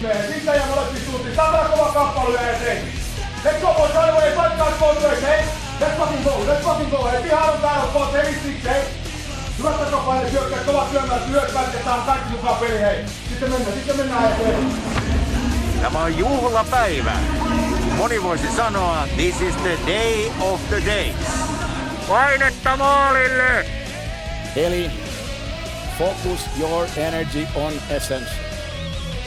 Sitten 0.00 0.54
ja 0.56 0.66
molempiin 0.66 1.04
suuntiin. 1.04 1.36
Saadaan 1.36 1.70
kova 1.70 1.92
kamppailu 1.92 2.34
ja 2.34 2.50
eteen. 2.50 2.82
Let's 3.44 3.60
go 3.60 3.74
boys, 3.74 3.92
right 3.94 4.10
away, 4.10 4.32
fight 4.32 4.56
guys 4.58 4.74
both 4.78 5.02
ways, 5.02 5.22
hey? 5.22 5.44
Let's 5.80 5.96
fucking 5.98 6.24
go, 6.24 6.44
let's 6.46 6.64
fucking 6.64 6.90
go, 6.90 7.04
hey? 7.10 7.22
Pihaan 7.22 7.54
on 7.54 7.60
täällä 7.60 7.86
boys, 7.92 8.12
heavy 8.12 8.34
six, 8.44 8.64
hey? 8.64 8.82
Hyvät 9.58 9.80
takapaine, 9.80 10.30
syökkää, 10.30 10.58
kovat 10.58 10.90
syömään, 10.90 11.20
työt 11.20 11.54
vältetään, 11.54 12.02
kaikki 12.02 12.30
mukaan 12.30 12.56
peli, 12.56 12.80
hei. 12.80 13.04
Sitten 13.28 13.50
mennään, 13.50 13.74
sitten 13.74 13.96
mennään 13.96 14.32
eteen. 14.32 14.72
Tämä 15.82 15.98
on 15.98 16.18
juhlapäivä. 16.18 17.12
Moni 17.96 18.22
voisi 18.22 18.56
sanoa, 18.56 19.06
this 19.16 19.40
is 19.40 19.56
the 19.56 19.78
day 19.86 20.30
of 20.40 20.60
the 20.68 20.82
days. 20.86 21.14
Painetta 22.08 22.76
maalille! 22.76 23.66
Eli 24.56 24.90
focus 25.98 26.40
your 26.58 26.86
energy 26.96 27.46
on 27.54 27.72
essence. 27.90 28.49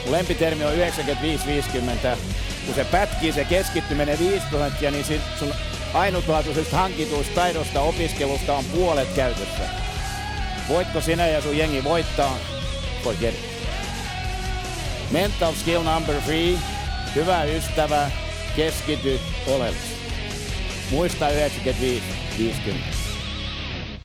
Lempitermi 0.09 0.65
on 0.65 0.73
95-50. 0.73 2.17
Kun 2.65 2.75
se 2.75 2.85
pätkii 2.85 3.31
se 3.31 3.45
keskittyminen 3.45 4.19
5 4.19 4.45
prosenttia, 4.49 4.91
niin 4.91 5.05
sun 5.39 5.53
ainutlaatuisesta 5.93 6.77
hankituista 6.77 7.35
taidosta 7.35 7.81
opiskelusta 7.81 8.53
on 8.53 8.65
puolet 8.65 9.07
käytössä. 9.15 9.69
Voitko 10.69 11.01
sinä 11.01 11.27
ja 11.27 11.41
sun 11.41 11.57
jengi 11.57 11.83
voittaa? 11.83 12.37
Forget 13.03 13.33
it. 13.33 13.53
Mental 15.11 15.53
skill 15.53 15.83
number 15.83 16.21
three. 16.21 16.57
Hyvä 17.15 17.43
ystävä, 17.43 18.11
keskity 18.55 19.19
oleellisesti. 19.47 19.93
Muista 20.91 21.29
95-50. 21.29 21.33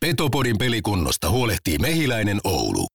Petopodin 0.00 0.58
pelikunnosta 0.58 1.30
huolehtii 1.30 1.78
Mehiläinen 1.78 2.40
Oulu. 2.44 2.86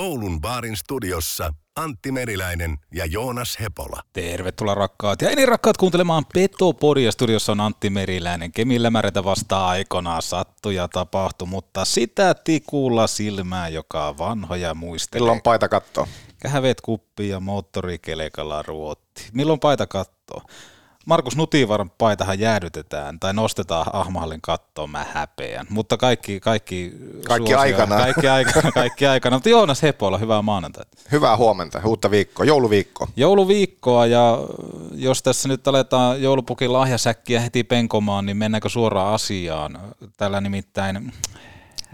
Oulun 0.00 0.40
baarin 0.40 0.76
studiossa 0.76 1.54
Antti 1.76 2.12
Meriläinen 2.12 2.78
ja 2.94 3.06
Joonas 3.06 3.60
Hepola. 3.60 4.02
Tervetuloa 4.12 4.74
rakkaat 4.74 5.22
ja 5.22 5.30
eni 5.30 5.46
rakkaat 5.46 5.76
kuuntelemaan 5.76 6.24
Petopodia. 6.34 7.12
Studiossa 7.12 7.52
on 7.52 7.60
Antti 7.60 7.90
Meriläinen. 7.90 8.52
Kemillä 8.52 8.90
märetä 8.90 9.24
vasta 9.24 9.66
aikanaan 9.66 10.22
sattui 10.22 10.74
ja 10.74 10.88
tapahtui, 10.88 11.48
mutta 11.48 11.84
sitä 11.84 12.34
tikulla 12.34 13.06
silmää, 13.06 13.68
joka 13.68 14.08
on 14.08 14.18
vanhoja 14.18 14.74
muistelee. 14.74 15.20
Milloin 15.22 15.42
paita 15.42 15.68
kattoo? 15.68 16.08
Kähävet 16.42 16.80
kuppi 16.80 17.28
ja 17.28 17.40
moottorikelekalla 17.40 18.62
ruotti. 18.62 19.28
Milloin 19.32 19.60
paita 19.60 19.86
kattoo? 19.86 20.42
Markus 21.06 21.36
Nutivaran 21.36 21.90
paitahan 21.90 22.38
jäädytetään 22.38 23.20
tai 23.20 23.34
nostetaan 23.34 23.86
Ahmahallin 23.92 24.40
kattoon, 24.42 24.90
mä 24.90 25.06
häpeän. 25.12 25.66
Mutta 25.70 25.96
kaikki, 25.96 26.40
kaikki, 26.40 26.92
Kaikki 27.28 27.54
aikana. 27.54 27.96
Kaikki 27.96 28.28
aikana, 28.28 28.72
kaikki 28.82 29.06
aikana. 29.06 29.36
Mutta 29.36 29.48
Joonas 29.48 29.82
Hepola, 29.82 30.18
hyvää 30.18 30.42
maanantaita. 30.42 30.90
Hyvää 31.12 31.36
huomenta, 31.36 31.80
uutta 31.84 32.10
viikkoa, 32.10 32.46
jouluviikko. 32.46 33.08
Jouluviikkoa 33.16 34.06
ja 34.06 34.38
jos 34.94 35.22
tässä 35.22 35.48
nyt 35.48 35.68
aletaan 35.68 36.22
joulupukin 36.22 36.72
lahjasäkkiä 36.72 37.40
heti 37.40 37.64
penkomaan, 37.64 38.26
niin 38.26 38.36
mennäänkö 38.36 38.68
suoraan 38.68 39.14
asiaan? 39.14 39.78
Tällä 40.16 40.40
nimittäin, 40.40 41.12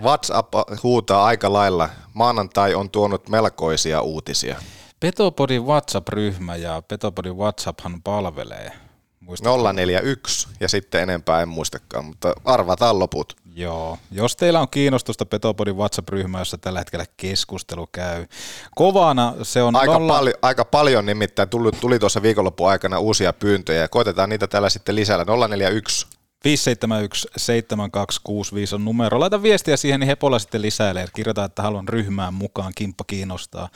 WhatsApp 0.03 0.55
huutaa 0.83 1.25
aika 1.25 1.53
lailla. 1.53 1.88
Maanantai 2.15 2.75
on 2.75 2.91
tuonut 2.91 3.28
melkoisia 3.28 4.00
uutisia. 4.00 4.56
Petopodin 5.00 5.65
WhatsApp-ryhmä 5.65 6.56
ja 6.56 6.82
Petopodin 6.88 7.37
WhatsApphan 7.37 8.03
palvelee. 8.03 8.88
Muistatko? 9.28 9.72
041 9.72 10.49
ja 10.61 10.69
sitten 10.69 11.03
enempää 11.03 11.43
en 11.43 11.49
muistakaan, 11.49 12.05
mutta 12.05 12.33
arvataan 12.44 12.99
loput. 12.99 13.37
Joo, 13.55 13.99
jos 14.11 14.37
teillä 14.37 14.61
on 14.61 14.69
kiinnostusta 14.69 15.27
Petopodin 15.27 15.77
WhatsApp-ryhmä, 15.77 16.39
jossa 16.39 16.59
tällä 16.59 16.78
hetkellä 16.78 17.05
keskustelu 17.16 17.87
käy 17.93 18.27
kovana, 18.75 19.34
se 19.43 19.62
on 19.62 19.77
Aika, 19.77 19.93
nolla... 19.93 20.19
pali- 20.19 20.34
aika 20.43 20.65
paljon 20.65 21.06
nimittäin 21.06 21.49
tuli, 21.49 21.72
tuli 21.72 21.99
tuossa 21.99 22.22
viikonlopun 22.22 22.71
aikana 22.71 22.99
uusia 22.99 23.33
pyyntöjä 23.33 23.81
ja 23.81 23.88
koitetaan 23.88 24.28
niitä 24.28 24.47
täällä 24.47 24.69
sitten 24.69 24.97
lisällä. 24.97 25.25
041 25.49 26.06
571 26.44 27.28
7265 27.37 28.75
on 28.75 28.84
numero. 28.84 29.21
Laita 29.21 29.43
viestiä 29.43 29.76
siihen, 29.76 30.00
niin 30.00 30.09
Hepola 30.09 30.38
sitten 30.38 30.62
lisäilee. 30.62 31.06
Kirjoita, 31.15 31.44
että 31.44 31.62
haluan 31.62 31.88
ryhmään 31.88 32.34
mukaan, 32.34 32.72
kimppa 32.76 33.04
kiinnostaa. 33.06 33.69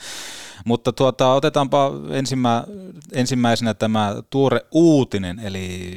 Mutta 0.65 0.91
tuota, 0.91 1.33
otetaanpa 1.33 1.91
ensimmä, 2.11 2.63
ensimmäisenä 3.13 3.73
tämä 3.73 4.15
tuore 4.29 4.65
uutinen, 4.71 5.39
eli 5.39 5.93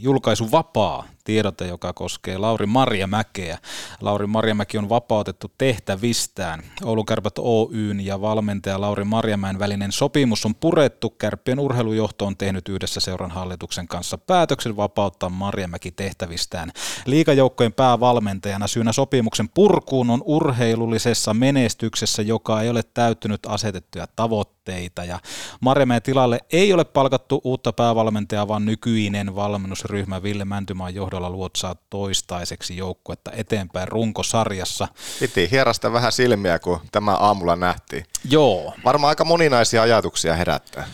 julkaisu 0.00 0.50
vapaa 0.50 1.04
tiedote, 1.28 1.66
joka 1.66 1.92
koskee 1.92 2.38
Lauri 2.38 2.66
Marjamäkeä. 2.66 3.58
Lauri 4.00 4.26
Marjamäki 4.26 4.78
on 4.78 4.88
vapautettu 4.88 5.52
tehtävistään. 5.58 6.62
Oulun 6.84 7.06
Kärpät 7.06 7.38
Oyn 7.38 8.06
ja 8.06 8.20
valmentaja 8.20 8.80
Lauri 8.80 9.04
Marjamäen 9.04 9.58
välinen 9.58 9.92
sopimus 9.92 10.46
on 10.46 10.54
purettu. 10.54 11.10
Kärppien 11.10 11.60
urheilujohto 11.60 12.26
on 12.26 12.36
tehnyt 12.36 12.68
yhdessä 12.68 13.00
seuran 13.00 13.30
hallituksen 13.30 13.88
kanssa 13.88 14.18
päätöksen 14.18 14.76
vapauttaa 14.76 15.28
Marjamäki 15.28 15.90
tehtävistään. 15.90 16.72
Liikajoukkojen 17.06 17.72
päävalmentajana 17.72 18.66
syynä 18.66 18.92
sopimuksen 18.92 19.48
purkuun 19.48 20.10
on 20.10 20.22
urheilullisessa 20.24 21.34
menestyksessä, 21.34 22.22
joka 22.22 22.62
ei 22.62 22.68
ole 22.68 22.82
täyttynyt 22.94 23.40
asetettuja 23.46 24.06
tavoitteita. 24.16 24.57
Ja 25.06 25.18
Marjamäen 25.60 26.02
tilalle 26.02 26.40
ei 26.52 26.72
ole 26.72 26.84
palkattu 26.84 27.40
uutta 27.44 27.72
päävalmentajaa, 27.72 28.48
vaan 28.48 28.64
nykyinen 28.64 29.34
valmennusryhmä 29.34 30.22
Ville 30.22 30.44
Mäntymaan 30.44 30.94
johdolla 30.94 31.30
luotsaa 31.30 31.76
toistaiseksi 31.90 32.76
joukkuetta 32.76 33.30
eteenpäin 33.32 33.88
runkosarjassa. 33.88 34.88
piti 35.20 35.50
hierasta 35.50 35.92
vähän 35.92 36.12
silmiä, 36.12 36.58
kun 36.58 36.80
tämä 36.92 37.14
aamulla 37.14 37.56
nähtiin. 37.56 38.04
Joo, 38.30 38.74
Varmaan 38.84 39.08
aika 39.08 39.24
moninaisia 39.24 39.82
ajatuksia 39.82 40.34
herättää. 40.34 40.86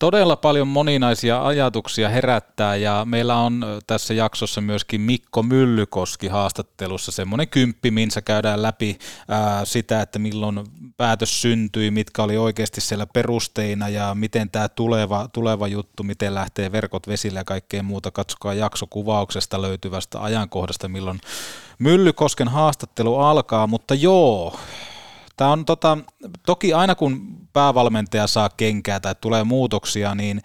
Todella 0.00 0.36
paljon 0.36 0.68
moninaisia 0.68 1.46
ajatuksia 1.46 2.08
herättää 2.08 2.76
ja 2.76 3.04
meillä 3.04 3.36
on 3.36 3.64
tässä 3.86 4.14
jaksossa 4.14 4.60
myöskin 4.60 5.00
Mikko 5.00 5.42
Myllykoski 5.42 6.28
haastattelussa 6.28 7.12
semmoinen 7.12 7.48
kymppi, 7.48 7.90
missä 7.90 8.22
käydään 8.22 8.62
läpi 8.62 8.98
sitä, 9.64 10.02
että 10.02 10.18
milloin 10.18 10.66
päätös 10.96 11.42
syntyi, 11.42 11.90
mitkä 11.90 12.22
oli 12.22 12.36
oikeasti 12.36 12.80
siellä 12.80 13.06
perusteina 13.06 13.88
ja 13.88 14.14
miten 14.14 14.50
tämä 14.50 14.68
tuleva, 14.68 15.28
tuleva 15.32 15.66
juttu, 15.68 16.02
miten 16.02 16.34
lähtee 16.34 16.72
verkot 16.72 17.08
vesille 17.08 17.40
ja 17.40 17.44
kaikkea 17.44 17.82
muuta. 17.82 18.10
Katsokaa 18.10 18.54
jaksokuvauksesta 18.54 19.62
löytyvästä 19.62 20.22
ajankohdasta, 20.22 20.88
milloin 20.88 21.20
Myllykosken 21.78 22.48
haastattelu 22.48 23.16
alkaa, 23.18 23.66
mutta 23.66 23.94
joo, 23.94 24.56
Tämä 25.40 25.52
on 25.52 25.64
tota, 25.64 25.98
toki 26.46 26.72
aina 26.72 26.94
kun 26.94 27.38
päävalmentaja 27.52 28.26
saa 28.26 28.48
kenkää 28.48 29.00
tai 29.00 29.14
tulee 29.20 29.44
muutoksia, 29.44 30.14
niin 30.14 30.42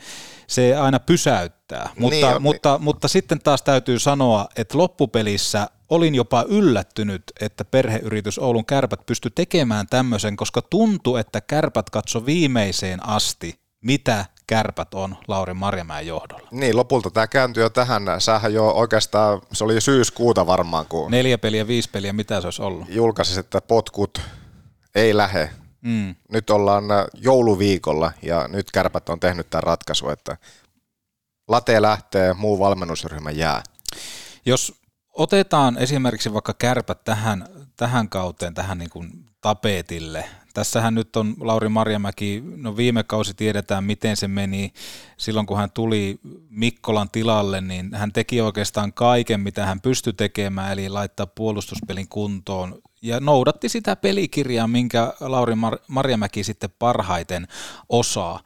se 0.48 0.76
aina 0.76 1.00
pysäyttää. 1.00 1.90
Mutta, 2.00 2.16
Niin 2.16 2.26
on, 2.26 2.42
mutta, 2.42 2.80
mutta 2.82 3.08
sitten 3.08 3.40
taas 3.40 3.62
täytyy 3.62 4.00
sanoa, 4.00 4.48
että 4.56 4.78
loppupelissä 4.78 5.68
olin 5.90 6.16
jopa 6.16 6.46
yllättynyt, 6.48 7.24
että 7.42 7.66
perheyritys 7.66 8.40
Oulun 8.40 8.66
kärpät 8.66 9.06
pystyi 9.06 9.32
tekemään 9.36 9.88
tämmöisen, 9.88 10.36
koska 10.36 10.62
tuntui, 10.62 11.20
että 11.20 11.42
kärpät 11.42 11.90
katso 11.90 12.26
viimeiseen 12.26 13.08
asti, 13.08 13.60
mitä 13.82 14.26
kärpät 14.48 14.94
on 14.94 15.16
Lauri 15.28 15.54
Marjamäen 15.54 16.08
johdolla. 16.08 16.48
Niin, 16.52 16.76
lopulta 16.76 17.12
tämä 17.12 17.28
kääntyi 17.28 17.64
jo 17.64 17.70
tähän. 17.70 18.04
Sähän 18.20 18.54
jo 18.54 18.70
oikeastaan, 18.70 19.42
se 19.54 19.64
oli 19.64 19.82
syyskuuta 19.82 20.48
varmaan, 20.48 20.86
kun 20.86 21.12
Neljä 21.12 21.38
peliä, 21.38 21.68
viisi 21.68 21.90
peliä, 21.90 22.14
mitä 22.14 22.42
se 22.42 22.48
olisi 22.48 22.62
ollut? 22.62 22.90
julkaisi, 22.90 23.40
että 23.40 23.62
potkut 23.62 24.22
ei 24.96 25.18
lähe. 25.18 25.50
Mm. 25.82 26.16
Nyt 26.32 26.50
ollaan 26.50 26.92
äh, 26.92 27.06
jouluviikolla 27.14 28.12
ja 28.22 28.48
nyt 28.48 28.72
kärpät 28.72 29.10
on 29.10 29.20
tehnyt 29.20 29.50
tämän 29.50 29.64
ratkaisun, 29.64 30.12
että 30.12 30.38
late 31.48 31.82
lähtee, 31.82 32.34
muu 32.34 32.60
valmennusryhmä 32.60 33.32
jää. 33.32 33.64
Jos 34.46 34.74
otetaan 35.14 35.78
esimerkiksi 35.78 36.34
vaikka 36.34 36.54
kärpät 36.54 37.04
tähän, 37.04 37.48
tähän 37.78 38.10
kauteen, 38.10 38.54
tähän 38.54 38.78
niin 38.78 38.90
kuin 38.90 39.10
tapetille. 39.42 40.26
Tässähän 40.54 40.96
nyt 40.96 41.16
on 41.16 41.36
Lauri 41.40 41.70
Marjamäki, 41.70 42.44
no 42.56 42.78
viime 42.78 43.04
kausi 43.04 43.34
tiedetään 43.34 43.84
miten 43.84 44.18
se 44.18 44.28
meni. 44.28 44.74
Silloin 45.18 45.46
kun 45.46 45.58
hän 45.58 45.72
tuli 45.72 46.20
Mikkolan 46.50 47.10
tilalle, 47.10 47.62
niin 47.62 47.96
hän 47.96 48.12
teki 48.12 48.42
oikeastaan 48.42 48.94
kaiken, 48.94 49.40
mitä 49.40 49.66
hän 49.66 49.82
pystyi 49.82 50.14
tekemään, 50.14 50.72
eli 50.72 50.90
laittaa 50.90 51.28
puolustuspelin 51.28 52.08
kuntoon 52.08 52.82
ja 53.06 53.20
noudatti 53.20 53.70
sitä 53.70 53.96
pelikirjaa, 53.96 54.68
minkä 54.68 55.14
Lauri 55.20 55.54
Mar- 55.54 55.84
Marjamäki 55.88 56.44
sitten 56.44 56.70
parhaiten 56.80 57.48
osaa. 57.90 58.40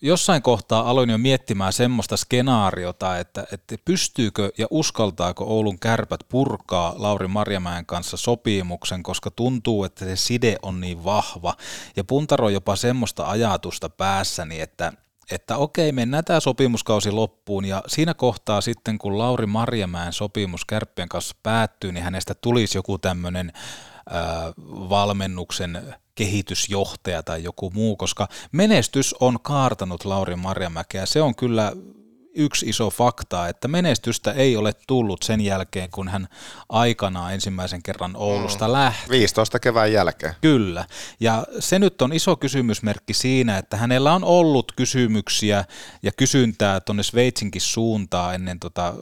jossain 0.00 0.42
kohtaa 0.42 0.90
aloin 0.90 1.10
jo 1.10 1.18
miettimään 1.18 1.72
semmoista 1.72 2.16
skenaariota, 2.16 3.18
että, 3.18 3.46
että 3.52 3.76
pystyykö 3.84 4.52
ja 4.58 4.66
uskaltaako 4.70 5.44
Oulun 5.44 5.78
kärpät 5.78 6.20
purkaa 6.28 6.94
Lauri 6.96 7.28
Marjamäen 7.28 7.86
kanssa 7.86 8.16
sopimuksen, 8.16 9.02
koska 9.02 9.30
tuntuu, 9.30 9.84
että 9.84 10.04
se 10.04 10.16
side 10.16 10.56
on 10.62 10.80
niin 10.80 11.04
vahva. 11.04 11.54
Ja 11.96 12.04
puntaroi 12.04 12.52
jopa 12.52 12.76
semmoista 12.76 13.26
ajatusta 13.26 13.88
päässäni, 13.88 14.60
että, 14.60 14.92
että 15.30 15.56
okei, 15.56 15.92
mennään 15.92 16.24
tämä 16.24 16.40
sopimuskausi 16.40 17.10
loppuun 17.10 17.64
ja 17.64 17.82
siinä 17.86 18.14
kohtaa 18.14 18.60
sitten, 18.60 18.98
kun 18.98 19.18
Lauri 19.18 19.46
Marjamäen 19.46 20.12
sopimus 20.12 20.64
Kärppien 20.64 21.08
kanssa 21.08 21.36
päättyy, 21.42 21.92
niin 21.92 22.04
hänestä 22.04 22.34
tulisi 22.34 22.78
joku 22.78 22.98
tämmöinen 22.98 23.52
valmennuksen 24.88 25.94
kehitysjohtaja 26.14 27.22
tai 27.22 27.42
joku 27.42 27.70
muu, 27.70 27.96
koska 27.96 28.28
menestys 28.52 29.14
on 29.20 29.40
kaartanut 29.42 30.04
Lauri 30.04 30.36
Marjamäkeä. 30.36 31.06
Se 31.06 31.22
on 31.22 31.34
kyllä 31.34 31.72
yksi 32.34 32.68
iso 32.68 32.90
fakta, 32.90 33.48
että 33.48 33.68
menestystä 33.68 34.32
ei 34.32 34.56
ole 34.56 34.72
tullut 34.86 35.22
sen 35.22 35.40
jälkeen, 35.40 35.90
kun 35.90 36.08
hän 36.08 36.28
aikanaan 36.68 37.34
ensimmäisen 37.34 37.82
kerran 37.82 38.16
Oulusta 38.16 38.66
mm. 38.66 38.72
lähti. 38.72 39.10
15 39.10 39.58
kevään 39.58 39.92
jälkeen. 39.92 40.34
Kyllä, 40.40 40.84
ja 41.20 41.46
se 41.58 41.78
nyt 41.78 42.02
on 42.02 42.12
iso 42.12 42.36
kysymysmerkki 42.36 43.14
siinä, 43.14 43.58
että 43.58 43.76
hänellä 43.76 44.12
on 44.12 44.24
ollut 44.24 44.72
kysymyksiä 44.76 45.64
ja 46.02 46.12
kysyntää 46.16 46.80
tuonne 46.80 47.02
Sveitsinkin 47.02 47.60
suuntaan 47.60 48.34
ennen 48.34 48.60
tota 48.60 48.94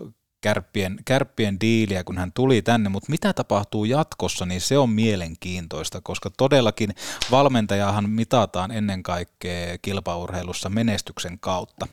kärppien, 0.42 0.98
kärppien 1.04 1.60
diiliä, 1.60 2.04
kun 2.04 2.18
hän 2.18 2.32
tuli 2.32 2.62
tänne, 2.62 2.88
mutta 2.88 3.10
mitä 3.10 3.32
tapahtuu 3.32 3.84
jatkossa, 3.84 4.46
niin 4.46 4.60
se 4.60 4.78
on 4.78 4.90
mielenkiintoista, 4.90 6.00
koska 6.00 6.30
todellakin 6.36 6.90
valmentajahan 7.30 8.10
mitataan 8.10 8.70
ennen 8.70 9.02
kaikkea 9.02 9.78
kilpaurheilussa 9.82 10.68
menestyksen 10.68 11.38
kautta. 11.38 11.86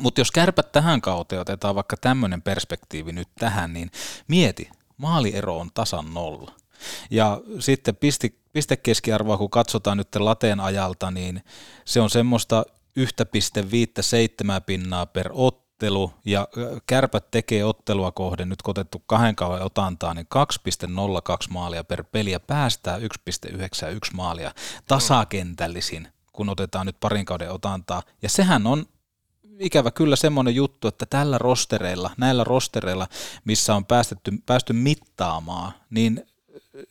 Mutta 0.00 0.20
jos 0.20 0.30
kärpät 0.30 0.72
tähän 0.72 1.00
kauteen 1.00 1.40
otetaan 1.40 1.74
vaikka 1.74 1.96
tämmöinen 1.96 2.42
perspektiivi 2.42 3.12
nyt 3.12 3.28
tähän, 3.38 3.72
niin 3.72 3.90
mieti, 4.28 4.70
maaliero 4.96 5.58
on 5.58 5.70
tasan 5.74 6.14
nolla. 6.14 6.52
Ja 7.10 7.40
sitten 7.58 7.96
pisti, 7.96 8.40
pistekeskiarvoa, 8.52 9.38
kun 9.38 9.50
katsotaan 9.50 9.96
nyt 9.96 10.16
lateen 10.16 10.60
ajalta, 10.60 11.10
niin 11.10 11.44
se 11.84 12.00
on 12.00 12.10
semmoista 12.10 12.64
1,57 13.00 13.06
pinnaa 14.66 15.06
per 15.06 15.30
ottelu, 15.32 16.12
ja 16.24 16.48
kärpät 16.86 17.30
tekee 17.30 17.64
ottelua 17.64 18.12
kohden, 18.12 18.48
nyt 18.48 18.62
kun 18.62 18.72
otettu 18.72 19.02
kahden 19.06 19.36
kauan 19.36 19.62
otantaa, 19.62 20.14
niin 20.14 20.26
2,02 21.46 21.46
maalia 21.50 21.84
per 21.84 22.04
peli, 22.04 22.30
ja 22.30 22.40
päästää 22.40 22.98
1,91 22.98 23.04
maalia 24.12 24.54
tasakentällisin, 24.86 26.08
kun 26.32 26.48
otetaan 26.48 26.86
nyt 26.86 27.00
parin 27.00 27.24
kauden 27.24 27.52
otantaa, 27.52 28.02
ja 28.22 28.28
sehän 28.28 28.66
on 28.66 28.86
ikävä 29.60 29.90
kyllä 29.90 30.16
semmoinen 30.16 30.54
juttu, 30.54 30.88
että 30.88 31.06
tällä 31.06 31.38
rostereilla, 31.38 32.10
näillä 32.16 32.44
rostereilla, 32.44 33.06
missä 33.44 33.74
on 33.74 33.84
päästetty, 33.84 34.32
päästy 34.46 34.72
mittaamaan, 34.72 35.72
niin 35.90 36.26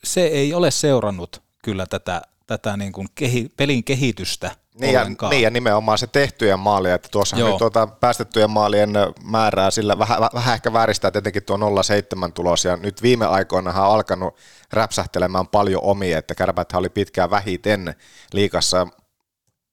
se 0.04 0.26
ei 0.26 0.54
ole 0.54 0.70
seurannut 0.70 1.42
kyllä 1.64 1.86
tätä, 1.86 2.22
tätä 2.46 2.76
niin 2.76 2.92
kuin 2.92 3.08
kehi, 3.14 3.48
pelin 3.56 3.84
kehitystä 3.84 4.50
niin 4.80 4.94
ja, 4.94 5.04
niin 5.04 5.42
ja 5.42 5.50
nimenomaan 5.50 5.98
se 5.98 6.06
tehtyjen 6.06 6.58
maalia, 6.58 6.94
että 6.94 7.08
tuossa 7.12 7.36
nyt 7.36 7.56
tuota 7.56 7.86
päästettyjen 7.86 8.50
maalien 8.50 8.90
määrää 9.24 9.70
sillä 9.70 9.98
vähän, 9.98 10.20
vähän 10.34 10.54
ehkä 10.54 10.72
vääristää 10.72 11.10
tietenkin 11.10 11.42
tuo 11.42 11.56
0,7 11.56 12.32
tulos. 12.34 12.64
Ja 12.64 12.76
nyt 12.76 13.02
viime 13.02 13.26
aikoina 13.26 13.70
on 13.70 13.76
alkanut 13.76 14.36
räpsähtelemään 14.72 15.46
paljon 15.46 15.82
omia, 15.82 16.18
että 16.18 16.34
kärpät 16.34 16.72
oli 16.72 16.88
pitkään 16.88 17.30
vähiten 17.30 17.94
liikassa 18.32 18.86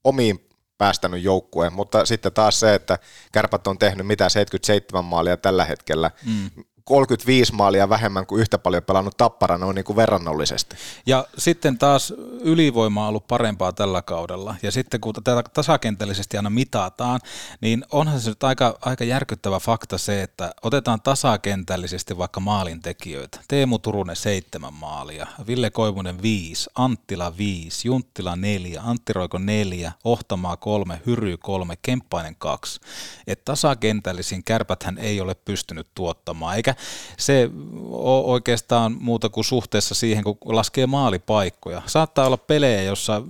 omiin 0.03 0.46
päästänyt 0.77 1.23
joukkueen, 1.23 1.73
mutta 1.73 2.05
sitten 2.05 2.33
taas 2.33 2.59
se, 2.59 2.75
että 2.75 2.99
kärpät 3.31 3.67
on 3.67 3.77
tehnyt 3.77 4.07
mitä 4.07 4.29
77 4.29 5.05
maalia 5.05 5.37
tällä 5.37 5.65
hetkellä, 5.65 6.11
mm. 6.25 6.63
35 6.87 7.53
maalia 7.53 7.89
vähemmän 7.89 8.25
kuin 8.25 8.41
yhtä 8.41 8.57
paljon 8.57 8.83
pelannut 8.83 9.17
tappara 9.17 9.57
noin 9.57 9.75
niin 9.75 9.85
kuin 9.85 9.95
verrannollisesti. 9.95 10.75
Ja 11.05 11.27
sitten 11.37 11.77
taas 11.77 12.13
ylivoima 12.39 13.01
on 13.03 13.09
ollut 13.09 13.27
parempaa 13.27 13.73
tällä 13.73 14.01
kaudella. 14.01 14.55
Ja 14.61 14.71
sitten 14.71 15.01
kun 15.01 15.13
tätä 15.13 15.43
tasakentällisesti 15.53 16.37
aina 16.37 16.49
mitataan, 16.49 17.19
niin 17.61 17.85
onhan 17.91 18.19
se 18.19 18.29
nyt 18.29 18.43
aika, 18.43 18.77
aika 18.81 19.03
järkyttävä 19.03 19.59
fakta 19.59 19.97
se, 19.97 20.21
että 20.23 20.51
otetaan 20.61 21.01
tasakentällisesti 21.01 22.17
vaikka 22.17 22.39
maalintekijöitä. 22.39 23.39
Teemu 23.47 23.79
Turunen 23.79 24.15
seitsemän 24.15 24.73
maalia, 24.73 25.27
Ville 25.47 25.69
Koivunen 25.69 26.21
viisi, 26.21 26.69
Anttila 26.75 27.37
viisi, 27.37 27.87
Junttila 27.87 28.35
neljä, 28.35 28.81
Antti 28.85 29.13
Roiko 29.13 29.37
neljä, 29.37 29.91
Ohtamaa 30.03 30.57
kolme, 30.57 31.01
Hyry 31.05 31.37
kolme, 31.37 31.77
Kemppainen 31.81 32.35
kaksi. 32.35 32.79
Että 33.27 33.45
tasakentällisin 33.45 34.43
kärpäthän 34.43 34.97
ei 34.97 35.21
ole 35.21 35.35
pystynyt 35.35 35.87
tuottamaan, 35.95 36.55
eikä 36.55 36.76
se 37.17 37.49
ole 37.89 38.25
oikeastaan 38.25 38.97
muuta 38.99 39.29
kuin 39.29 39.45
suhteessa 39.45 39.95
siihen, 39.95 40.23
kun 40.23 40.37
laskee 40.43 40.87
maalipaikkoja. 40.87 41.81
Saattaa 41.85 42.27
olla 42.27 42.37
pelejä, 42.37 42.81
jossa 42.81 43.21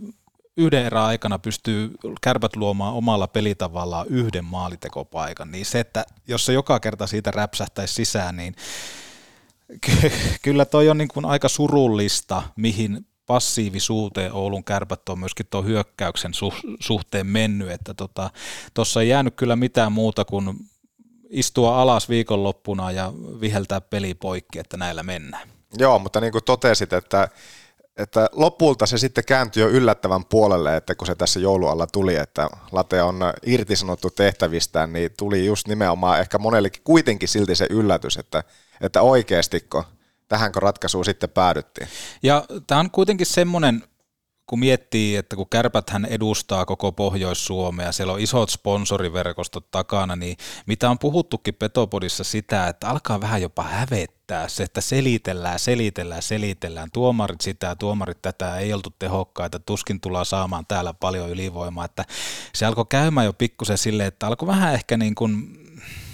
yhden 0.58 0.86
erän 0.86 1.04
aikana 1.04 1.40
pystyy 1.40 1.92
kärpät 2.22 2.56
luomaan 2.56 2.94
omalla 2.94 3.28
pelitavallaan 3.28 4.08
yhden 4.10 4.46
maalitekopaikan, 4.46 5.52
niin 5.52 5.66
se, 5.66 5.80
että 5.80 6.06
jos 6.28 6.46
se 6.46 6.54
joka 6.54 6.80
kerta 6.80 7.08
siitä 7.08 7.32
räpsähtäisi 7.32 7.94
sisään, 7.94 8.38
niin 8.38 8.56
kyllä 10.42 10.66
toi 10.66 10.90
on 10.90 10.98
niin 10.98 11.08
kuin 11.08 11.26
aika 11.26 11.50
surullista, 11.50 12.44
mihin 12.56 13.06
passiivisuuteen 13.26 14.34
Oulun 14.34 14.64
kärpät 14.64 15.10
on 15.10 15.20
myöskin 15.20 15.46
tuon 15.50 15.66
hyökkäyksen 15.66 16.32
suhteen 16.80 17.28
mennyt, 17.28 17.72
että 17.72 17.94
tuossa 17.94 18.30
tota, 18.74 19.02
ei 19.02 19.10
jäänyt 19.10 19.36
kyllä 19.36 19.56
mitään 19.56 19.92
muuta 19.92 20.26
kuin 20.26 20.58
istua 21.30 21.82
alas 21.82 22.10
viikonloppuna 22.10 22.92
ja 22.92 23.14
viheltää 23.42 23.82
peli 23.82 24.14
poikki, 24.14 24.60
että 24.60 24.78
näillä 24.78 25.04
mennään. 25.04 25.50
Joo, 25.78 26.00
mutta 26.00 26.22
niin 26.22 26.32
kuin 26.32 26.44
totesit, 26.44 26.94
että, 26.94 27.30
että 27.98 28.30
lopulta 28.32 28.86
se 28.86 28.98
sitten 28.98 29.26
kääntyi 29.26 29.64
jo 29.64 29.70
yllättävän 29.70 30.26
puolelle, 30.26 30.78
että 30.78 30.96
kun 30.96 31.08
se 31.08 31.16
tässä 31.16 31.40
joulualla 31.40 31.88
tuli, 31.88 32.16
että 32.16 32.50
Late 32.72 33.02
on 33.02 33.20
irtisanottu 33.46 34.10
tehtävistään, 34.10 34.94
niin 34.94 35.12
tuli 35.18 35.46
just 35.46 35.68
nimenomaan 35.68 36.20
ehkä 36.20 36.38
monellekin 36.38 36.82
kuitenkin 36.84 37.30
silti 37.30 37.56
se 37.56 37.68
yllätys, 37.70 38.18
että, 38.18 38.44
että 38.82 39.02
oikeastiko 39.02 39.84
tähänkö 40.28 40.60
ratkaisuun 40.60 41.06
sitten 41.06 41.30
päädyttiin. 41.30 41.88
Ja 42.24 42.46
tämä 42.68 42.80
on 42.80 42.92
kuitenkin 42.92 43.28
semmoinen 43.28 43.84
kun 44.48 44.60
miettii, 44.60 45.16
että 45.16 45.36
kun 45.36 45.50
Kärpäthän 45.50 46.06
edustaa 46.06 46.66
koko 46.66 46.92
Pohjois-Suomea, 46.92 47.92
siellä 47.92 48.14
on 48.14 48.20
isot 48.20 48.50
sponsoriverkostot 48.50 49.72
takana, 49.72 50.16
niin 50.16 50.38
mitä 50.66 50.90
on 50.90 51.00
puhuttukin 51.00 51.56
Petopodissa 51.56 52.24
sitä, 52.24 52.68
että 52.68 52.90
alkaa 52.90 53.22
vähän 53.22 53.42
jopa 53.42 53.64
hävettää 53.64 54.48
se, 54.48 54.64
että 54.64 54.82
selitellään, 54.82 55.60
selitellään, 55.60 56.22
selitellään, 56.22 56.92
tuomarit 56.94 57.42
sitä, 57.42 57.76
tuomarit 57.76 58.22
tätä, 58.22 58.58
ei 58.58 58.74
oltu 58.74 58.90
tehokkaita, 59.00 59.60
tuskin 59.60 60.02
tullaan 60.02 60.26
saamaan 60.26 60.66
täällä 60.66 60.94
paljon 60.94 61.30
ylivoimaa, 61.30 61.86
että 61.86 62.06
se 62.56 62.66
alkoi 62.66 62.86
käymään 62.90 63.26
jo 63.26 63.34
pikkusen 63.34 63.78
silleen, 63.78 64.08
että 64.08 64.28
alkoi 64.28 64.48
vähän 64.48 64.74
ehkä 64.74 64.98
niin 64.98 65.16
kuin 65.16 65.67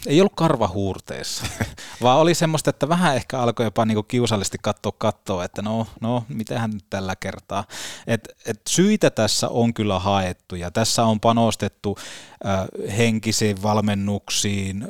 ei 0.08 0.22
ollut 0.22 0.34
karva 0.36 0.68
huurteessa, 0.68 1.46
vaan 2.04 2.20
oli 2.20 2.36
semmoista, 2.36 2.70
että 2.70 2.90
vähän 2.90 3.16
ehkä 3.16 3.40
alkoi 3.40 3.66
jopa 3.66 3.86
niinku 3.86 4.04
kiusallisesti 4.04 4.58
katsoa 4.62 4.92
katsoa, 4.98 5.44
että 5.44 5.62
no, 5.62 5.88
no 6.02 6.24
mitähän 6.28 6.72
nyt 6.72 6.86
tällä 6.90 7.16
kertaa. 7.16 7.64
Et, 8.08 8.30
et 8.46 8.62
syitä 8.70 9.10
tässä 9.10 9.50
on 9.50 9.74
kyllä 9.74 10.00
haettu 10.00 10.56
ja 10.56 10.72
tässä 10.72 11.04
on 11.04 11.20
panostettu 11.20 11.98
äh, 12.46 12.98
henkisiin 12.98 13.64
valmennuksiin, 13.64 14.88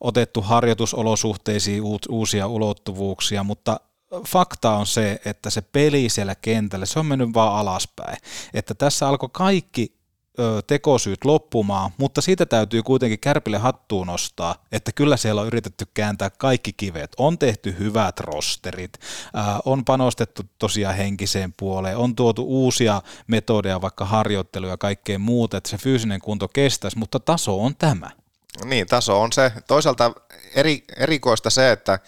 otettu 0.00 0.42
harjoitusolosuhteisiin 0.42 1.82
uusia 2.08 2.46
ulottuvuuksia, 2.46 3.44
mutta 3.44 3.80
fakta 4.28 4.76
on 4.76 4.86
se, 4.86 5.20
että 5.24 5.50
se 5.50 5.60
peli 5.62 6.08
siellä 6.08 6.34
kentällä, 6.34 6.86
se 6.86 6.98
on 6.98 7.06
mennyt 7.06 7.34
vaan 7.34 7.58
alaspäin. 7.58 8.16
Että 8.54 8.74
tässä 8.74 9.08
alkoi 9.08 9.28
kaikki 9.32 10.03
tekosyyt 10.66 11.24
loppumaan, 11.24 11.90
mutta 11.96 12.20
siitä 12.20 12.46
täytyy 12.46 12.82
kuitenkin 12.82 13.18
kärpille 13.18 13.58
hattuun 13.58 14.06
nostaa, 14.06 14.54
että 14.72 14.92
kyllä 14.92 15.16
siellä 15.16 15.40
on 15.40 15.46
yritetty 15.46 15.86
kääntää 15.94 16.30
kaikki 16.30 16.72
kivet. 16.72 17.12
On 17.18 17.38
tehty 17.38 17.76
hyvät 17.78 18.20
rosterit, 18.20 18.92
on 19.64 19.84
panostettu 19.84 20.42
tosiaan 20.58 20.94
henkiseen 20.94 21.54
puoleen, 21.56 21.96
on 21.96 22.16
tuotu 22.16 22.44
uusia 22.44 23.02
metodeja, 23.26 23.80
vaikka 23.80 24.04
harjoitteluja 24.04 24.72
ja 24.72 24.76
kaikkea 24.76 25.18
muuta, 25.18 25.56
että 25.56 25.70
se 25.70 25.78
fyysinen 25.78 26.20
kunto 26.20 26.48
kestäisi, 26.48 26.98
mutta 26.98 27.20
taso 27.20 27.62
on 27.62 27.76
tämä. 27.76 28.10
Niin, 28.64 28.86
taso 28.86 29.20
on 29.20 29.32
se. 29.32 29.52
Toisaalta 29.66 30.12
eri, 30.54 30.84
erikoista 30.96 31.50
se, 31.50 31.72
että 31.72 31.98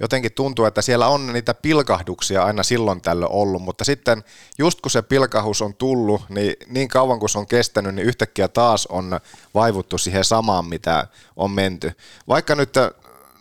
jotenkin 0.00 0.32
tuntuu, 0.32 0.64
että 0.64 0.82
siellä 0.82 1.08
on 1.08 1.32
niitä 1.32 1.54
pilkahduksia 1.54 2.44
aina 2.44 2.62
silloin 2.62 3.00
tällöin 3.00 3.32
ollut, 3.32 3.62
mutta 3.62 3.84
sitten 3.84 4.24
just 4.58 4.80
kun 4.80 4.90
se 4.90 5.02
pilkahus 5.02 5.62
on 5.62 5.74
tullut, 5.74 6.22
niin 6.28 6.54
niin 6.66 6.88
kauan 6.88 7.18
kuin 7.18 7.30
se 7.30 7.38
on 7.38 7.46
kestänyt, 7.46 7.94
niin 7.94 8.06
yhtäkkiä 8.06 8.48
taas 8.48 8.86
on 8.86 9.20
vaivuttu 9.54 9.98
siihen 9.98 10.24
samaan, 10.24 10.64
mitä 10.66 11.06
on 11.36 11.50
menty. 11.50 11.92
Vaikka 12.28 12.54
nyt, 12.54 12.74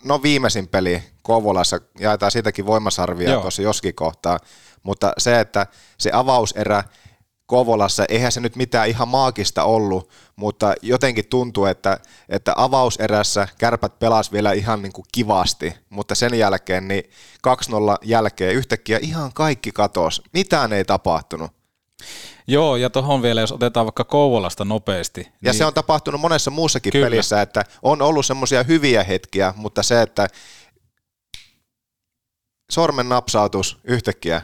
no 0.03 0.23
viimeisin 0.23 0.67
peli 0.67 1.03
Kouvolassa, 1.21 1.81
jaetaan 1.99 2.31
siitäkin 2.31 2.65
voimasarvia 2.65 3.39
tuossa 3.39 3.61
joskin 3.61 3.95
kohtaa, 3.95 4.39
mutta 4.83 5.13
se, 5.17 5.39
että 5.39 5.67
se 5.97 6.09
avauserä, 6.13 6.83
Kovolassa. 7.45 8.05
Eihän 8.09 8.31
se 8.31 8.39
nyt 8.39 8.55
mitään 8.55 8.89
ihan 8.89 9.07
maagista 9.07 9.63
ollut, 9.63 10.09
mutta 10.35 10.73
jotenkin 10.81 11.25
tuntuu, 11.29 11.65
että, 11.65 11.99
että 12.29 12.53
avauserässä 12.55 13.47
kärpät 13.57 13.99
pelas 13.99 14.31
vielä 14.31 14.51
ihan 14.51 14.81
niin 14.81 14.93
kuin 14.93 15.05
kivasti, 15.11 15.73
mutta 15.89 16.15
sen 16.15 16.33
jälkeen 16.33 16.87
niin 16.87 17.03
2-0 17.47 17.51
jälkeen 18.03 18.55
yhtäkkiä 18.55 18.99
ihan 19.01 19.33
kaikki 19.33 19.71
katosi. 19.71 20.21
Mitään 20.33 20.73
ei 20.73 20.85
tapahtunut. 20.85 21.51
Joo, 22.47 22.75
ja 22.75 22.89
tuohon 22.89 23.21
vielä, 23.21 23.41
jos 23.41 23.51
otetaan 23.51 23.85
vaikka 23.85 24.03
Kouvolasta 24.03 24.65
nopeasti. 24.65 25.21
Ja 25.21 25.51
niin... 25.51 25.57
se 25.57 25.65
on 25.65 25.73
tapahtunut 25.73 26.21
monessa 26.21 26.51
muussakin 26.51 26.91
Kyllä. 26.91 27.05
pelissä, 27.05 27.41
että 27.41 27.63
on 27.81 28.01
ollut 28.01 28.25
semmoisia 28.25 28.63
hyviä 28.63 29.03
hetkiä, 29.03 29.53
mutta 29.57 29.83
se, 29.83 30.01
että 30.01 30.27
sormen 32.71 33.09
napsautus 33.09 33.77
yhtäkkiä 33.83 34.41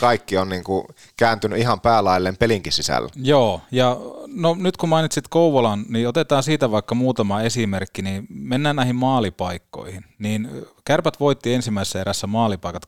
kaikki 0.00 0.36
on 0.38 0.48
niin 0.48 0.64
kuin 0.64 0.84
kääntynyt 1.16 1.58
ihan 1.58 1.80
päälailleen 1.80 2.36
pelinkin 2.36 2.72
sisällä. 2.72 3.08
Joo, 3.16 3.60
ja 3.70 3.96
no 4.26 4.54
nyt 4.54 4.76
kun 4.76 4.88
mainitsit 4.88 5.28
Kouvolan, 5.28 5.84
niin 5.88 6.08
otetaan 6.08 6.42
siitä 6.42 6.70
vaikka 6.70 6.94
muutama 6.94 7.42
esimerkki, 7.42 8.02
niin 8.02 8.26
mennään 8.28 8.76
näihin 8.76 8.96
maalipaikkoihin. 8.96 10.04
Niin 10.18 10.48
Kärpät 10.84 11.20
voitti 11.20 11.54
ensimmäisessä 11.54 12.00
erässä 12.00 12.26
maalipaikat 12.26 12.82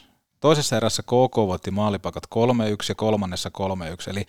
2-1. 0.00 0.11
Toisessa 0.42 0.76
erässä 0.76 1.02
KK 1.02 1.36
voitti 1.36 1.70
maalipaikat 1.70 2.24
3-1 2.34 2.38
ja 2.88 2.94
kolmannessa 2.94 3.50
3-1. 4.06 4.10
Eli 4.10 4.26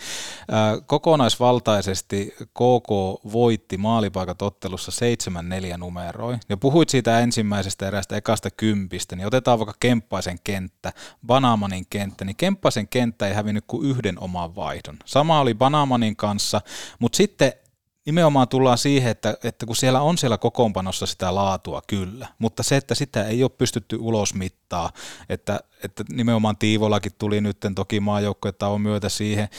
ää, 0.51 0.81
kokonaisvaltaisesti 0.85 2.33
KK 2.39 2.89
voitti 3.33 3.77
maalipaikat 3.77 4.41
ottelussa 4.41 4.91
7-4 5.73 5.77
numeroin. 5.77 6.39
Ja 6.49 6.57
puhuit 6.57 6.89
siitä 6.89 7.19
ensimmäisestä 7.19 7.87
erästä 7.87 8.15
ekasta 8.15 8.49
kympistä, 8.51 9.15
niin 9.15 9.27
otetaan 9.27 9.59
vaikka 9.59 9.75
Kemppaisen 9.79 10.37
kenttä, 10.43 10.93
Banamanin 11.27 11.85
kenttä, 11.89 12.25
niin 12.25 12.35
Kemppaisen 12.35 12.87
kenttä 12.87 13.27
ei 13.27 13.33
hävinnyt 13.33 13.63
kuin 13.67 13.89
yhden 13.89 14.19
oman 14.19 14.55
vaihdon. 14.55 14.97
Sama 15.05 15.39
oli 15.39 15.53
Banamanin 15.53 16.15
kanssa, 16.15 16.61
mutta 16.99 17.17
sitten 17.17 17.53
nimenomaan 18.05 18.47
tullaan 18.47 18.77
siihen, 18.77 19.11
että, 19.11 19.37
että 19.43 19.65
kun 19.65 19.75
siellä 19.75 20.01
on 20.01 20.17
siellä 20.17 20.37
kokoonpanossa 20.37 21.05
sitä 21.05 21.35
laatua 21.35 21.81
kyllä, 21.87 22.27
mutta 22.39 22.63
se, 22.63 22.77
että 22.77 22.95
sitä 22.95 23.27
ei 23.27 23.43
ole 23.43 23.51
pystytty 23.57 23.97
ulos 23.99 24.33
mittaa, 24.33 24.91
että, 25.29 25.59
että 25.83 26.03
nimenomaan 26.13 26.57
Tiivolakin 26.57 27.11
tuli 27.17 27.41
nyt 27.41 27.57
toki 27.75 27.99
maajoukkoita 27.99 28.67
on 28.67 28.81
myötä 28.81 29.09
siihen, 29.09 29.49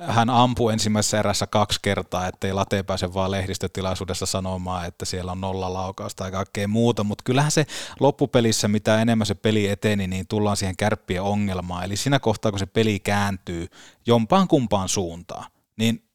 hän 0.00 0.30
ampui 0.30 0.72
ensimmäisessä 0.72 1.18
erässä 1.18 1.46
kaksi 1.46 1.78
kertaa, 1.82 2.26
ettei 2.26 2.52
Late 2.52 2.82
pääse 2.82 3.14
vaan 3.14 3.30
lehdistötilaisuudessa 3.30 4.26
sanomaan, 4.26 4.86
että 4.86 5.04
siellä 5.04 5.32
on 5.32 5.40
nolla 5.40 5.72
laukausta 5.72 6.24
tai 6.24 6.32
kaikkea 6.32 6.68
muuta, 6.68 7.04
mutta 7.04 7.22
kyllähän 7.24 7.50
se 7.50 7.66
loppupelissä, 8.00 8.68
mitä 8.68 9.02
enemmän 9.02 9.26
se 9.26 9.34
peli 9.34 9.68
eteni, 9.68 10.06
niin 10.06 10.26
tullaan 10.28 10.56
siihen 10.56 10.76
kärppien 10.76 11.22
ongelmaan. 11.22 11.84
Eli 11.84 11.96
siinä 11.96 12.18
kohtaa, 12.18 12.52
kun 12.52 12.58
se 12.58 12.66
peli 12.66 13.00
kääntyy 13.00 13.68
jompaan 14.06 14.48
kumpaan 14.48 14.88
suuntaan, 14.88 15.50
niin 15.76 16.05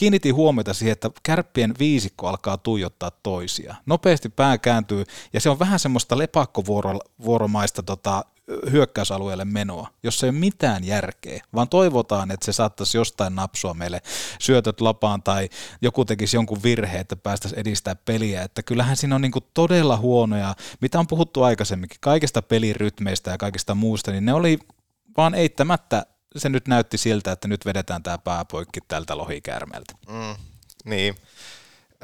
kiinnitin 0.00 0.34
huomiota 0.34 0.74
siihen, 0.74 0.92
että 0.92 1.10
kärppien 1.22 1.74
viisikko 1.78 2.28
alkaa 2.28 2.56
tuijottaa 2.56 3.10
toisia. 3.22 3.74
Nopeasti 3.86 4.28
pää 4.28 4.58
kääntyy, 4.58 5.04
ja 5.32 5.40
se 5.40 5.50
on 5.50 5.58
vähän 5.58 5.78
semmoista 5.78 6.18
lepakkovuoromaista 6.18 7.82
tota, 7.82 8.24
hyökkäysalueelle 8.70 9.44
menoa, 9.44 9.88
jossa 10.02 10.26
ei 10.26 10.30
ole 10.30 10.38
mitään 10.38 10.84
järkeä, 10.84 11.42
vaan 11.54 11.68
toivotaan, 11.68 12.30
että 12.30 12.46
se 12.46 12.52
saattaisi 12.52 12.98
jostain 12.98 13.34
napsua 13.34 13.74
meille 13.74 14.02
syötöt 14.38 14.80
lapaan 14.80 15.22
tai 15.22 15.48
joku 15.82 16.04
tekisi 16.04 16.36
jonkun 16.36 16.62
virheen, 16.62 17.00
että 17.00 17.16
päästäisiin 17.16 17.60
edistää 17.60 17.94
peliä. 17.94 18.42
Että 18.42 18.62
kyllähän 18.62 18.96
siinä 18.96 19.14
on 19.14 19.22
niin 19.22 19.32
todella 19.54 19.96
huonoja, 19.96 20.54
mitä 20.80 20.98
on 20.98 21.06
puhuttu 21.06 21.42
aikaisemminkin, 21.42 21.98
kaikista 22.00 22.42
pelirytmeistä 22.42 23.30
ja 23.30 23.38
kaikista 23.38 23.74
muusta, 23.74 24.10
niin 24.10 24.24
ne 24.24 24.32
oli 24.32 24.58
vaan 25.16 25.34
eittämättä 25.34 26.06
se 26.36 26.48
nyt 26.48 26.68
näytti 26.68 26.98
siltä, 26.98 27.32
että 27.32 27.48
nyt 27.48 27.66
vedetään 27.66 28.02
tämä 28.02 28.18
pääpoikki 28.18 28.80
tältä 28.88 29.16
lohikäärmeeltä. 29.16 29.94
Mm, 30.08 30.34
niin. 30.84 31.14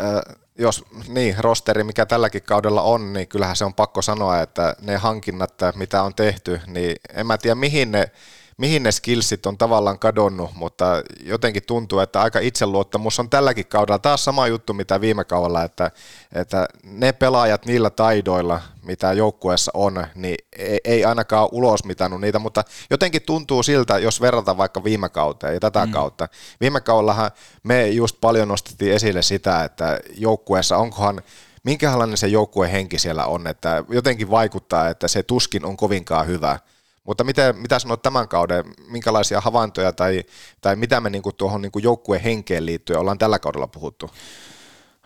Äh, 0.01 0.37
jos 0.59 0.85
niin, 1.09 1.37
rosteri, 1.39 1.85
mikä 1.85 2.07
tälläkin 2.07 2.43
kaudella 2.43 2.83
on, 2.83 3.13
niin 3.13 3.29
kyllähän 3.29 3.57
se 3.57 3.65
on 3.65 3.75
pakko 3.75 4.03
sanoa, 4.03 4.43
että 4.43 4.77
ne 4.81 4.97
hankinnat, 4.97 5.55
mitä 5.75 6.03
on 6.03 6.15
tehty, 6.15 6.61
niin 6.67 6.97
en 7.15 7.27
mä 7.27 7.39
tiedä 7.39 7.55
mihin 7.55 7.93
ne 7.93 8.11
mihin 8.57 8.83
ne 8.83 8.93
skillsit 8.93 9.47
on 9.47 9.59
tavallaan 9.59 9.99
kadonnut, 9.99 10.51
mutta 10.55 11.03
jotenkin 11.25 11.63
tuntuu, 11.67 11.99
että 11.99 12.21
aika 12.21 12.39
itseluottamus 12.39 13.21
on 13.21 13.31
tälläkin 13.31 13.67
kaudella 13.67 13.99
taas 13.99 14.25
sama 14.25 14.47
juttu, 14.47 14.75
mitä 14.75 15.01
viime 15.01 15.25
kaudella, 15.25 15.63
että, 15.63 15.91
että 16.33 16.69
ne 16.85 17.13
pelaajat 17.13 17.67
niillä 17.67 17.91
taidoilla, 17.91 18.61
mitä 18.83 19.13
joukkueessa 19.13 19.71
on, 19.75 20.07
niin 20.15 20.37
ei, 20.57 20.81
ei 20.85 21.05
ainakaan 21.05 21.49
ulos 21.53 21.85
mitannut 21.85 22.21
niitä, 22.21 22.39
mutta 22.39 22.65
jotenkin 22.91 23.23
tuntuu 23.23 23.63
siltä, 23.63 23.99
jos 23.99 24.21
verrataan 24.21 24.57
vaikka 24.57 24.85
viime 24.85 25.09
kauteen 25.09 25.55
ja 25.55 25.61
tätä 25.61 25.87
mm. 25.87 25.93
kautta. 25.93 26.29
Viime 26.61 26.81
kaudellahan 26.81 27.31
me 27.63 27.89
just 27.89 28.17
paljon 28.21 28.49
nostettiin 28.49 28.93
esille 28.93 29.23
sitä, 29.23 29.65
että 29.65 30.01
joukkueessa 30.17 30.77
onkohan 30.77 31.23
minkälainen 31.63 32.17
se 32.17 32.27
joukkueen 32.27 32.71
henki 32.71 32.99
siellä 32.99 33.27
on, 33.27 33.47
että 33.47 33.85
jotenkin 33.89 34.31
vaikuttaa, 34.31 34.89
että 34.89 35.09
se 35.09 35.23
tuskin 35.23 35.65
on 35.65 35.77
kovinkaan 35.77 36.27
hyvä. 36.27 36.59
Mutta 37.07 37.25
miten, 37.25 37.57
mitä 37.57 37.79
sanot 37.79 38.03
tämän 38.03 38.29
kauden, 38.29 38.65
minkälaisia 38.89 39.41
havaintoja 39.41 39.93
tai, 39.93 40.25
tai 40.61 40.77
mitä 40.77 41.01
me 41.01 41.11
niinku 41.11 41.33
tuohon 41.33 41.63
niinku 41.63 41.79
joukkueen 41.79 42.23
henkeen 42.23 42.67
liittyen 42.67 42.99
ollaan 42.99 43.19
tällä 43.19 43.39
kaudella 43.39 43.67
puhuttu? 43.67 44.11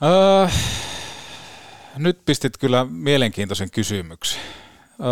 Öö, 0.03 0.49
nyt 1.97 2.25
pistit 2.25 2.59
kyllä 2.59 2.87
mielenkiintoisen 2.91 3.71
kysymyksen. 3.71 4.41
Öö, 5.01 5.07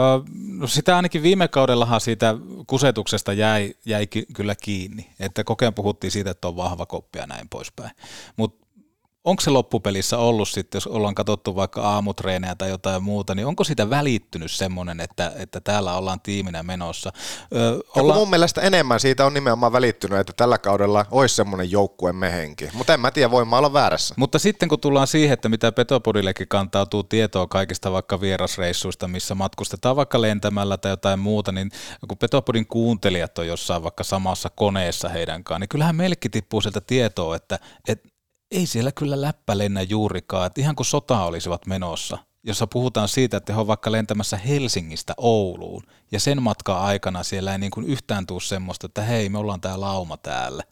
no 0.49 0.67
sitä 0.67 0.97
ainakin 0.97 1.23
viime 1.23 1.49
kaudellahan 1.49 2.01
siitä 2.01 2.35
kusetuksesta 2.67 3.33
jäi, 3.33 3.75
jäi 3.85 4.07
kyllä 4.07 4.55
kiinni, 4.55 5.11
että 5.21 5.45
kokeen 5.45 5.75
puhuttiin 5.75 6.11
siitä, 6.11 6.31
että 6.31 6.49
on 6.49 6.57
vahva 6.57 6.87
koppi 6.87 7.19
ja 7.19 7.27
näin 7.27 7.49
poispäin. 7.49 7.91
Mutta 8.37 8.68
onko 9.25 9.41
se 9.41 9.51
loppupelissä 9.51 10.19
ollut 10.19 10.49
sitten, 10.49 10.77
jos 10.77 10.87
ollaan 10.87 11.15
katsottu 11.15 11.57
vaikka 11.57 11.83
aamutreenejä 11.83 12.55
tai 12.55 12.69
jotain 12.69 13.03
muuta, 13.03 13.35
niin 13.35 13.47
onko 13.47 13.65
sitä 13.65 13.91
välittynyt 13.91 14.51
semmoinen, 14.51 15.01
että, 15.01 15.33
että 15.37 15.61
täällä 15.61 15.97
ollaan 15.97 16.21
tiiminä 16.21 16.63
menossa? 16.63 17.13
Ö, 17.55 17.79
olla... 17.97 18.15
mun 18.15 18.31
mielestä 18.31 18.61
enemmän 18.61 19.01
siitä 19.01 19.27
on 19.27 19.35
nimenomaan 19.35 19.73
välittynyt, 19.73 20.19
että 20.19 20.33
tällä 20.37 20.59
kaudella 20.59 21.07
olisi 21.11 21.35
semmoinen 21.35 21.71
joukkue 21.71 22.13
mehenki, 22.13 22.69
mutta 22.73 22.95
en 22.95 23.01
mä 23.01 23.11
tiedä, 23.11 23.31
voin 23.31 23.49
mä 23.49 23.59
olla 23.59 23.73
väärässä. 23.73 24.15
Mutta 24.19 24.39
sitten 24.39 24.69
kun 24.69 24.81
tullaan 24.81 25.07
siihen, 25.07 25.33
että 25.33 25.49
mitä 25.49 25.73
Petopodillekin 25.73 26.49
kantautuu 26.49 27.03
tietoa 27.03 27.47
kaikista 27.47 27.93
vaikka 27.93 28.21
vierasreissuista, 28.21 29.09
missä 29.09 29.35
matkustetaan 29.35 29.97
vaikka 29.97 30.21
lentämällä 30.21 30.77
tai 30.77 30.93
jotain 30.93 31.19
muuta, 31.19 31.53
niin 31.53 31.71
kun 32.09 32.19
Petopodin 32.19 32.67
kuuntelijat 32.67 33.39
on 33.39 33.47
jossain 33.47 33.83
vaikka 33.83 34.05
samassa 34.05 34.51
koneessa 34.51 35.09
heidän 35.09 35.45
kanssaan, 35.45 35.61
niin 35.61 35.69
kyllähän 35.69 35.97
meillekin 35.97 36.31
tippuu 36.31 36.61
sieltä 36.61 36.81
tietoa, 36.81 37.37
että, 37.37 37.59
että 37.89 38.09
ei 38.51 38.67
siellä 38.67 38.93
kyllä 38.93 39.21
läppä 39.21 39.59
lennä 39.59 39.83
juurikaan, 39.83 40.47
että 40.47 40.61
ihan 40.61 40.77
kuin 40.77 40.87
sota 40.87 41.25
olisivat 41.25 41.67
menossa, 41.67 42.19
jossa 42.45 42.67
puhutaan 42.67 43.09
siitä, 43.09 43.37
että 43.37 43.53
he 43.53 43.59
ovat 43.59 43.69
vaikka 43.69 43.93
lentämässä 43.93 44.37
Helsingistä 44.37 45.15
Ouluun, 45.17 45.83
ja 46.13 46.21
sen 46.21 46.43
matkan 46.43 46.79
aikana 46.79 47.23
siellä 47.23 47.53
ei 47.53 47.59
niin 47.59 47.71
kuin 47.71 47.87
yhtään 47.87 48.27
tule 48.27 48.41
semmoista, 48.41 48.87
että 48.87 49.03
hei, 49.03 49.29
me 49.29 49.39
ollaan 49.39 49.61
tämä 49.61 49.81
lauma 49.81 50.17
täällä. 50.17 50.65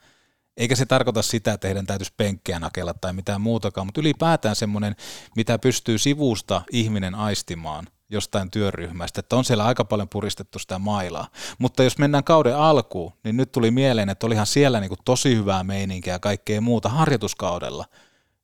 Eikä 0.56 0.76
se 0.76 0.86
tarkoita 0.86 1.22
sitä, 1.22 1.52
että 1.52 1.68
heidän 1.68 1.86
täytyisi 1.86 2.12
penkkiä 2.16 2.58
nakella 2.58 2.94
tai 2.94 3.12
mitään 3.12 3.40
muutakaan, 3.40 3.86
mutta 3.86 4.00
ylipäätään 4.00 4.56
semmoinen, 4.56 4.96
mitä 5.36 5.58
pystyy 5.58 5.98
sivusta 5.98 6.62
ihminen 6.72 7.14
aistimaan, 7.14 7.86
jostain 8.08 8.50
työryhmästä, 8.50 9.20
että 9.20 9.36
on 9.36 9.44
siellä 9.44 9.64
aika 9.64 9.84
paljon 9.84 10.08
puristettu 10.08 10.58
sitä 10.58 10.78
mailaa. 10.78 11.28
Mutta 11.58 11.82
jos 11.82 11.98
mennään 11.98 12.24
kauden 12.24 12.56
alkuun, 12.56 13.12
niin 13.24 13.36
nyt 13.36 13.52
tuli 13.52 13.70
mieleen, 13.70 14.08
että 14.08 14.26
olihan 14.26 14.46
siellä 14.46 14.80
niin 14.80 14.88
kuin 14.88 14.98
tosi 15.04 15.36
hyvää 15.36 15.64
meininkiä 15.64 16.12
ja 16.12 16.18
kaikkea 16.18 16.60
muuta 16.60 16.88
harjoituskaudella, 16.88 17.84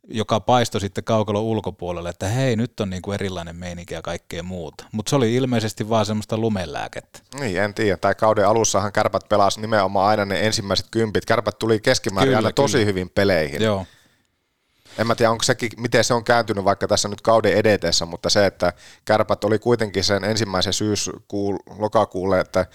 joka 0.09 0.41
paistoi 0.41 0.81
sitten 0.81 1.05
kaukalon 1.05 1.43
ulkopuolelle, 1.43 2.09
että 2.09 2.29
hei, 2.29 2.57
nyt 2.57 2.81
on 2.81 2.91
niin 2.91 3.03
kuin 3.03 3.15
erilainen 3.15 3.57
meininki 3.57 3.95
ja 3.95 4.03
kaikkea 4.03 4.43
muuta. 4.43 4.85
Mutta 4.93 5.11
se 5.11 5.17
oli 5.17 5.35
ilmeisesti 5.35 5.89
vaan 5.89 6.07
semmoista 6.07 6.39
lumelääkettä. 6.39 7.21
Niin, 7.41 7.61
en 7.61 7.75
tiedä. 7.75 7.97
Tai 7.97 8.15
kauden 8.15 8.49
alussahan 8.49 8.93
kärpät 8.93 9.29
pelasi 9.29 9.61
nimenomaan 9.61 10.09
aina 10.09 10.25
ne 10.25 10.47
ensimmäiset 10.47 10.87
kympit. 10.91 11.25
Kärpät 11.25 11.59
tuli 11.59 11.81
keskimäärin 11.81 12.29
kyllä, 12.29 12.39
aina 12.39 12.53
kyllä. 12.53 12.69
tosi 12.69 12.85
hyvin 12.85 13.11
peleihin. 13.11 13.63
Joo. 13.63 13.87
En 14.99 15.07
mä 15.07 15.15
tiedä, 15.15 15.31
onko 15.31 15.43
sekin, 15.43 15.71
miten 15.77 16.05
se 16.05 16.15
on 16.15 16.25
kääntynyt 16.25 16.65
vaikka 16.65 16.89
tässä 16.89 17.09
nyt 17.09 17.21
kauden 17.21 17.53
edetessä, 17.53 18.07
mutta 18.07 18.31
se, 18.31 18.47
että 18.47 18.73
kärpät 19.05 19.45
oli 19.45 19.59
kuitenkin 19.59 20.05
sen 20.05 20.25
ensimmäisen 20.25 20.73
syyskuun, 20.73 21.59
lokakuulle, 21.79 22.41
että 22.41 22.67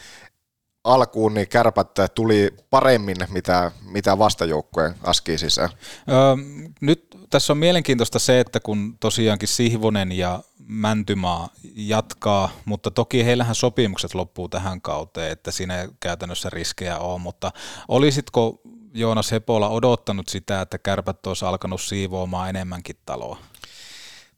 alkuun 0.84 1.34
niin 1.34 1.48
kärpät 1.48 1.88
tuli 2.16 2.50
paremmin, 2.70 3.18
mitä, 3.30 3.72
mitä 3.82 4.18
vastajoukkojen 4.18 4.96
aski 5.04 5.38
sisään. 5.38 5.70
Öö, 6.10 6.36
nyt 6.82 7.18
tässä 7.30 7.54
on 7.54 7.58
mielenkiintoista 7.58 8.20
se, 8.20 8.40
että 8.40 8.60
kun 8.60 8.98
tosiaankin 9.00 9.48
Sihvonen 9.48 10.12
ja 10.12 10.44
Mäntymaa 10.70 11.50
jatkaa, 11.76 12.50
mutta 12.66 12.92
toki 12.92 13.26
heillähän 13.26 13.56
sopimukset 13.56 14.16
loppuu 14.16 14.50
tähän 14.50 14.82
kauteen, 14.82 15.32
että 15.32 15.52
siinä 15.52 15.82
ei 15.82 15.88
käytännössä 16.00 16.50
riskejä 16.50 16.98
ole, 16.98 17.20
mutta 17.20 17.52
olisitko 17.88 18.62
Joonas 18.94 19.32
Hepola 19.32 19.70
odottanut 19.70 20.30
sitä, 20.30 20.62
että 20.62 20.78
kärpät 20.78 21.28
olisi 21.28 21.46
alkanut 21.46 21.82
siivoamaan 21.82 22.50
enemmänkin 22.50 22.96
taloa? 23.06 23.38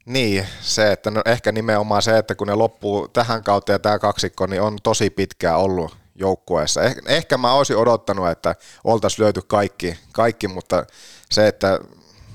Niin, 0.05 0.47
se, 0.61 0.91
että 0.91 1.11
no 1.11 1.21
ehkä 1.25 1.51
nimenomaan 1.51 2.01
se, 2.01 2.17
että 2.17 2.35
kun 2.35 2.47
ne 2.47 2.55
loppuu 2.55 3.07
tähän 3.07 3.43
kautta 3.43 3.71
ja 3.71 3.79
tämä 3.79 3.99
kaksikko, 3.99 4.45
niin 4.45 4.61
on 4.61 4.77
tosi 4.83 5.09
pitkään 5.09 5.57
ollut 5.57 5.97
joukkueessa. 6.15 6.83
Eh, 6.83 6.95
ehkä 7.05 7.37
mä 7.37 7.53
olisin 7.53 7.77
odottanut, 7.77 8.29
että 8.29 8.55
oltaisiin 8.83 9.23
löyty 9.23 9.41
kaikki, 9.47 9.97
kaikki, 10.13 10.47
mutta 10.47 10.85
se, 11.31 11.47
että 11.47 11.79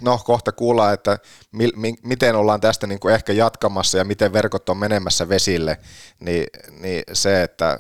no 0.01 0.21
kohta 0.25 0.53
kuullaan, 0.53 0.95
että 0.95 1.19
mi, 1.53 1.69
mi, 1.77 1.95
miten 2.03 2.37
ollaan 2.37 2.61
tästä 2.61 2.87
niin 2.87 3.01
kuin 3.01 3.15
ehkä 3.15 3.33
jatkamassa 3.33 3.99
ja 3.99 4.05
miten 4.05 4.33
verkot 4.33 4.69
on 4.69 4.79
menemässä 4.79 5.29
vesille, 5.29 5.79
niin, 6.21 6.47
niin 6.71 7.03
se, 7.13 7.43
että 7.43 7.79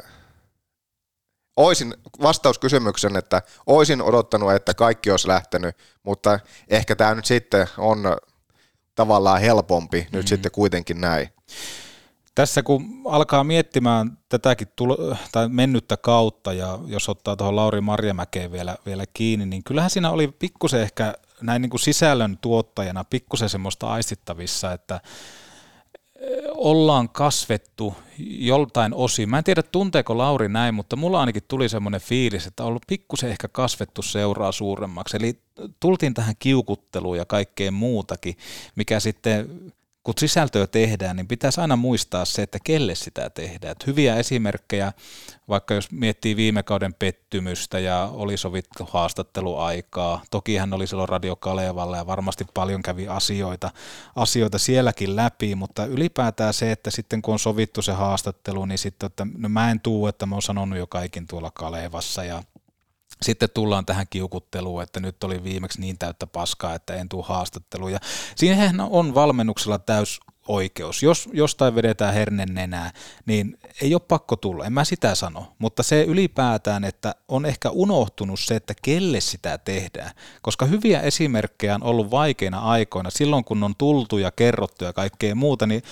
oisin 1.56 1.94
vastauskysymyksen, 2.22 3.16
että 3.16 3.42
oisin 3.66 4.02
odottanut, 4.02 4.52
että 4.52 4.74
kaikki 4.74 5.10
olisi 5.10 5.28
lähtenyt, 5.28 5.76
mutta 6.02 6.40
ehkä 6.68 6.96
tämä 6.96 7.14
nyt 7.14 7.24
sitten 7.24 7.68
on 7.78 8.16
tavallaan 8.94 9.40
helpompi 9.40 10.00
mm-hmm. 10.00 10.16
nyt 10.16 10.28
sitten 10.28 10.52
kuitenkin 10.52 11.00
näin. 11.00 11.28
Tässä 12.34 12.62
kun 12.62 13.02
alkaa 13.04 13.44
miettimään 13.44 14.18
tätäkin 14.28 14.68
tulo, 14.76 15.16
tai 15.32 15.48
mennyttä 15.48 15.96
kautta, 15.96 16.52
ja 16.52 16.78
jos 16.86 17.08
ottaa 17.08 17.36
tuohon 17.36 17.56
Lauri 17.56 17.80
Marjamäkeen 17.80 18.52
vielä, 18.52 18.76
vielä 18.86 19.04
kiinni, 19.14 19.46
niin 19.46 19.64
kyllähän 19.64 19.90
siinä 19.90 20.10
oli 20.10 20.28
pikkusen 20.28 20.80
ehkä 20.80 21.14
näin 21.40 21.62
niin 21.62 21.70
kuin 21.70 21.80
sisällön 21.80 22.38
tuottajana 22.38 23.04
pikkusen 23.04 23.48
semmoista 23.48 23.86
aistittavissa, 23.86 24.72
että 24.72 25.00
ollaan 26.54 27.08
kasvettu 27.08 27.94
joltain 28.18 28.94
osin. 28.94 29.30
Mä 29.30 29.38
en 29.38 29.44
tiedä 29.44 29.62
tunteeko 29.62 30.18
Lauri 30.18 30.48
näin, 30.48 30.74
mutta 30.74 30.96
mulla 30.96 31.20
ainakin 31.20 31.42
tuli 31.48 31.68
semmoinen 31.68 32.00
fiilis, 32.00 32.46
että 32.46 32.62
on 32.62 32.68
ollut 32.68 32.82
pikkusen 32.86 33.30
ehkä 33.30 33.48
kasvettu 33.48 34.02
seuraa 34.02 34.52
suuremmaksi. 34.52 35.16
Eli 35.16 35.38
tultiin 35.80 36.14
tähän 36.14 36.34
kiukutteluun 36.38 37.16
ja 37.16 37.24
kaikkeen 37.24 37.74
muutakin, 37.74 38.36
mikä 38.76 39.00
sitten 39.00 39.48
kun 40.04 40.14
sisältöä 40.18 40.66
tehdään, 40.66 41.16
niin 41.16 41.28
pitäisi 41.28 41.60
aina 41.60 41.76
muistaa 41.76 42.24
se, 42.24 42.42
että 42.42 42.58
kelle 42.64 42.94
sitä 42.94 43.30
tehdään. 43.30 43.72
Että 43.72 43.84
hyviä 43.86 44.16
esimerkkejä, 44.16 44.92
vaikka 45.48 45.74
jos 45.74 45.90
miettii 45.90 46.36
viime 46.36 46.62
kauden 46.62 46.94
pettymystä 46.94 47.78
ja 47.78 48.10
oli 48.12 48.36
sovittu 48.36 48.88
haastatteluaikaa, 48.90 50.22
toki 50.30 50.56
hän 50.56 50.72
oli 50.72 50.86
silloin 50.86 51.08
Radio 51.08 51.36
Kalevalla 51.36 51.96
ja 51.96 52.06
varmasti 52.06 52.46
paljon 52.54 52.82
kävi 52.82 53.08
asioita, 53.08 53.70
asioita 54.16 54.58
sielläkin 54.58 55.16
läpi, 55.16 55.54
mutta 55.54 55.86
ylipäätään 55.86 56.54
se, 56.54 56.72
että 56.72 56.90
sitten 56.90 57.22
kun 57.22 57.32
on 57.32 57.38
sovittu 57.38 57.82
se 57.82 57.92
haastattelu, 57.92 58.64
niin 58.64 58.78
sitten, 58.78 59.06
että 59.06 59.26
no 59.38 59.48
mä 59.48 59.70
en 59.70 59.80
tuu, 59.80 60.06
että 60.06 60.26
mä 60.26 60.34
oon 60.34 60.42
sanonut 60.42 60.78
jo 60.78 60.86
kaikin 60.86 61.26
tuolla 61.26 61.50
Kalevassa 61.50 62.24
ja 62.24 62.42
sitten 63.22 63.48
tullaan 63.54 63.86
tähän 63.86 64.06
kiukutteluun, 64.10 64.82
että 64.82 65.00
nyt 65.00 65.24
oli 65.24 65.44
viimeksi 65.44 65.80
niin 65.80 65.98
täyttä 65.98 66.26
paskaa, 66.26 66.74
että 66.74 66.94
en 66.94 67.08
tule 67.08 67.24
haastatteluun. 67.28 67.92
Ja 67.92 67.98
on 68.90 69.14
valmennuksella 69.14 69.78
täys 69.78 70.20
oikeus. 70.48 71.02
Jos 71.02 71.28
jostain 71.32 71.74
vedetään 71.74 72.14
hernen 72.14 72.54
nenää, 72.54 72.92
niin 73.26 73.58
ei 73.82 73.94
ole 73.94 74.02
pakko 74.08 74.36
tulla, 74.36 74.64
en 74.64 74.72
mä 74.72 74.84
sitä 74.84 75.14
sano, 75.14 75.46
mutta 75.58 75.82
se 75.82 76.02
ylipäätään, 76.02 76.84
että 76.84 77.14
on 77.28 77.46
ehkä 77.46 77.70
unohtunut 77.70 78.40
se, 78.40 78.56
että 78.56 78.74
kelle 78.82 79.20
sitä 79.20 79.58
tehdään, 79.58 80.10
koska 80.42 80.66
hyviä 80.66 81.00
esimerkkejä 81.00 81.74
on 81.74 81.82
ollut 81.82 82.10
vaikeina 82.10 82.58
aikoina, 82.58 83.10
silloin 83.10 83.44
kun 83.44 83.64
on 83.64 83.74
tultu 83.78 84.18
ja 84.18 84.30
kerrottu 84.30 84.84
ja 84.84 84.92
kaikkea 84.92 85.34
muuta, 85.34 85.66
niin 85.66 85.82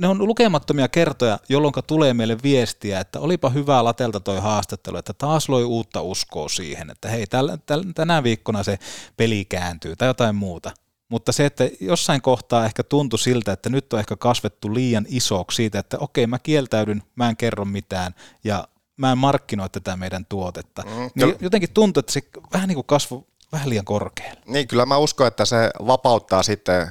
ne 0.00 0.08
on 0.08 0.18
lukemattomia 0.26 0.88
kertoja, 0.88 1.38
jolloin 1.48 1.74
tulee 1.86 2.14
meille 2.14 2.36
viestiä, 2.42 3.00
että 3.00 3.20
olipa 3.20 3.50
hyvää 3.50 3.84
latelta 3.84 4.20
toi 4.20 4.40
haastattelu, 4.40 4.96
että 4.96 5.12
taas 5.12 5.48
loi 5.48 5.64
uutta 5.64 6.02
uskoa 6.02 6.48
siihen, 6.48 6.90
että 6.90 7.08
hei, 7.08 7.26
täl, 7.26 7.56
täl, 7.66 7.84
tänä 7.94 8.22
viikkona 8.22 8.62
se 8.62 8.78
peli 9.16 9.44
kääntyy 9.44 9.96
tai 9.96 10.08
jotain 10.08 10.34
muuta. 10.34 10.70
Mutta 11.08 11.32
se, 11.32 11.46
että 11.46 11.68
jossain 11.80 12.22
kohtaa 12.22 12.64
ehkä 12.64 12.82
tuntui 12.82 13.18
siltä, 13.18 13.52
että 13.52 13.70
nyt 13.70 13.92
on 13.92 14.00
ehkä 14.00 14.16
kasvettu 14.16 14.74
liian 14.74 15.06
isoksi 15.08 15.56
siitä, 15.56 15.78
että 15.78 15.98
okei, 15.98 16.26
mä 16.26 16.38
kieltäydyn, 16.38 17.02
mä 17.14 17.28
en 17.28 17.36
kerro 17.36 17.64
mitään 17.64 18.14
ja 18.44 18.68
mä 18.96 19.12
en 19.12 19.18
markkinoi 19.18 19.70
tätä 19.70 19.96
meidän 19.96 20.26
tuotetta. 20.28 20.82
Mm, 20.82 21.10
niin 21.14 21.36
jotenkin 21.40 21.70
tuntuu, 21.74 22.00
että 22.00 22.12
se 22.12 22.20
vähän 22.52 22.68
niin 22.68 22.74
kuin 22.74 22.86
kasvu 22.86 23.26
vähän 23.52 23.68
liian 23.68 23.84
korkealle. 23.84 24.40
Niin, 24.46 24.68
kyllä 24.68 24.86
mä 24.86 24.96
uskon, 24.96 25.26
että 25.26 25.44
se 25.44 25.70
vapauttaa 25.86 26.42
sitten 26.42 26.88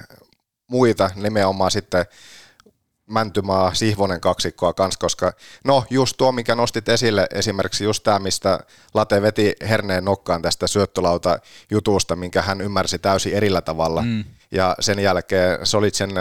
muita 0.67 1.11
nimenomaan 1.15 1.71
sitten 1.71 2.05
Mäntymaa, 3.09 3.73
Sihvonen 3.73 4.21
kaksikkoa 4.21 4.73
kanssa, 4.73 4.99
koska 4.99 5.33
no 5.65 5.83
just 5.89 6.17
tuo, 6.17 6.31
mikä 6.31 6.55
nostit 6.55 6.89
esille, 6.89 7.27
esimerkiksi 7.33 7.83
just 7.83 8.03
tämä, 8.03 8.19
mistä 8.19 8.59
Late 8.93 9.21
veti 9.21 9.53
herneen 9.69 10.05
nokkaan 10.05 10.41
tästä 10.41 10.67
syöttölauta 10.67 11.39
jutusta, 11.71 12.15
minkä 12.15 12.41
hän 12.41 12.61
ymmärsi 12.61 12.99
täysin 12.99 13.33
erillä 13.33 13.61
tavalla. 13.61 14.01
Mm. 14.01 14.23
Ja 14.51 14.75
sen 14.79 14.99
jälkeen 14.99 15.65
se 15.65 15.77
oli 15.77 15.89
sen, 15.93 16.11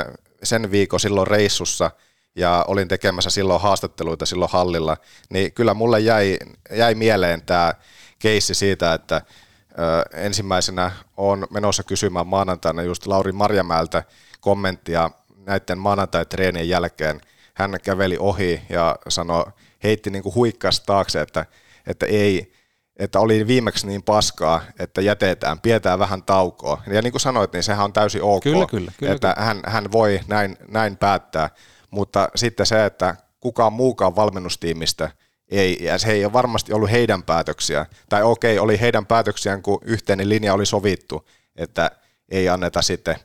sen 0.42 0.70
viikon 0.70 1.00
silloin 1.00 1.26
reissussa, 1.26 1.90
ja 2.36 2.64
olin 2.68 2.88
tekemässä 2.88 3.30
silloin 3.30 3.60
haastatteluita 3.60 4.26
silloin 4.26 4.50
hallilla, 4.50 4.96
niin 5.30 5.52
kyllä 5.52 5.74
mulle 5.74 6.00
jäi, 6.00 6.38
jäi 6.70 6.94
mieleen 6.94 7.42
tämä 7.42 7.74
keissi 8.18 8.54
siitä, 8.54 8.94
että 8.94 9.16
ö, 9.16 10.18
ensimmäisenä 10.18 10.92
on 11.16 11.46
menossa 11.50 11.82
kysymään 11.82 12.26
maanantaina 12.26 12.82
just 12.82 13.06
Lauri 13.06 13.32
Marjamäeltä 13.32 14.02
kommenttia 14.40 15.10
näiden 15.48 15.78
maanantai-treenien 15.78 16.68
jälkeen 16.68 17.20
hän 17.54 17.78
käveli 17.82 18.16
ohi 18.18 18.62
ja 18.68 18.96
sanoi, 19.08 19.44
heitti 19.82 20.10
niin 20.10 20.22
kuin 20.22 20.34
huikkas 20.34 20.80
taakse, 20.80 21.20
että, 21.20 21.46
että 21.86 22.06
ei, 22.06 22.52
että 22.96 23.20
oli 23.20 23.46
viimeksi 23.46 23.86
niin 23.86 24.02
paskaa, 24.02 24.62
että 24.78 25.00
jätetään, 25.00 25.60
pidetään 25.60 25.98
vähän 25.98 26.22
taukoa. 26.22 26.82
Ja 26.92 27.02
niin 27.02 27.12
kuin 27.12 27.20
sanoit, 27.20 27.52
niin 27.52 27.62
sehän 27.62 27.84
on 27.84 27.92
täysin 27.92 28.22
ok, 28.22 28.42
kyllä, 28.42 28.66
kyllä, 28.66 28.92
kyllä, 28.98 29.12
että 29.12 29.34
kyllä. 29.34 29.46
Hän, 29.46 29.60
hän 29.66 29.92
voi 29.92 30.20
näin, 30.28 30.56
näin 30.68 30.96
päättää, 30.96 31.50
mutta 31.90 32.28
sitten 32.34 32.66
se, 32.66 32.84
että 32.84 33.14
kukaan 33.40 33.72
muukaan 33.72 34.16
valmennustiimistä 34.16 35.10
ei, 35.50 35.78
ja 35.80 35.98
se 35.98 36.12
ei 36.12 36.24
ole 36.24 36.32
varmasti 36.32 36.72
ollut 36.72 36.90
heidän 36.90 37.22
päätöksiä, 37.22 37.86
tai 38.08 38.22
okei, 38.22 38.58
oli 38.58 38.80
heidän 38.80 39.06
päätöksiään, 39.06 39.62
kun 39.62 39.78
yhteinen 39.84 40.28
linja 40.28 40.54
oli 40.54 40.66
sovittu, 40.66 41.28
että 41.56 41.90
ei 42.28 42.48
anneta 42.48 42.82
sitten 42.82 43.16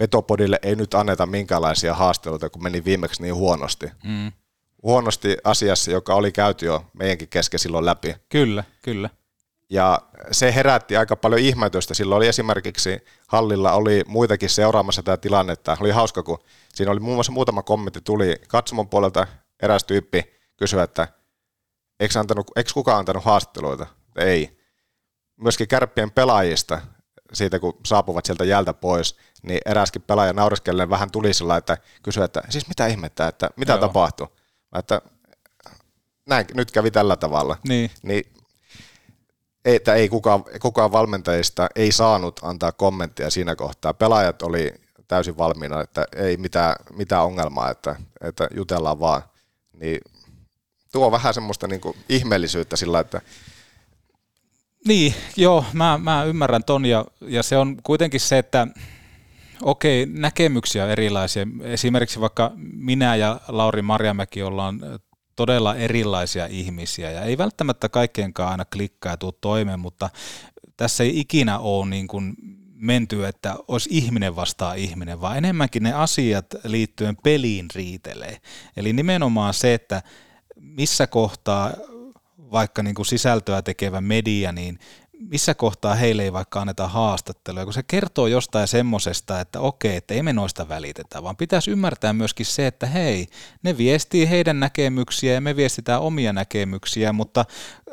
Petopodille 0.00 0.58
ei 0.62 0.76
nyt 0.76 0.94
anneta 0.94 1.26
minkäänlaisia 1.26 1.94
haasteluita, 1.94 2.50
kun 2.50 2.62
meni 2.62 2.84
viimeksi 2.84 3.22
niin 3.22 3.34
huonosti. 3.34 3.90
Mm. 4.04 4.32
Huonosti 4.82 5.36
asiassa, 5.44 5.90
joka 5.90 6.14
oli 6.14 6.32
käyty 6.32 6.66
jo 6.66 6.84
meidänkin 6.92 7.28
kesken 7.28 7.60
silloin 7.60 7.84
läpi. 7.84 8.14
Kyllä, 8.28 8.64
kyllä. 8.82 9.10
Ja 9.70 10.00
se 10.30 10.54
herätti 10.54 10.96
aika 10.96 11.16
paljon 11.16 11.40
ihmetystä. 11.40 11.94
Silloin 11.94 12.16
oli 12.16 12.28
esimerkiksi 12.28 12.98
hallilla 13.28 13.72
oli 13.72 14.02
muitakin 14.06 14.50
seuraamassa 14.50 15.02
tätä 15.02 15.16
tilannetta. 15.16 15.76
Oli 15.80 15.90
hauska, 15.90 16.22
kun 16.22 16.38
siinä 16.74 16.92
oli 16.92 17.00
muun 17.00 17.16
muassa 17.16 17.32
muutama 17.32 17.62
kommentti 17.62 18.00
tuli 18.00 18.36
katsomon 18.48 18.88
puolelta 18.88 19.26
eräs 19.62 19.84
tyyppi 19.84 20.24
kysyi, 20.56 20.80
että 20.80 21.08
eikö, 22.00 22.20
antanut, 22.20 22.50
eikö 22.56 22.70
kukaan 22.74 22.98
antanut 22.98 23.24
haastatteluita? 23.24 23.86
Ei. 24.16 24.60
Myöskin 25.36 25.68
kärppien 25.68 26.10
pelaajista 26.10 26.80
siitä, 27.32 27.58
kun 27.58 27.80
saapuvat 27.86 28.26
sieltä 28.26 28.44
jältä 28.44 28.74
pois, 28.74 29.16
niin 29.42 29.60
eräskin 29.66 30.02
pelaaja 30.02 30.32
nauriskellen 30.32 30.90
vähän 30.90 31.10
tuli 31.10 31.34
sillä, 31.34 31.56
että 31.56 31.76
kysyi, 32.02 32.24
että 32.24 32.42
siis 32.48 32.68
mitä 32.68 32.86
ihmettä, 32.86 33.28
että 33.28 33.50
mitä 33.56 33.72
Joo. 33.72 33.80
tapahtui? 33.80 34.28
Että 34.78 35.02
näin, 36.26 36.46
nyt 36.54 36.70
kävi 36.70 36.90
tällä 36.90 37.16
tavalla. 37.16 37.56
Niin. 37.68 37.90
niin 38.02 38.24
että 39.64 39.94
ei 39.94 40.08
kukaan, 40.08 40.44
kukaan 40.62 40.92
valmentajista 40.92 41.68
ei 41.76 41.92
saanut 41.92 42.40
antaa 42.42 42.72
kommenttia 42.72 43.30
siinä 43.30 43.56
kohtaa. 43.56 43.94
Pelaajat 43.94 44.42
oli 44.42 44.74
täysin 45.08 45.38
valmiina, 45.38 45.80
että 45.80 46.04
ei 46.16 46.36
mitään, 46.36 46.74
mitään 46.96 47.24
ongelmaa, 47.24 47.70
että, 47.70 47.96
että 48.20 48.48
jutellaan 48.54 49.00
vaan. 49.00 49.22
Niin 49.72 50.00
tuo 50.92 51.12
vähän 51.12 51.34
semmoista 51.34 51.66
niin 51.66 51.80
kuin 51.80 51.96
ihmeellisyyttä 52.08 52.76
sillä, 52.76 53.00
että 53.00 53.20
niin, 54.86 55.14
joo, 55.36 55.64
mä, 55.72 55.98
mä 55.98 56.24
ymmärrän 56.24 56.64
ton 56.64 56.86
ja, 56.86 57.04
ja 57.20 57.42
se 57.42 57.56
on 57.56 57.76
kuitenkin 57.82 58.20
se, 58.20 58.38
että 58.38 58.66
okei, 59.62 60.06
näkemyksiä 60.06 60.84
on 60.84 60.90
erilaisia. 60.90 61.46
Esimerkiksi 61.62 62.20
vaikka 62.20 62.52
minä 62.56 63.16
ja 63.16 63.40
Lauri 63.48 63.82
Marjamäki 63.82 64.42
ollaan 64.42 64.80
todella 65.36 65.74
erilaisia 65.76 66.46
ihmisiä 66.46 67.10
ja 67.10 67.22
ei 67.22 67.38
välttämättä 67.38 67.88
kaikkeenkaan 67.88 68.50
aina 68.50 68.64
klikkaa 68.64 69.12
ja 69.12 69.16
tuu 69.16 69.32
toimeen, 69.32 69.80
mutta 69.80 70.10
tässä 70.76 71.04
ei 71.04 71.20
ikinä 71.20 71.58
ole 71.58 71.86
niin 71.86 72.08
kuin 72.08 72.34
menty, 72.74 73.26
että 73.26 73.56
olisi 73.68 73.88
ihminen 73.92 74.36
vastaa 74.36 74.74
ihminen, 74.74 75.20
vaan 75.20 75.36
enemmänkin 75.36 75.82
ne 75.82 75.92
asiat 75.92 76.46
liittyen 76.64 77.16
peliin 77.16 77.66
riitelee. 77.74 78.36
Eli 78.76 78.92
nimenomaan 78.92 79.54
se, 79.54 79.74
että 79.74 80.02
missä 80.56 81.06
kohtaa 81.06 81.72
vaikka 82.38 82.82
niin 82.82 82.94
kuin 82.94 83.06
sisältöä 83.06 83.62
tekevä 83.62 84.00
media, 84.00 84.52
niin 84.52 84.78
missä 85.28 85.54
kohtaa 85.54 85.94
heille 85.94 86.22
ei 86.22 86.32
vaikka 86.32 86.60
anneta 86.60 86.88
haastatteluja, 86.88 87.64
kun 87.64 87.74
se 87.74 87.82
kertoo 87.82 88.26
jostain 88.26 88.68
semmosesta, 88.68 89.40
että 89.40 89.60
okei, 89.60 89.96
että 89.96 90.14
ei 90.14 90.22
me 90.22 90.32
noista 90.32 90.68
välitetä, 90.68 91.22
vaan 91.22 91.36
pitäisi 91.36 91.70
ymmärtää 91.70 92.12
myöskin 92.12 92.46
se, 92.46 92.66
että 92.66 92.86
hei, 92.86 93.26
ne 93.62 93.78
viestii 93.78 94.30
heidän 94.30 94.60
näkemyksiä 94.60 95.34
ja 95.34 95.40
me 95.40 95.56
viestitään 95.56 96.00
omia 96.00 96.32
näkemyksiä, 96.32 97.12
mutta 97.12 97.44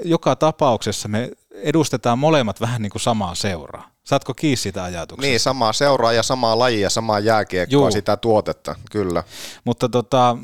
joka 0.06 0.36
tapauksessa 0.36 1.08
me 1.08 1.32
edustetaan 1.52 2.20
molemmat 2.20 2.62
vähän 2.62 2.82
niin 2.82 2.92
kuin 2.92 3.02
samaa 3.02 3.36
seuraa. 3.36 3.92
Saatko 4.04 4.34
kiinni 4.34 4.58
sitä 4.58 4.84
ajatuksesta? 4.84 5.28
Niin, 5.28 5.40
samaa 5.40 5.74
seuraa 5.74 6.14
ja 6.14 6.24
samaa 6.24 6.60
lajia, 6.60 6.90
samaa 6.90 7.20
jääkiekkoa, 7.20 7.74
Juu. 7.74 7.92
sitä 7.92 8.18
tuotetta, 8.18 8.76
kyllä. 8.92 9.24
Mutta 9.64 9.90
tota, 9.90 10.38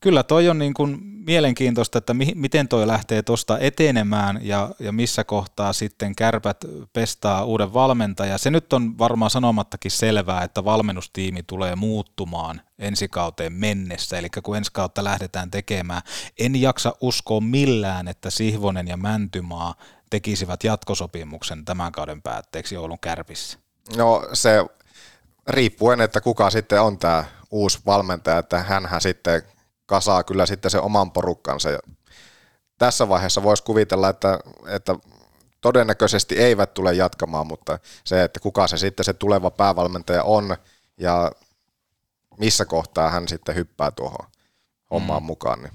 kyllä 0.00 0.22
toi 0.22 0.48
on 0.48 0.58
niin 0.58 0.74
kuin 0.74 1.15
mielenkiintoista, 1.26 1.98
että 1.98 2.14
mi- 2.14 2.32
miten 2.34 2.68
toi 2.68 2.86
lähtee 2.86 3.22
tuosta 3.22 3.58
etenemään 3.58 4.40
ja, 4.42 4.70
ja 4.78 4.92
missä 4.92 5.24
kohtaa 5.24 5.72
sitten 5.72 6.16
kärpät 6.16 6.56
pestaa 6.92 7.44
uuden 7.44 7.74
valmentaja. 7.74 8.38
Se 8.38 8.50
nyt 8.50 8.72
on 8.72 8.98
varmaan 8.98 9.30
sanomattakin 9.30 9.90
selvää, 9.90 10.42
että 10.42 10.64
valmennustiimi 10.64 11.42
tulee 11.42 11.76
muuttumaan 11.76 12.60
ensi 12.78 13.08
kauteen 13.08 13.52
mennessä, 13.52 14.18
eli 14.18 14.28
kun 14.42 14.56
ensi 14.56 14.70
kautta 14.72 15.04
lähdetään 15.04 15.50
tekemään. 15.50 16.02
En 16.38 16.60
jaksa 16.60 16.96
uskoa 17.00 17.40
millään, 17.40 18.08
että 18.08 18.30
Sihvonen 18.30 18.88
ja 18.88 18.96
Mäntymaa 18.96 19.74
tekisivät 20.10 20.64
jatkosopimuksen 20.64 21.64
tämän 21.64 21.92
kauden 21.92 22.22
päätteeksi 22.22 22.76
Oulun 22.76 22.98
kärpissä. 23.00 23.58
No 23.96 24.28
se 24.32 24.64
riippuen, 25.48 26.00
että 26.00 26.20
kuka 26.20 26.50
sitten 26.50 26.80
on 26.80 26.98
tämä 26.98 27.24
uusi 27.50 27.78
valmentaja, 27.86 28.38
että 28.38 28.62
hän 28.62 28.88
sitten 28.98 29.42
kasaa 29.86 30.24
kyllä 30.24 30.46
sitten 30.46 30.70
se 30.70 30.78
oman 30.78 31.10
porukkansa. 31.10 31.70
Ja 31.70 31.78
tässä 32.78 33.08
vaiheessa 33.08 33.42
voisi 33.42 33.62
kuvitella, 33.62 34.08
että, 34.08 34.38
että 34.66 34.94
todennäköisesti 35.60 36.38
eivät 36.38 36.74
tule 36.74 36.94
jatkamaan, 36.94 37.46
mutta 37.46 37.78
se, 38.04 38.24
että 38.24 38.40
kuka 38.40 38.66
se 38.66 38.78
sitten 38.78 39.04
se 39.04 39.12
tuleva 39.12 39.50
päävalmentaja 39.50 40.22
on 40.22 40.56
ja 41.00 41.32
missä 42.38 42.64
kohtaa 42.64 43.10
hän 43.10 43.28
sitten 43.28 43.54
hyppää 43.54 43.90
tuohon 43.90 44.26
hommaan 44.90 45.22
mm. 45.22 45.26
mukaan. 45.26 45.62
Niin. 45.62 45.72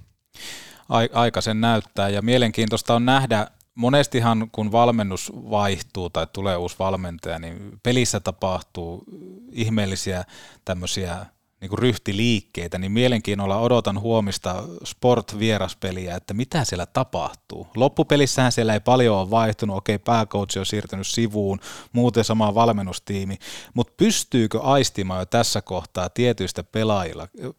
Aika 1.14 1.42
sen 1.42 1.62
näyttää 1.62 2.10
ja 2.10 2.22
mielenkiintoista 2.22 2.96
on 2.96 3.06
nähdä, 3.06 3.48
monestihan 3.76 4.50
kun 4.52 4.72
valmennus 4.72 5.32
vaihtuu 5.36 6.10
tai 6.10 6.28
tulee 6.34 6.56
uusi 6.56 6.76
valmentaja, 6.80 7.40
niin 7.40 7.80
pelissä 7.84 8.20
tapahtuu 8.20 9.04
ihmeellisiä 9.52 10.24
tämmöisiä 10.66 11.26
niin 11.62 11.70
kuin 11.70 11.80
ryhtiliikkeitä, 11.80 12.78
niin 12.78 12.92
mielenkiinnolla 12.92 13.60
odotan 13.60 14.00
huomista 14.00 14.64
sport-vieraspeliä, 14.84 16.16
että 16.16 16.34
mitä 16.34 16.64
siellä 16.64 16.86
tapahtuu. 16.86 17.68
Loppupelissähän 17.76 18.52
siellä 18.52 18.74
ei 18.74 18.80
paljon 18.80 19.18
ole 19.18 19.30
vaihtunut, 19.30 19.78
okei 19.78 20.00
pääkoutsi 20.00 20.60
on 20.60 20.66
siirtynyt 20.66 21.08
sivuun, 21.08 21.60
muuten 21.94 22.24
sama 22.24 22.56
valmennustiimi, 22.56 23.38
mutta 23.74 23.94
pystyykö 23.98 24.62
aistimaan 24.62 25.20
jo 25.20 25.26
tässä 25.26 25.62
kohtaa 25.62 26.10
tietyistä 26.10 26.64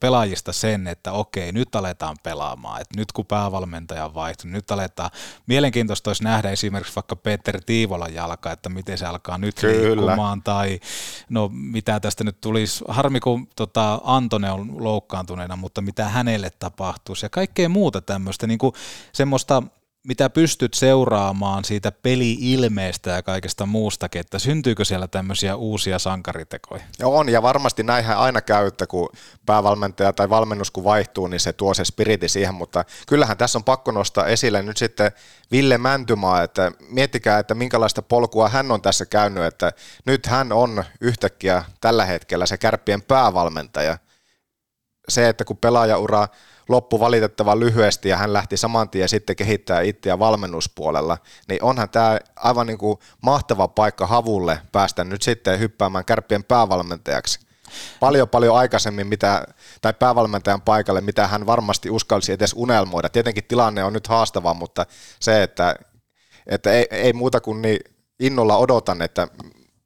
pelaajista 0.00 0.52
sen, 0.52 0.86
että 0.86 1.12
okei 1.12 1.52
nyt 1.52 1.74
aletaan 1.74 2.16
pelaamaan, 2.22 2.80
että 2.80 2.96
nyt 2.96 3.12
kun 3.12 3.26
päävalmentaja 3.26 4.04
on 4.04 4.14
vaihtunut, 4.14 4.52
nyt 4.52 4.70
aletaan, 4.70 5.10
mielenkiintoista 5.46 6.10
olisi 6.10 6.24
nähdä 6.24 6.50
esimerkiksi 6.50 6.96
vaikka 6.96 7.16
Peter 7.16 7.60
Tiivolan 7.66 8.14
jalka, 8.14 8.52
että 8.52 8.68
miten 8.68 8.98
se 8.98 9.06
alkaa 9.06 9.38
nyt 9.38 9.54
Kyllä. 9.60 9.82
liikkumaan, 9.82 10.42
tai 10.42 10.80
no 11.28 11.50
mitä 11.52 12.00
tästä 12.00 12.24
nyt 12.24 12.40
tulisi, 12.40 12.84
harmi 12.88 13.20
kun 13.20 13.48
tota, 13.56 13.91
Antone 14.04 14.50
on 14.50 14.84
loukkaantuneena, 14.84 15.56
mutta 15.56 15.80
mitä 15.80 16.08
hänelle 16.08 16.50
tapahtuisi 16.58 17.26
ja 17.26 17.30
kaikkea 17.30 17.68
muuta 17.68 18.00
tämmöistä, 18.00 18.46
niin 18.46 18.58
kuin 18.58 18.74
semmoista 19.12 19.62
mitä 20.08 20.30
pystyt 20.30 20.74
seuraamaan 20.74 21.64
siitä 21.64 21.92
peli-ilmeestä 21.92 23.10
ja 23.10 23.22
kaikesta 23.22 23.66
muustakin, 23.66 24.20
että 24.20 24.38
syntyykö 24.38 24.84
siellä 24.84 25.08
tämmöisiä 25.08 25.56
uusia 25.56 25.98
sankaritekoja? 25.98 26.82
Ja 26.98 27.08
on, 27.08 27.28
ja 27.28 27.42
varmasti 27.42 27.82
näinhän 27.82 28.18
aina 28.18 28.40
käy, 28.40 28.66
että 28.66 28.86
kun 28.86 29.08
päävalmentaja 29.46 30.12
tai 30.12 30.30
valmennus 30.30 30.70
kun 30.70 30.84
vaihtuu, 30.84 31.26
niin 31.26 31.40
se 31.40 31.52
tuo 31.52 31.74
se 31.74 31.84
spiriti 31.84 32.28
siihen, 32.28 32.54
mutta 32.54 32.84
kyllähän 33.06 33.36
tässä 33.36 33.58
on 33.58 33.64
pakko 33.64 33.90
nostaa 33.90 34.26
esille 34.26 34.62
nyt 34.62 34.76
sitten 34.76 35.12
Ville 35.52 35.78
Mäntymaa, 35.78 36.42
että 36.42 36.72
miettikää, 36.88 37.38
että 37.38 37.54
minkälaista 37.54 38.02
polkua 38.02 38.48
hän 38.48 38.70
on 38.70 38.82
tässä 38.82 39.06
käynyt, 39.06 39.44
että 39.44 39.72
nyt 40.04 40.26
hän 40.26 40.52
on 40.52 40.84
yhtäkkiä 41.00 41.64
tällä 41.80 42.04
hetkellä 42.04 42.46
se 42.46 42.58
kärppien 42.58 43.02
päävalmentaja. 43.02 43.98
Se, 45.08 45.28
että 45.28 45.44
kun 45.44 45.56
pelaajaura 45.56 46.28
loppu 46.68 47.00
valitettavan 47.00 47.60
lyhyesti 47.60 48.08
ja 48.08 48.16
hän 48.16 48.32
lähti 48.32 48.56
saman 48.56 48.90
tien 48.90 49.08
sitten 49.08 49.36
kehittää 49.36 49.80
itseä 49.80 50.18
valmennuspuolella, 50.18 51.18
niin 51.48 51.62
onhan 51.62 51.90
tämä 51.90 52.18
aivan 52.36 52.66
niin 52.66 52.78
kuin 52.78 52.98
mahtava 53.22 53.68
paikka 53.68 54.06
Havulle 54.06 54.58
päästä 54.72 55.04
nyt 55.04 55.22
sitten 55.22 55.60
hyppäämään 55.60 56.04
kärppien 56.04 56.44
päävalmentajaksi. 56.44 57.40
Paljon 58.00 58.28
paljon 58.28 58.56
aikaisemmin 58.56 59.06
mitä, 59.06 59.46
tai 59.82 59.94
päävalmentajan 59.94 60.62
paikalle, 60.62 61.00
mitä 61.00 61.26
hän 61.26 61.46
varmasti 61.46 61.90
uskalsi 61.90 62.32
edes 62.32 62.54
unelmoida. 62.56 63.08
Tietenkin 63.08 63.44
tilanne 63.44 63.84
on 63.84 63.92
nyt 63.92 64.06
haastava, 64.06 64.54
mutta 64.54 64.86
se, 65.20 65.42
että, 65.42 65.76
että 66.46 66.72
ei, 66.72 66.86
ei 66.90 67.12
muuta 67.12 67.40
kuin 67.40 67.62
niin 67.62 67.80
innolla 68.20 68.56
odotan, 68.56 69.02
että 69.02 69.28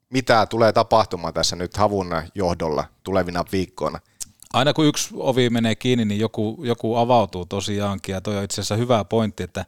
mitä 0.09 0.45
tulee 0.45 0.73
tapahtumaan 0.73 1.33
tässä 1.33 1.55
nyt 1.55 1.77
Havun 1.77 2.21
johdolla 2.35 2.85
tulevina 3.03 3.45
viikkoina 3.51 3.99
aina 4.53 4.73
kun 4.73 4.85
yksi 4.85 5.09
ovi 5.17 5.49
menee 5.49 5.75
kiinni, 5.75 6.05
niin 6.05 6.19
joku, 6.19 6.59
joku 6.63 6.95
avautuu 6.95 7.45
tosiaankin, 7.45 8.13
ja 8.13 8.21
toi 8.21 8.37
on 8.37 8.43
itse 8.43 8.53
asiassa 8.53 8.75
hyvä 8.75 9.03
pointti, 9.03 9.43
että, 9.43 9.65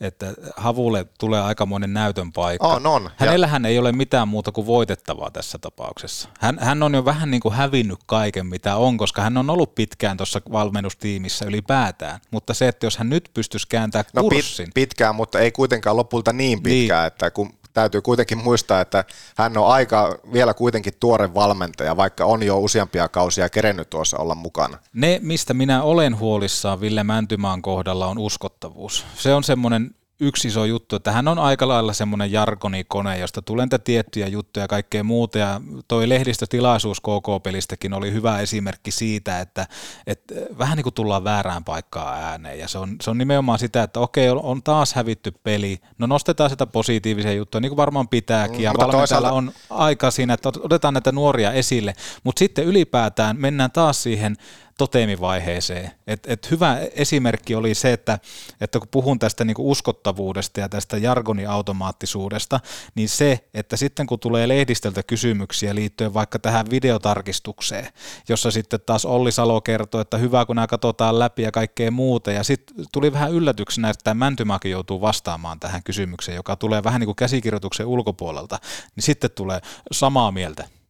että 0.00 0.34
Havulle 0.56 1.06
tulee 1.18 1.40
aikamoinen 1.40 1.94
näytön 1.94 2.32
paikka. 2.32 2.66
On, 2.66 2.86
on. 2.86 3.10
Hänellähän 3.16 3.64
ja... 3.64 3.68
ei 3.68 3.78
ole 3.78 3.92
mitään 3.92 4.28
muuta 4.28 4.52
kuin 4.52 4.66
voitettavaa 4.66 5.30
tässä 5.30 5.58
tapauksessa. 5.58 6.28
Hän, 6.40 6.58
hän 6.60 6.82
on 6.82 6.94
jo 6.94 7.04
vähän 7.04 7.30
niin 7.30 7.40
kuin 7.40 7.54
hävinnyt 7.54 7.98
kaiken, 8.06 8.46
mitä 8.46 8.76
on, 8.76 8.96
koska 8.96 9.22
hän 9.22 9.36
on 9.36 9.50
ollut 9.50 9.74
pitkään 9.74 10.16
tuossa 10.16 10.40
valmennustiimissä 10.52 11.44
ylipäätään. 11.44 12.20
Mutta 12.30 12.54
se, 12.54 12.68
että 12.68 12.86
jos 12.86 12.96
hän 12.96 13.10
nyt 13.10 13.30
pystyisi 13.34 13.68
kääntämään 13.68 14.04
kurssin. 14.20 14.64
No 14.64 14.66
pit, 14.66 14.74
pitkään, 14.74 15.14
mutta 15.14 15.38
ei 15.38 15.52
kuitenkaan 15.52 15.96
lopulta 15.96 16.32
niin 16.32 16.62
pitkään, 16.62 17.00
niin. 17.00 17.06
että 17.06 17.30
kun 17.30 17.54
täytyy 17.72 18.02
kuitenkin 18.02 18.38
muistaa, 18.38 18.80
että 18.80 19.04
hän 19.36 19.58
on 19.58 19.66
aika 19.66 20.18
vielä 20.32 20.54
kuitenkin 20.54 20.92
tuore 21.00 21.34
valmentaja, 21.34 21.96
vaikka 21.96 22.24
on 22.24 22.42
jo 22.42 22.58
useampia 22.58 23.08
kausia 23.08 23.48
kerennyt 23.48 23.90
tuossa 23.90 24.18
olla 24.18 24.34
mukana. 24.34 24.78
Ne, 24.92 25.20
mistä 25.22 25.54
minä 25.54 25.82
olen 25.82 26.18
huolissaan 26.18 26.80
Ville 26.80 27.04
Mäntymaan 27.04 27.62
kohdalla, 27.62 28.06
on 28.06 28.18
uskottavuus. 28.18 29.04
Se 29.14 29.34
on 29.34 29.44
semmoinen 29.44 29.94
yksi 30.22 30.48
iso 30.48 30.64
juttu, 30.64 30.96
että 30.96 31.12
hän 31.12 31.28
on 31.28 31.38
aika 31.38 31.68
lailla 31.68 31.92
semmoinen 31.92 32.32
jargonikone, 32.32 33.18
josta 33.18 33.42
tulee 33.42 33.66
niitä 33.66 33.78
tiettyjä 33.78 34.26
juttuja 34.26 34.64
ja 34.64 34.68
kaikkea 34.68 35.04
muuta, 35.04 35.38
ja 35.38 35.60
toi 35.88 36.08
lehdistötilaisuus 36.08 37.00
KK-pelistäkin 37.00 37.94
oli 37.94 38.12
hyvä 38.12 38.40
esimerkki 38.40 38.90
siitä, 38.90 39.40
että, 39.40 39.66
että 40.06 40.34
vähän 40.58 40.76
niin 40.76 40.82
kuin 40.82 40.94
tullaan 40.94 41.24
väärään 41.24 41.64
paikkaan 41.64 42.22
ääneen, 42.22 42.58
ja 42.58 42.68
se 42.68 42.78
on, 42.78 42.96
se 43.02 43.10
on 43.10 43.18
nimenomaan 43.18 43.58
sitä, 43.58 43.82
että 43.82 44.00
okei, 44.00 44.28
on 44.30 44.62
taas 44.62 44.94
hävitty 44.94 45.32
peli, 45.42 45.78
no 45.98 46.06
nostetaan 46.06 46.50
sitä 46.50 46.66
positiivisia 46.66 47.32
juttuja, 47.32 47.60
niin 47.60 47.70
kuin 47.70 47.76
varmaan 47.76 48.08
pitääkin, 48.08 48.62
ja 48.62 48.72
valmentajalla 48.78 48.98
toisaalta... 48.98 49.32
on 49.32 49.52
aika 49.70 50.10
siinä, 50.10 50.34
että 50.34 50.48
otetaan 50.48 50.94
näitä 50.94 51.12
nuoria 51.12 51.52
esille, 51.52 51.94
mutta 52.24 52.38
sitten 52.38 52.64
ylipäätään 52.64 53.36
mennään 53.40 53.70
taas 53.70 54.02
siihen 54.02 54.36
toteemivaiheeseen. 54.78 55.90
Et, 56.06 56.26
et 56.26 56.50
hyvä 56.50 56.78
esimerkki 56.94 57.54
oli 57.54 57.74
se, 57.74 57.92
että, 57.92 58.18
että 58.60 58.78
kun 58.78 58.88
puhun 58.90 59.18
tästä 59.18 59.44
niinku 59.44 59.70
uskottavuudesta 59.70 60.60
ja 60.60 60.68
tästä 60.68 60.96
jargoniautomaattisuudesta, 60.96 62.60
niin 62.94 63.08
se, 63.08 63.48
että 63.54 63.76
sitten 63.76 64.06
kun 64.06 64.18
tulee 64.18 64.48
lehdistöltä 64.48 65.02
kysymyksiä 65.02 65.74
liittyen 65.74 66.14
vaikka 66.14 66.38
tähän 66.38 66.70
videotarkistukseen, 66.70 67.88
jossa 68.28 68.50
sitten 68.50 68.80
taas 68.86 69.04
Olli 69.04 69.32
Salo 69.32 69.60
kertoi, 69.60 70.00
että 70.00 70.16
hyvä 70.16 70.44
kun 70.44 70.56
nämä 70.56 70.66
katsotaan 70.66 71.18
läpi 71.18 71.42
ja 71.42 71.52
kaikkea 71.52 71.90
muuta, 71.90 72.32
ja 72.32 72.44
sitten 72.44 72.86
tuli 72.92 73.12
vähän 73.12 73.32
yllätyksenä, 73.32 73.90
että 73.90 74.04
tämä 74.04 74.24
Mäntymäki 74.24 74.70
joutuu 74.70 75.00
vastaamaan 75.00 75.60
tähän 75.60 75.82
kysymykseen, 75.82 76.36
joka 76.36 76.56
tulee 76.56 76.84
vähän 76.84 77.00
niin 77.00 77.06
kuin 77.06 77.16
käsikirjoituksen 77.16 77.86
ulkopuolelta, 77.86 78.58
niin 78.96 79.04
sitten 79.04 79.30
tulee 79.30 79.60
samaa 79.92 80.32
mieltä 80.32 80.81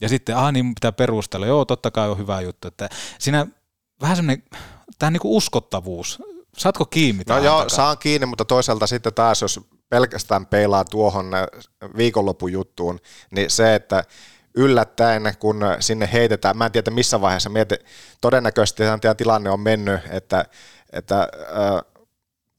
ja 0.00 0.08
sitten, 0.08 0.36
ah 0.36 0.52
niin 0.52 0.74
pitää 0.74 0.92
perustella, 0.92 1.46
joo 1.46 1.64
totta 1.64 1.90
kai 1.90 2.08
on 2.10 2.18
hyvä 2.18 2.40
juttu, 2.40 2.68
että 2.68 2.88
siinä 3.18 3.46
vähän 4.00 4.16
semmoinen, 4.16 4.44
tämä 4.98 5.10
niin 5.10 5.20
uskottavuus, 5.24 6.22
saatko 6.58 6.84
kiinni 6.84 7.24
No 7.28 7.38
joo, 7.38 7.58
takaa? 7.58 7.76
saan 7.76 7.98
kiinni, 7.98 8.26
mutta 8.26 8.44
toisaalta 8.44 8.86
sitten 8.86 9.14
taas, 9.14 9.42
jos 9.42 9.60
pelkästään 9.88 10.46
peilaa 10.46 10.84
tuohon 10.84 11.34
äh, 11.34 11.46
viikonlopujuttuun, 11.96 13.00
niin 13.30 13.50
se, 13.50 13.74
että 13.74 14.04
yllättäen, 14.54 15.22
kun 15.38 15.60
sinne 15.80 16.08
heitetään, 16.12 16.56
mä 16.56 16.66
en 16.66 16.72
tiedä 16.72 16.90
missä 16.90 17.20
vaiheessa, 17.20 17.50
mietin, 17.50 17.78
todennäköisesti 18.20 18.82
tämä 19.00 19.14
tilanne 19.14 19.50
on 19.50 19.60
mennyt, 19.60 20.00
että, 20.10 20.44
että 20.92 21.20
äh, 21.20 21.96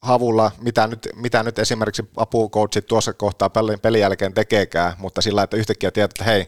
havulla, 0.01 0.51
mitä 0.61 0.87
nyt, 0.87 1.09
mitä 1.15 1.43
nyt 1.43 1.59
esimerkiksi 1.59 2.09
apukoutsit 2.17 2.85
tuossa 2.85 3.13
kohtaa 3.13 3.49
pelin, 3.49 3.79
pelin 3.79 4.01
jälkeen 4.01 4.33
tekeekään, 4.33 4.93
mutta 4.97 5.21
sillä, 5.21 5.43
että 5.43 5.57
yhtäkkiä 5.57 5.91
tiedät, 5.91 6.11
että 6.11 6.23
hei, 6.23 6.47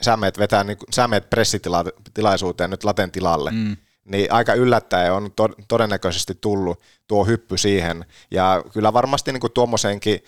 sä 0.00 0.16
meet, 0.16 0.38
vetää, 0.38 0.64
niin, 0.64 0.78
sä 0.92 1.08
meet 1.08 1.30
pressitilaisuuteen 1.30 2.70
nyt 2.70 2.84
laten 2.84 3.10
tilalle, 3.10 3.50
mm. 3.50 3.76
niin 4.04 4.32
aika 4.32 4.54
yllättäen 4.54 5.12
on 5.12 5.32
to, 5.36 5.48
todennäköisesti 5.68 6.34
tullut 6.40 6.82
tuo 7.08 7.24
hyppy 7.24 7.58
siihen. 7.58 8.04
Ja 8.30 8.64
kyllä 8.72 8.92
varmasti 8.92 9.32
niin 9.32 9.52
tuommoisenkin 9.54 10.20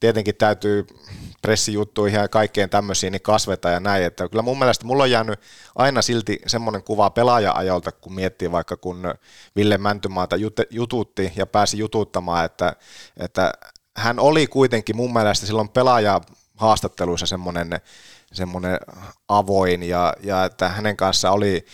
tietenkin 0.00 0.36
täytyy 0.36 0.86
pressijuttuihin 1.42 2.20
ja 2.20 2.28
kaikkeen 2.28 2.70
tämmöisiin 2.70 3.12
niin 3.12 3.22
kasveta 3.22 3.70
ja 3.70 3.80
näin. 3.80 4.04
Että 4.04 4.28
kyllä 4.28 4.42
mun 4.42 4.58
mielestä 4.58 4.86
mulla 4.86 5.02
on 5.02 5.10
jäänyt 5.10 5.40
aina 5.74 6.02
silti 6.02 6.38
semmoinen 6.46 6.82
kuva 6.82 7.10
pelaaja-ajolta, 7.10 7.92
kun 7.92 8.14
miettii 8.14 8.52
vaikka 8.52 8.76
kun 8.76 9.14
Ville 9.56 9.78
Mäntymaata 9.78 10.36
jut, 10.36 10.56
jututti 10.70 11.32
ja 11.36 11.46
pääsi 11.46 11.78
jututtamaan, 11.78 12.44
että, 12.44 12.76
että 13.16 13.52
hän 13.96 14.18
oli 14.18 14.46
kuitenkin 14.46 14.96
mun 14.96 15.12
mielestä 15.12 15.46
silloin 15.46 15.68
pelaaja 15.68 16.20
haastatteluissa 16.56 17.26
semmoinen 17.26 17.80
semmoinen 18.32 18.78
avoin 19.28 19.82
ja, 19.82 20.14
ja 20.22 20.44
että 20.44 20.68
hänen 20.68 20.96
kanssa 20.96 21.30
oli 21.30 21.66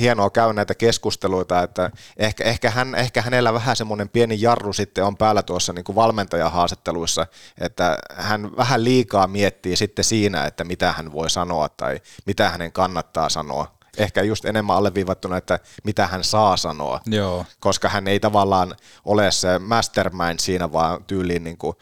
hienoa 0.00 0.30
käydä 0.30 0.52
näitä 0.52 0.74
keskusteluita, 0.74 1.62
että 1.62 1.90
ehkä, 2.16 2.44
ehkä, 2.44 2.70
hän, 2.70 2.94
ehkä 2.94 3.22
hänellä 3.22 3.52
vähän 3.52 3.76
semmoinen 3.76 4.08
pieni 4.08 4.40
jarru 4.40 4.72
sitten 4.72 5.04
on 5.04 5.16
päällä 5.16 5.42
tuossa 5.42 5.72
niin 5.72 5.84
kuin 5.84 5.96
valmentajahaastatteluissa, 5.96 7.26
että 7.60 7.98
hän 8.14 8.56
vähän 8.56 8.84
liikaa 8.84 9.26
miettii 9.26 9.76
sitten 9.76 10.04
siinä, 10.04 10.44
että 10.44 10.64
mitä 10.64 10.92
hän 10.92 11.12
voi 11.12 11.30
sanoa 11.30 11.68
tai 11.68 12.00
mitä 12.26 12.48
hänen 12.48 12.72
kannattaa 12.72 13.28
sanoa 13.28 13.78
ehkä 13.98 14.22
just 14.22 14.44
enemmän 14.44 14.76
alleviivattuna, 14.76 15.36
että 15.36 15.58
mitä 15.84 16.06
hän 16.06 16.24
saa 16.24 16.56
sanoa, 16.56 17.00
Joo. 17.06 17.44
koska 17.60 17.88
hän 17.88 18.08
ei 18.08 18.20
tavallaan 18.20 18.74
ole 19.04 19.30
se 19.30 19.58
mastermind 19.58 20.38
siinä, 20.38 20.72
vaan 20.72 21.04
tyyliin 21.04 21.44
niin 21.44 21.58
kuin 21.58 21.76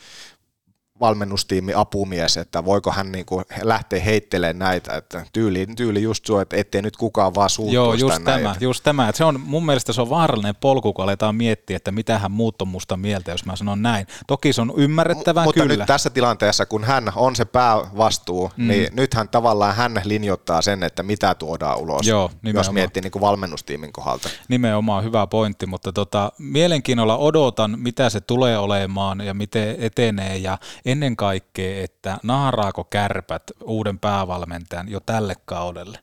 valmennustiimi 1.01 1.73
apumies, 1.75 2.37
että 2.37 2.65
voiko 2.65 2.91
hän 2.93 3.13
niin 3.13 3.27
kuin 3.27 3.45
lähteä 3.63 4.01
heittelemään 4.01 4.59
näitä, 4.59 4.97
että 4.97 5.27
tyyli, 5.33 5.67
tyyli 5.77 6.03
just 6.03 6.27
suo, 6.27 6.41
että 6.41 6.57
ettei 6.57 6.83
nyt 6.83 6.97
kukaan 6.97 7.35
vaan 7.35 7.51
suuttuisi 7.51 7.75
Joo, 7.75 7.95
just 7.95 8.25
tämä, 8.25 8.55
just 8.61 8.85
tämä. 8.85 9.09
Että 9.09 9.17
se 9.17 9.25
on, 9.25 9.41
mun 9.41 9.67
mielestä 9.67 9.93
se 9.93 10.01
on 10.01 10.11
vaarallinen 10.11 10.57
polku, 10.57 10.93
kun 10.93 11.03
aletaan 11.03 11.35
miettiä, 11.35 11.77
että 11.77 11.93
mitä 11.93 12.19
hän 12.19 12.31
muut 12.31 12.63
on 12.63 12.69
musta 12.69 12.97
mieltä, 12.97 13.31
jos 13.31 13.45
mä 13.45 13.57
sanon 13.57 13.83
näin. 13.83 14.07
Toki 14.27 14.53
se 14.53 14.61
on 14.61 14.73
ymmärrettävää, 14.77 15.45
Mutta 15.45 15.61
kyllä. 15.61 15.77
nyt 15.77 15.87
tässä 15.87 16.11
tilanteessa, 16.11 16.67
kun 16.67 16.85
hän 16.85 17.13
on 17.17 17.37
se 17.37 17.45
päävastuu, 17.45 18.51
mm. 18.57 18.69
niin 18.69 18.89
nythän 18.93 19.29
tavallaan 19.29 19.75
hän 19.75 20.01
linjoittaa 20.05 20.63
sen, 20.63 20.83
että 20.83 21.03
mitä 21.03 21.35
tuodaan 21.35 21.79
ulos, 21.79 22.07
Joo, 22.07 22.23
jos 22.23 22.37
nimenomaan. 22.43 22.75
miettii 22.75 23.03
niin 23.03 23.11
kuin 23.11 23.21
valmennustiimin 23.21 23.93
kohdalta. 23.93 24.29
Nimenomaan 24.49 25.05
hyvä 25.05 25.27
pointti, 25.27 25.67
mutta 25.67 25.93
tota, 25.93 26.33
mielenkiinnolla 26.39 27.17
odotan, 27.17 27.79
mitä 27.81 28.11
se 28.11 28.21
tulee 28.21 28.59
olemaan 28.59 29.21
ja 29.21 29.35
miten 29.35 29.77
etenee 29.79 30.37
ja 30.37 30.59
ennen 30.87 31.17
kaikkea, 31.17 31.85
että 31.85 32.19
nahraako 32.23 32.85
kärpät 32.85 33.43
uuden 33.65 33.99
päävalmentajan 33.99 34.89
jo 34.89 35.01
tälle 35.01 35.35
kaudelle. 35.45 35.99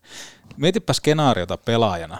Mietipä 0.58 0.94
skenaariota 0.94 1.58
pelaajana, 1.58 2.18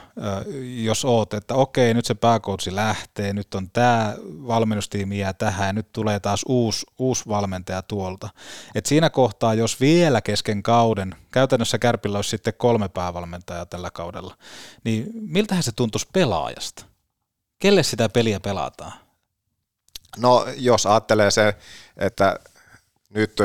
jos 0.76 1.06
oot, 1.06 1.34
että 1.34 1.54
okei, 1.54 1.94
nyt 1.94 2.06
se 2.06 2.14
pääkoutsi 2.14 2.76
lähtee, 2.76 3.34
nyt 3.34 3.56
on 3.56 3.70
tämä 3.70 4.16
valmennustiimi 4.48 5.20
jää 5.20 5.34
tähän 5.34 5.68
ja 5.68 5.74
nyt 5.74 5.92
tulee 5.92 6.20
taas 6.20 6.44
uusi, 6.48 6.86
uusi 6.98 7.24
valmentaja 7.28 7.82
tuolta. 7.82 8.30
Et 8.76 8.86
siinä 8.86 9.10
kohtaa, 9.10 9.54
jos 9.54 9.80
vielä 9.80 10.22
kesken 10.22 10.64
kauden, 10.64 11.16
käytännössä 11.32 11.78
Kärpillä 11.78 12.18
olisi 12.18 12.30
sitten 12.30 12.54
kolme 12.58 12.90
päävalmentajaa 12.90 13.66
tällä 13.66 13.92
kaudella, 13.92 14.38
niin 14.84 15.12
miltähän 15.14 15.64
se 15.64 15.72
tuntuisi 15.72 16.08
pelaajasta? 16.14 16.86
Kelle 17.60 17.84
sitä 17.84 18.10
peliä 18.10 18.40
pelataan? 18.40 18.94
No 20.18 20.46
jos 20.58 20.86
ajattelee 20.86 21.32
se, 21.32 21.56
että 21.98 22.40
nyt 23.14 23.38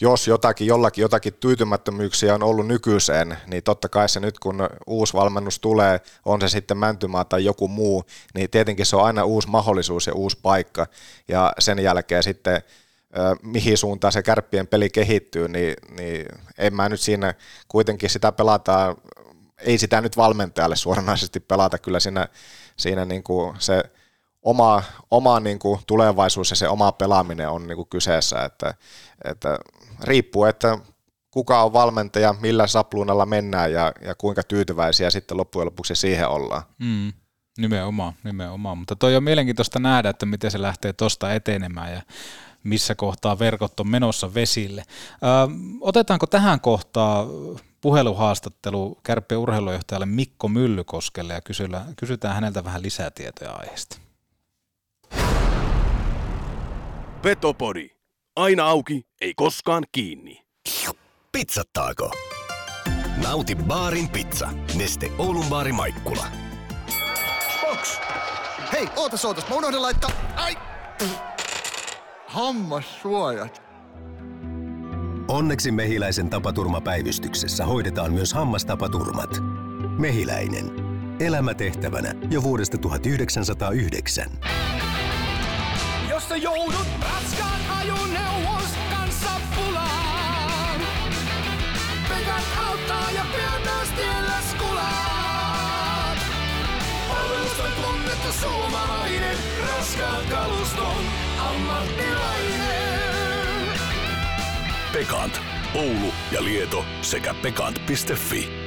jos 0.00 0.28
jotakin, 0.28 0.66
jollakin 0.66 1.02
jotakin 1.02 1.34
tyytymättömyyksiä 1.34 2.34
on 2.34 2.42
ollut 2.42 2.66
nykyiseen, 2.66 3.36
niin 3.46 3.62
totta 3.62 3.88
kai 3.88 4.08
se 4.08 4.20
nyt 4.20 4.38
kun 4.38 4.68
uusi 4.86 5.14
valmennus 5.14 5.58
tulee, 5.58 6.00
on 6.24 6.40
se 6.40 6.48
sitten 6.48 6.78
Mäntymaa 6.78 7.24
tai 7.24 7.44
joku 7.44 7.68
muu, 7.68 8.04
niin 8.34 8.50
tietenkin 8.50 8.86
se 8.86 8.96
on 8.96 9.04
aina 9.04 9.24
uusi 9.24 9.48
mahdollisuus 9.48 10.06
ja 10.06 10.14
uusi 10.14 10.38
paikka. 10.42 10.86
Ja 11.28 11.52
sen 11.58 11.78
jälkeen 11.78 12.22
sitten 12.22 12.62
mihin 13.42 13.78
suuntaan 13.78 14.12
se 14.12 14.22
kärppien 14.22 14.66
peli 14.66 14.90
kehittyy, 14.90 15.48
niin, 15.48 15.74
niin 15.98 16.26
en 16.58 16.74
mä 16.74 16.88
nyt 16.88 17.00
siinä 17.00 17.34
kuitenkin 17.68 18.10
sitä 18.10 18.32
pelataan, 18.32 18.96
ei 19.58 19.78
sitä 19.78 20.00
nyt 20.00 20.16
valmentajalle 20.16 20.76
suoranaisesti 20.76 21.40
pelata, 21.40 21.78
kyllä 21.78 22.00
siinä, 22.00 22.28
siinä 22.76 23.04
niin 23.04 23.22
kuin 23.22 23.56
se 23.58 23.82
oma, 24.42 24.82
oma 25.10 25.40
niin 25.40 25.58
kuin 25.58 25.80
tulevaisuus 25.86 26.50
ja 26.50 26.56
se 26.56 26.68
oma 26.68 26.92
pelaaminen 26.92 27.48
on 27.48 27.66
niin 27.66 27.76
kuin 27.76 27.88
kyseessä, 27.88 28.44
että, 28.44 28.74
että 29.24 29.58
riippuu, 30.02 30.44
että 30.44 30.78
kuka 31.30 31.62
on 31.62 31.72
valmentaja, 31.72 32.34
millä 32.40 32.66
sapluunalla 32.66 33.26
mennään 33.26 33.72
ja, 33.72 33.92
ja 34.00 34.14
kuinka 34.14 34.42
tyytyväisiä 34.42 35.10
sitten 35.10 35.36
loppujen 35.36 35.66
lopuksi 35.66 35.94
siihen 35.94 36.28
ollaan. 36.28 36.62
Mm, 36.78 37.12
nimenomaan, 37.58 38.12
nimenomaan, 38.24 38.78
mutta 38.78 38.96
toi 38.96 39.16
on 39.16 39.24
mielenkiintoista 39.24 39.78
nähdä, 39.78 40.08
että 40.08 40.26
miten 40.26 40.50
se 40.50 40.62
lähtee 40.62 40.92
tuosta 40.92 41.32
etenemään 41.32 41.92
ja 41.92 42.02
missä 42.64 42.94
kohtaa 42.94 43.38
verkot 43.38 43.80
on 43.80 43.88
menossa 43.88 44.34
vesille. 44.34 44.84
Ö, 45.12 45.26
otetaanko 45.80 46.26
tähän 46.26 46.60
kohtaan 46.60 47.26
puheluhaastattelu 47.80 48.98
Kärppien 49.02 49.38
urheilujohtajalle 49.38 50.06
Mikko 50.06 50.48
Myllykoskelle 50.48 51.32
ja 51.32 51.40
kysytään 51.96 52.34
häneltä 52.34 52.64
vähän 52.64 52.82
lisätietoja 52.82 53.52
aiheesta. 53.52 54.01
Petopodi. 57.22 57.88
Aina 58.36 58.64
auki, 58.64 59.02
ei 59.20 59.32
koskaan 59.36 59.84
kiinni. 59.92 60.42
Pizzattaako? 61.32 62.10
Nauti 63.22 63.56
baarin 63.56 64.08
pizza. 64.08 64.48
Neste 64.78 65.12
Oulun 65.18 65.46
baari 65.46 65.72
Maikkula. 65.72 66.26
Box! 67.60 67.98
Hei, 68.72 68.88
ootas 68.96 69.24
ootas, 69.24 69.48
mä 69.48 69.54
unohdin 69.56 69.82
laittaa... 69.82 70.10
Ai! 70.36 70.56
Hammassuojat. 72.26 73.62
Onneksi 75.28 75.70
Mehiläisen 75.70 76.30
tapaturmapäivystyksessä 76.30 77.66
hoidetaan 77.66 78.12
myös 78.12 78.34
hammastapaturmat. 78.34 79.30
Mehiläinen. 79.98 80.70
Elämä 81.20 81.54
tehtävänä 81.54 82.14
jo 82.30 82.42
vuodesta 82.42 82.78
1909. 82.78 84.30
Jos 86.32 86.42
sä 86.42 86.48
joudut 86.48 86.86
raskaan 87.00 87.60
ajoneuvos 87.78 88.70
kanssa 88.90 89.30
pulaan. 89.56 90.80
Pekat 92.08 92.44
auttaa 92.66 93.10
ja 93.10 93.24
pian 93.36 93.62
taas 93.62 93.88
tiellä 93.88 94.34
skulaat. 94.50 96.18
Palvelusta 97.08 97.62
tunnettu 97.62 98.32
suomalainen, 98.40 99.36
raskaan 99.68 100.26
kaluston 100.30 101.04
ammattilainen. 101.38 103.00
Pekant. 104.92 105.40
Oulu 105.74 106.12
ja 106.32 106.44
Lieto 106.44 106.84
sekä 107.02 107.34
pekant.fi. 107.34 108.61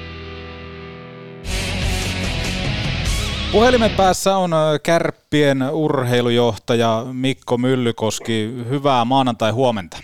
Puhelimen 3.56 3.92
päässä 3.92 4.38
on 4.38 4.52
Kärppien 4.84 5.62
urheilujohtaja 5.72 7.06
Mikko 7.12 7.58
Myllykoski. 7.58 8.50
Hyvää 8.70 9.06
maanantai-huomenta. 9.06 9.98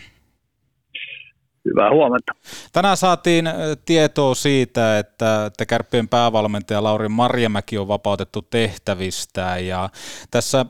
Hyvää 1.65 1.91
huomenta. 1.91 2.31
Tänään 2.73 2.97
saatiin 2.97 3.45
tietoa 3.85 4.35
siitä, 4.35 4.99
että, 4.99 5.45
että 5.45 5.65
Kärppien 5.65 6.07
päävalmentaja 6.07 6.83
Lauri 6.83 7.09
Marjamäki 7.09 7.77
on 7.77 7.87
vapautettu 7.87 8.41
tehtävistään 8.41 9.67
ja 9.67 9.89
tässä 10.31 10.65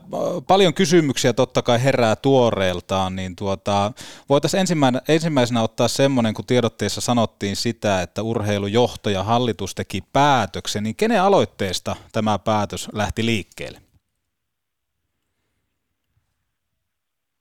paljon 0.46 0.74
kysymyksiä 0.74 1.32
totta 1.32 1.62
kai 1.62 1.84
herää 1.84 2.16
tuoreeltaan, 2.16 3.16
niin 3.16 3.36
tuota, 3.36 3.92
voitaisiin 4.28 4.60
ensimmäisenä, 4.60 5.00
ensimmäisenä 5.08 5.62
ottaa 5.62 5.88
semmoinen, 5.88 6.34
kun 6.34 6.46
tiedotteessa 6.46 7.00
sanottiin 7.00 7.56
sitä, 7.56 8.02
että 8.02 8.22
urheilujohtaja 8.22 9.22
hallitus 9.22 9.74
teki 9.74 10.00
päätöksen, 10.12 10.82
niin 10.82 10.96
kenen 10.96 11.22
aloitteesta 11.22 11.96
tämä 12.12 12.38
päätös 12.38 12.88
lähti 12.92 13.26
liikkeelle? 13.26 13.78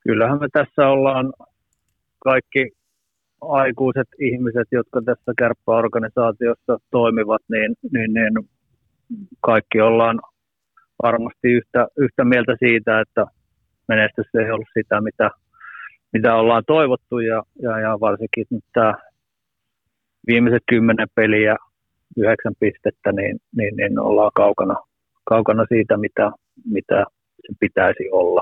Kyllähän 0.04 0.40
me 0.40 0.48
tässä 0.54 0.88
ollaan 0.88 1.34
kaikki 2.20 2.81
aikuiset 3.42 4.08
ihmiset, 4.20 4.68
jotka 4.72 5.02
tässä 5.06 5.34
kärppäorganisaatiossa 5.38 6.78
toimivat, 6.92 7.42
niin, 7.50 7.76
niin, 7.92 8.14
niin 8.14 8.50
kaikki 9.42 9.82
ollaan 9.82 10.22
varmasti 11.04 11.48
yhtä, 11.48 11.88
yhtä 11.98 12.24
mieltä 12.26 12.56
siitä, 12.60 13.02
että 13.02 13.26
menestys 13.88 14.26
ei 14.40 14.52
ollut 14.52 14.68
sitä, 14.74 15.02
mitä, 15.02 15.30
mitä 16.14 16.36
ollaan 16.36 16.64
toivottu 16.68 17.20
ja, 17.20 17.44
ja, 17.62 17.80
ja 17.80 18.00
varsinkin 18.00 18.46
nyt 18.50 18.64
tämä 18.74 18.94
viimeiset 20.28 20.64
kymmenen 20.70 21.08
peliä, 21.16 21.56
yhdeksän 22.18 22.54
pistettä, 22.60 23.12
niin, 23.12 23.40
niin, 23.58 23.76
niin 23.76 24.00
ollaan 24.00 24.32
kaukana, 24.36 24.76
kaukana 25.24 25.66
siitä, 25.70 25.98
mitä, 25.98 26.32
mitä 26.66 27.06
se 27.42 27.54
pitäisi 27.60 28.10
olla. 28.12 28.42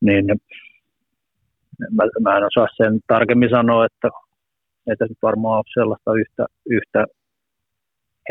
Niin 0.00 0.26
mä, 1.90 2.04
mä 2.20 2.36
en 2.36 2.44
osaa 2.44 2.66
sen 2.76 3.00
tarkemmin 3.06 3.50
sanoa, 3.50 3.86
että 3.86 4.08
että 4.92 5.06
se 5.06 5.14
varmaan 5.22 5.56
ole 5.56 5.64
sellaista 5.74 6.14
yhtä, 6.14 6.46
yhtä 6.70 7.06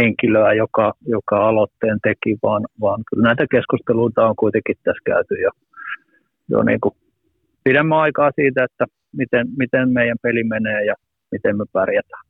henkilöä, 0.02 0.54
joka, 0.54 0.94
joka 1.06 1.48
aloitteen 1.48 1.98
teki, 2.04 2.38
vaan, 2.44 2.66
vaan 2.82 3.04
kyllä 3.10 3.24
näitä 3.28 3.46
keskusteluita 3.52 4.30
on 4.30 4.36
kuitenkin 4.36 4.76
tässä 4.84 5.02
käyty 5.06 5.34
jo, 5.42 5.50
jo 6.50 6.64
niin 6.64 6.80
kuin 6.82 6.96
pidemmän 7.64 8.00
aikaa 8.00 8.32
siitä, 8.36 8.64
että 8.64 8.86
miten, 9.18 9.48
miten 9.58 9.90
meidän 9.90 10.18
peli 10.22 10.44
menee 10.44 10.86
ja 10.86 10.96
miten 11.32 11.58
me 11.58 11.66
pärjätään. 11.74 12.24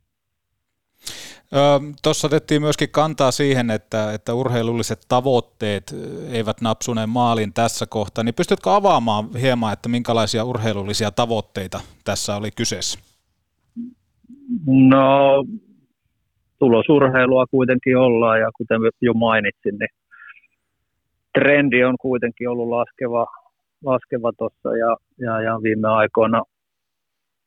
Tuossa 2.04 2.28
otettiin 2.28 2.62
myöskin 2.62 2.90
kantaa 2.92 3.32
siihen, 3.32 3.72
että, 3.72 4.14
että 4.14 4.34
urheilulliset 4.34 5.00
tavoitteet 5.10 5.84
eivät 6.32 6.62
napsuneen 6.62 7.10
maalin 7.10 7.54
tässä 7.54 7.86
kohtaa, 7.90 8.24
niin 8.24 8.36
pystytkö 8.36 8.72
avaamaan 8.74 9.26
hieman, 9.42 9.74
että 9.74 9.90
minkälaisia 9.90 10.44
urheilullisia 10.44 11.12
tavoitteita 11.12 11.80
tässä 12.06 12.36
oli 12.36 12.50
kyseessä? 12.58 13.00
No 14.66 15.46
tulosurheilua 16.60 17.46
kuitenkin 17.48 17.98
ollaan 17.98 18.40
ja 18.40 18.50
kuten 18.58 18.82
jo 19.02 19.14
mainitsin, 19.14 19.78
niin 19.80 19.90
trendi 21.34 21.84
on 21.84 21.96
kuitenkin 22.02 22.50
ollut 22.50 22.70
laskeva, 22.70 23.28
laskeva 23.86 24.32
tuossa 24.38 24.78
ja, 24.78 24.98
ja, 25.20 25.42
ja, 25.42 25.60
viime 25.64 25.88
aikoina 25.88 26.44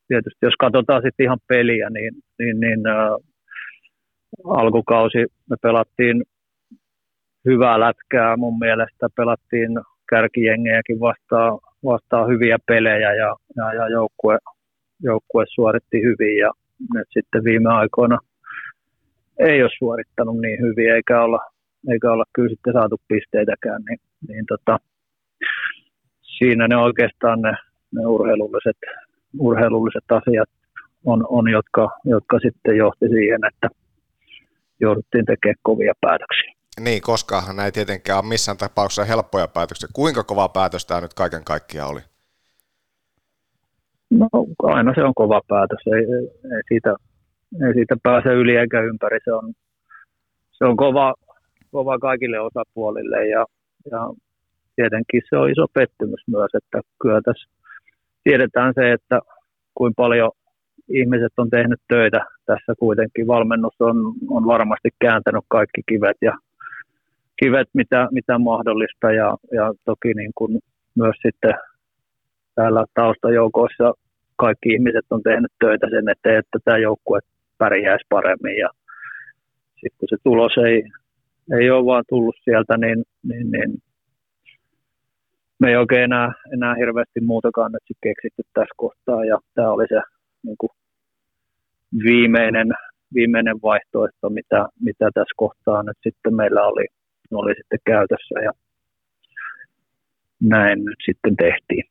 tietysti 0.09 0.39
jos 0.47 0.55
katsotaan 0.59 1.03
sitten 1.03 1.25
ihan 1.25 1.39
peliä, 1.49 1.91
niin, 1.91 2.15
niin, 2.39 2.61
niin 2.61 2.81
alkukausi. 4.45 5.27
Me 5.51 5.57
pelattiin 5.63 6.23
hyvää 7.45 7.81
lätkää. 7.81 8.37
Mun 8.37 8.59
mielestä, 8.59 9.09
pelattiin 9.17 9.71
kärkijengejäkin 10.11 11.01
vastaan, 11.01 11.59
vastaan 11.85 12.29
hyviä 12.29 12.59
pelejä 12.67 13.15
ja, 13.15 13.37
ja, 13.57 13.75
ja 13.75 13.89
joukkue, 13.89 14.39
joukkue 15.03 15.45
suoritti 15.55 16.03
hyvin. 16.03 16.39
Ja 16.39 16.51
nyt 16.95 17.09
sitten 17.11 17.45
viime 17.45 17.73
aikoina 17.73 18.19
ei 19.39 19.63
ole 19.63 19.71
suorittanut 19.79 20.41
niin 20.41 20.61
hyvin 20.61 20.93
eikä 20.93 21.23
olla, 21.23 21.41
eikä 21.93 22.13
olla 22.13 22.25
kyllä 22.33 22.49
sitten 22.49 22.73
saatu 22.73 22.97
pisteitäkään, 23.09 23.83
niin, 23.89 23.99
niin 24.29 24.45
tota, 24.49 24.79
siinä 26.21 26.69
ne 26.69 26.77
oikeastaan 26.77 27.41
ne, 27.43 27.53
ne 27.93 28.07
urheilulliset, 28.07 28.77
urheilulliset 29.39 30.05
asiat 30.11 30.49
on, 31.05 31.27
on 31.29 31.51
jotka, 31.51 31.91
jotka 32.05 32.39
sitten 32.39 32.77
johti 32.77 33.09
siihen, 33.09 33.41
että 33.45 33.69
jouduttiin 34.81 35.25
tekemään 35.25 35.55
kovia 35.63 35.93
päätöksiä. 36.01 36.53
Niin, 36.81 37.03
koska 37.03 37.43
näin 37.57 37.73
tietenkään 37.73 38.19
ole 38.19 38.29
missään 38.29 38.59
tapauksessa 38.59 39.05
helppoja 39.05 39.49
päätöksiä. 39.49 39.89
Kuinka 39.93 40.23
kova 40.23 40.49
päätös 40.49 40.87
tämä 40.87 41.01
nyt 41.01 41.15
kaiken 41.15 41.45
kaikkiaan 41.45 41.91
oli? 41.91 42.01
No 44.11 44.29
aina 44.63 44.95
se 44.95 45.05
on 45.05 45.15
kova 45.15 45.41
päätös, 45.49 45.83
ei, 45.87 46.05
ei, 46.15 46.63
siitä, 46.69 46.97
ei 47.67 47.75
siitä 47.75 47.97
pääse 48.03 48.29
yli 48.29 48.57
eikä 48.57 48.81
ympäri. 48.81 49.19
Se 49.25 49.33
on, 49.33 49.53
se 50.53 50.65
on 50.65 50.77
kova, 50.77 51.15
kova 51.71 51.99
kaikille 51.99 52.41
osapuolille 52.41 53.29
ja, 53.29 53.45
ja 53.91 54.11
tietenkin 54.77 55.23
se 55.31 55.37
on 55.37 55.51
iso 55.51 55.67
pettymys 55.75 56.23
myös, 56.27 56.51
että 56.55 56.81
kyllä 57.03 57.21
tässä 57.25 57.49
tiedetään 58.25 58.73
se, 58.75 58.93
että 58.93 59.21
kuinka 59.75 60.03
paljon 60.03 60.31
ihmiset 60.89 61.33
on 61.37 61.51
tehnyt 61.51 61.81
töitä 61.89 62.21
tässä 62.47 62.73
kuitenkin. 62.79 63.27
Valmennus 63.27 63.75
on, 63.81 63.97
on 64.29 64.47
varmasti 64.47 64.89
kääntänyt 65.01 65.45
kaikki 65.49 65.83
kivet 65.89 66.17
ja 66.23 66.33
kivet, 67.43 67.69
mitä, 67.75 68.09
mitä 68.13 68.39
mahdollista. 68.39 69.13
Ja, 69.13 69.37
ja 69.53 69.73
toki 69.85 70.15
niin 70.15 70.33
kuin 70.35 70.61
myös 70.97 71.17
sitten 71.23 71.55
täällä 72.55 72.85
taustajoukoissa 72.95 73.93
kaikki 74.37 74.69
ihmiset 74.69 75.07
on 75.11 75.23
tehnyt 75.23 75.53
töitä 75.61 75.87
sen 75.91 76.09
eteen, 76.09 76.39
että 76.39 76.59
tämä 76.65 76.79
joukkue 76.79 77.21
pärjäisi 77.59 78.05
paremmin. 78.09 78.57
Ja 78.57 78.69
sitten 79.75 79.99
kun 79.99 80.09
se 80.09 80.17
tulos 80.23 80.53
ei, 80.67 80.85
ei 81.61 81.71
ole 81.71 81.87
vaan 81.87 82.05
tullut 82.09 82.37
sieltä, 82.45 82.77
niin, 82.77 83.05
niin, 83.23 83.51
niin 83.51 83.83
me 85.59 85.69
ei 85.69 85.77
oikein 85.77 86.03
enää, 86.03 86.33
enää 86.53 86.75
hirveästi 86.75 87.21
muutakaan 87.21 87.73
nyt 87.73 87.99
keksitty 88.03 88.43
tässä 88.55 88.75
kohtaa. 88.77 89.25
Ja 89.25 89.39
tämä 89.55 89.71
oli 89.71 89.87
se 89.89 90.01
niin 90.45 90.57
kuin 90.59 90.71
viimeinen, 92.05 92.69
viimeinen 93.15 93.57
vaihtoehto, 93.63 94.31
mitä, 94.31 94.69
mitä 94.81 95.11
tässä 95.15 95.35
kohtaa 95.37 95.83
nyt 95.83 95.97
sitten 96.03 96.35
meillä 96.35 96.63
oli, 96.63 96.87
oli 97.31 97.55
sitten 97.55 97.79
käytössä. 97.87 98.41
Ja 98.45 98.53
näin 100.49 100.85
nyt 100.85 100.97
sitten 101.07 101.37
tehtiin. 101.37 101.85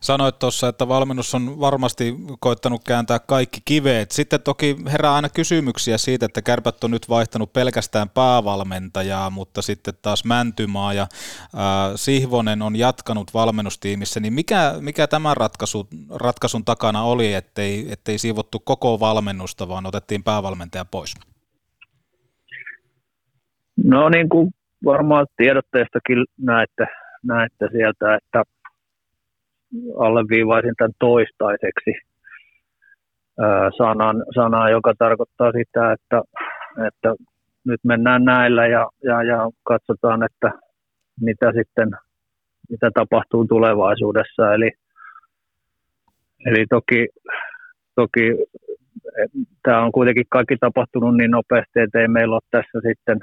Sanoit 0.00 0.38
tuossa, 0.38 0.68
että 0.68 0.88
valmennus 0.88 1.34
on 1.34 1.60
varmasti 1.60 2.14
koittanut 2.40 2.84
kääntää 2.86 3.18
kaikki 3.18 3.60
kiveet. 3.64 4.10
Sitten 4.10 4.42
toki 4.42 4.76
herää 4.92 5.14
aina 5.14 5.28
kysymyksiä 5.28 5.98
siitä, 5.98 6.26
että 6.26 6.42
kärpät 6.42 6.84
on 6.84 6.90
nyt 6.90 7.08
vaihtanut 7.08 7.52
pelkästään 7.52 8.08
päävalmentajaa, 8.10 9.30
mutta 9.30 9.62
sitten 9.62 9.94
taas 10.02 10.24
Mäntymaa 10.24 10.92
ja 10.92 11.02
äh, 11.02 11.08
Sihvonen 11.94 12.62
on 12.62 12.76
jatkanut 12.76 13.34
valmennustiimissä. 13.34 14.20
Niin 14.20 14.32
mikä, 14.32 14.74
mikä 14.80 15.06
tämän 15.06 15.36
ratkaisu, 15.36 15.88
ratkaisun 16.14 16.64
takana 16.64 17.02
oli, 17.02 17.34
ettei, 17.34 17.86
ettei 17.92 18.18
siivottu 18.18 18.58
koko 18.60 19.00
valmennusta, 19.00 19.68
vaan 19.68 19.86
otettiin 19.86 20.24
päävalmentaja 20.24 20.84
pois? 20.84 21.14
No 23.84 24.08
niin 24.08 24.28
kuin 24.28 24.50
varmaan 24.84 25.26
tiedotteestakin 25.36 26.24
näette, 26.38 26.86
näette 27.26 27.68
sieltä, 27.72 28.14
että 28.14 28.42
alleviivaisin 29.98 30.74
tämän 30.78 30.92
toistaiseksi 30.98 31.92
sanan, 33.78 34.24
sanaa, 34.34 34.70
joka 34.70 34.94
tarkoittaa 34.98 35.52
sitä, 35.52 35.92
että, 35.92 36.22
että 36.86 37.14
nyt 37.64 37.80
mennään 37.84 38.24
näillä 38.24 38.66
ja, 38.66 38.88
ja, 39.04 39.22
ja 39.22 39.50
katsotaan, 39.62 40.22
että 40.22 40.50
mitä 41.20 41.52
sitten 41.52 41.90
mitä 42.72 42.90
tapahtuu 42.94 43.44
tulevaisuudessa. 43.44 44.54
Eli, 44.54 44.70
eli 46.46 46.66
toki, 46.70 47.08
toki 47.94 48.36
tämä 49.62 49.82
on 49.84 49.92
kuitenkin 49.92 50.24
kaikki 50.28 50.56
tapahtunut 50.56 51.16
niin 51.16 51.30
nopeasti, 51.30 51.80
että 51.80 52.00
ei 52.00 52.08
meillä 52.08 52.34
ole 52.34 52.42
tässä 52.50 52.78
sitten, 52.88 53.18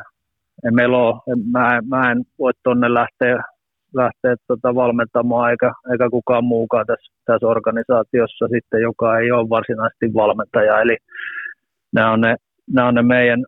ei 0.66 0.72
meillä 0.72 0.98
ole, 0.98 1.22
mä, 1.52 1.82
mä 1.88 2.12
en 2.12 2.24
voi 2.40 2.52
tuonne 2.64 2.94
lähteä 2.94 3.44
lähteä 3.94 4.36
tota 4.48 4.76
valmentamaan, 4.76 5.52
eikä, 5.52 5.72
eikä 5.92 6.10
kukaan 6.10 6.44
muukaan 6.44 6.86
tässä, 6.86 7.14
tässä 7.26 7.48
organisaatiossa 7.48 8.48
sitten, 8.48 8.82
joka 8.82 9.20
ei 9.20 9.32
ole 9.32 9.50
varsinaisesti 9.50 10.14
valmentaja. 10.14 10.82
Eli 10.82 10.98
nämä 11.94 12.12
on 12.12 12.22
ne, 12.22 12.36
nämä 12.74 12.88
on 12.88 12.96
ne 12.96 13.02
meidän, 13.02 13.44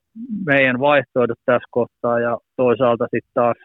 meidän 0.45 0.79
vaihtoehdot 0.79 1.39
tässä 1.45 1.67
kohtaa 1.71 2.19
ja 2.19 2.37
toisaalta 2.55 3.03
sitten 3.03 3.31
taas 3.33 3.57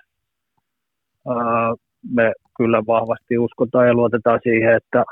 ää, 1.29 1.75
me 2.15 2.33
kyllä 2.57 2.83
vahvasti 2.87 3.39
uskotaan 3.39 3.87
ja 3.87 3.95
luotetaan 3.95 4.41
siihen, 4.43 4.75
että 4.77 5.05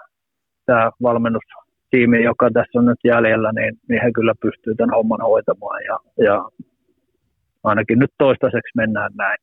tämä 0.66 0.90
valmennustiimi, 1.02 2.24
joka 2.24 2.50
tässä 2.54 2.78
on 2.78 2.84
nyt 2.84 2.98
jäljellä, 3.04 3.52
niin, 3.52 3.74
niin 3.88 4.02
he 4.02 4.12
kyllä 4.12 4.34
pystyy 4.40 4.74
tämän 4.74 4.96
homman 4.96 5.20
hoitamaan 5.20 5.80
ja, 5.84 6.24
ja 6.24 6.48
ainakin 7.64 7.98
nyt 7.98 8.10
toistaiseksi 8.18 8.72
mennään 8.76 9.10
näin. 9.16 9.38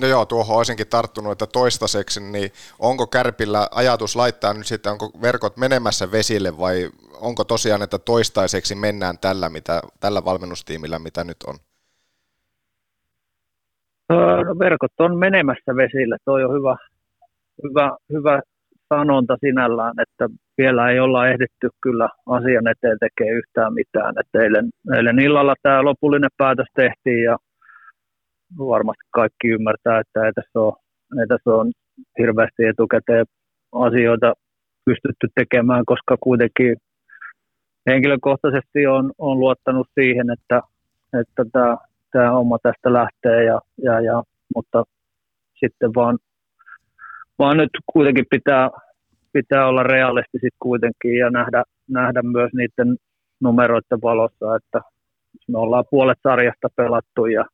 No 0.00 0.06
joo, 0.06 0.26
tuohon 0.26 0.56
olisinkin 0.56 0.86
tarttunut, 0.86 1.32
että 1.32 1.46
toistaiseksi, 1.46 2.20
niin 2.20 2.50
onko 2.78 3.06
Kärpillä 3.06 3.68
ajatus 3.74 4.16
laittaa 4.16 4.54
nyt 4.54 4.66
sitten, 4.66 4.92
onko 4.92 5.10
verkot 5.22 5.56
menemässä 5.56 6.12
vesille 6.12 6.58
vai 6.58 6.90
onko 7.20 7.44
tosiaan, 7.44 7.82
että 7.82 7.98
toistaiseksi 7.98 8.74
mennään 8.74 9.18
tällä, 9.20 9.48
mitä, 9.48 9.82
tällä 10.00 10.24
valmennustiimillä, 10.24 10.98
mitä 10.98 11.24
nyt 11.24 11.36
on? 11.46 11.54
No, 14.08 14.58
verkot 14.58 14.92
on 14.98 15.18
menemässä 15.18 15.76
vesille, 15.76 16.16
toi 16.24 16.44
on 16.44 16.54
hyvä, 16.54 16.76
hyvä, 17.62 17.96
hyvä 18.12 18.40
sanonta 18.88 19.36
sinällään, 19.40 19.94
että 20.04 20.28
vielä 20.58 20.90
ei 20.90 21.00
olla 21.00 21.28
ehditty 21.28 21.68
kyllä 21.82 22.08
asian 22.26 22.66
eteen 22.66 22.98
tekemään 23.00 23.36
yhtään 23.36 23.74
mitään. 23.74 24.14
Että 24.20 24.38
eilen, 24.42 24.70
eilen 24.96 25.18
illalla 25.18 25.54
tämä 25.62 25.84
lopullinen 25.84 26.30
päätös 26.36 26.66
tehtiin 26.74 27.24
ja 27.24 27.36
varmasti 28.58 29.04
kaikki 29.10 29.48
ymmärtää, 29.48 30.00
että 30.00 30.26
ei 30.26 30.32
tässä 30.32 30.60
ole, 30.60 30.74
ei 31.20 31.26
tässä 31.26 31.50
ole 31.50 31.72
hirveästi 32.18 32.64
etukäteen 32.64 33.26
asioita 33.72 34.34
pystytty 34.84 35.28
tekemään, 35.34 35.84
koska 35.86 36.16
kuitenkin 36.20 36.76
henkilökohtaisesti 37.86 38.86
on, 38.86 39.12
on 39.18 39.40
luottanut 39.40 39.86
siihen, 40.00 40.30
että, 40.30 40.62
että 41.20 41.44
tämä, 41.52 41.76
tämä 42.12 42.30
homma 42.30 42.58
tästä 42.62 42.92
lähtee, 42.92 43.44
ja, 43.44 43.60
ja, 43.82 44.00
ja, 44.00 44.22
mutta 44.54 44.84
sitten 45.60 45.90
vaan, 45.94 46.18
vaan 47.38 47.56
nyt 47.56 47.70
kuitenkin 47.92 48.24
pitää, 48.30 48.70
pitää 49.32 49.66
olla 49.66 49.82
realisti 49.82 50.38
sit 50.40 50.54
kuitenkin 50.58 51.18
ja 51.18 51.30
nähdä, 51.30 51.62
nähdä 51.88 52.22
myös 52.22 52.50
niiden 52.54 52.96
numeroiden 53.40 54.02
valossa, 54.02 54.56
että 54.56 54.80
me 55.48 55.58
ollaan 55.58 55.84
puolet 55.90 56.18
sarjasta 56.22 56.68
pelattu 56.76 57.26
ja 57.26 57.44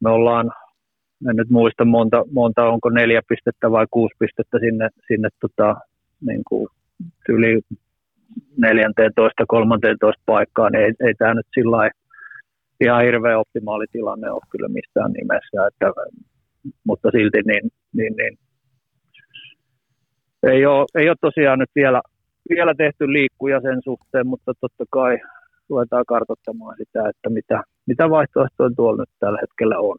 me 0.00 0.10
ollaan, 0.10 0.50
en 1.30 1.36
nyt 1.36 1.50
muista 1.50 1.84
monta, 1.84 2.24
monta 2.32 2.64
onko 2.64 2.90
neljä 2.90 3.20
pistettä 3.28 3.70
vai 3.70 3.86
kuusi 3.90 4.14
pistettä 4.18 4.58
sinne, 4.58 4.88
sinne 5.06 5.28
tota, 5.40 5.76
niin 6.26 6.42
kuin 6.48 6.68
yli 7.28 7.60
14, 8.56 9.44
13 9.48 10.22
paikkaan, 10.26 10.72
niin 10.72 10.84
ei, 10.84 10.92
ei 11.00 11.14
tämä 11.14 11.34
nyt 11.34 11.46
sillä 11.54 11.90
ihan 12.80 13.04
hirveän 13.04 13.38
optimaali 13.38 13.84
tilanne 13.92 14.30
ole 14.30 14.40
kyllä 14.50 14.68
missään 14.68 15.12
nimessä, 15.12 15.66
että, 15.66 15.86
mutta 16.84 17.10
silti 17.10 17.38
niin, 17.46 17.70
niin, 17.92 18.14
niin. 18.16 18.38
Ei, 20.42 20.66
ole, 20.66 20.86
ei 20.94 21.08
ole 21.08 21.16
tosiaan 21.20 21.58
nyt 21.58 21.70
vielä, 21.74 22.02
vielä 22.50 22.74
tehty 22.74 23.12
liikkuja 23.12 23.60
sen 23.60 23.80
suhteen, 23.84 24.26
mutta 24.26 24.52
totta 24.60 24.84
kai 24.90 25.18
ruvetaan 25.68 26.04
kartoittamaan 26.08 26.76
sitä, 26.78 27.08
että 27.08 27.30
mitä, 27.30 27.62
mitä 27.86 28.10
vaihtoehtoja 28.10 28.70
tuolla 28.76 29.02
nyt 29.02 29.10
tällä 29.20 29.38
hetkellä 29.42 29.78
on. 29.78 29.96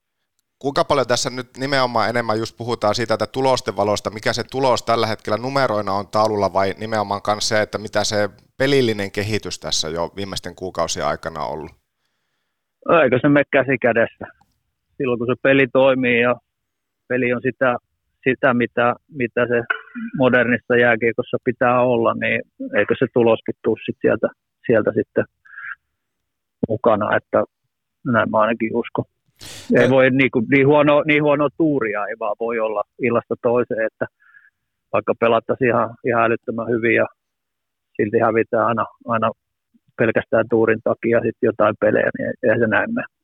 Kuinka 0.60 0.84
paljon 0.84 1.08
tässä 1.08 1.30
nyt 1.30 1.58
nimenomaan 1.58 2.10
enemmän 2.10 2.40
just 2.40 2.58
puhutaan 2.58 2.96
siitä, 2.96 3.14
että 3.14 3.28
tulosten 3.28 3.76
valosta, 3.76 4.10
mikä 4.10 4.34
se 4.34 4.44
tulos 4.52 4.84
tällä 4.84 5.08
hetkellä 5.08 5.38
numeroina 5.38 5.92
on 5.92 6.08
taululla 6.08 6.54
vai 6.54 6.74
nimenomaan 6.78 7.22
myös 7.28 7.50
se, 7.50 7.62
että 7.62 7.78
mitä 7.78 8.04
se 8.04 8.30
pelillinen 8.58 9.12
kehitys 9.12 9.60
tässä 9.60 9.90
jo 9.90 10.12
viimeisten 10.16 10.56
kuukausien 10.56 11.06
aikana 11.06 11.40
on 11.44 11.52
ollut? 11.52 11.72
Eikö 13.04 13.20
se 13.22 13.30
mene 13.30 13.44
käsi 13.52 13.78
kädessä? 13.78 14.26
Silloin 14.98 15.20
kun 15.20 15.28
se 15.28 15.42
peli 15.42 15.68
toimii 15.74 16.22
ja 16.22 16.36
peli 17.08 17.34
on 17.34 17.42
sitä, 17.42 17.76
sitä 18.30 18.54
mitä, 18.54 18.96
mitä 19.12 19.42
se 19.48 19.62
modernissa 20.18 20.78
jääkiekossa 20.78 21.38
pitää 21.44 21.82
olla, 21.82 22.14
niin 22.14 22.42
eikö 22.78 22.96
se 23.00 23.06
tuloskin 23.14 23.56
tule 23.64 23.78
sit 23.86 23.98
sieltä, 24.02 24.28
sieltä 24.66 24.92
sitten 24.96 25.26
mukana, 26.70 27.16
että 27.16 27.44
näin 28.12 28.32
mä 28.32 28.40
ainakin 28.40 28.76
uskon. 28.76 29.06
Ei 29.80 29.90
voi 29.90 30.10
niin, 30.10 30.32
kuin, 30.32 30.46
niin, 30.52 30.68
huono, 30.68 31.04
niin 31.08 31.24
huono 31.24 31.50
tuuria 31.58 32.06
ei 32.06 32.16
vaan 32.20 32.36
voi 32.40 32.60
olla 32.60 32.84
illasta 33.02 33.36
toiseen, 33.42 33.86
että 33.86 34.06
vaikka 34.94 35.14
pelattaisiin 35.20 35.70
ihan, 35.70 35.96
ihan 36.06 36.24
älyttömän 36.24 36.70
hyvin 36.70 36.96
ja 36.96 37.06
silti 37.96 38.20
hävitään 38.20 38.68
aina, 38.68 38.86
aina 39.08 39.32
pelkästään 39.98 40.46
tuurin 40.50 40.80
takia 40.84 41.18
sitten 41.18 41.48
jotain 41.48 41.76
pelejä, 41.80 42.10
niin 42.18 42.34
ei 42.44 42.60
se 42.60 42.68
näin 42.68 42.94
mene. 42.94 43.17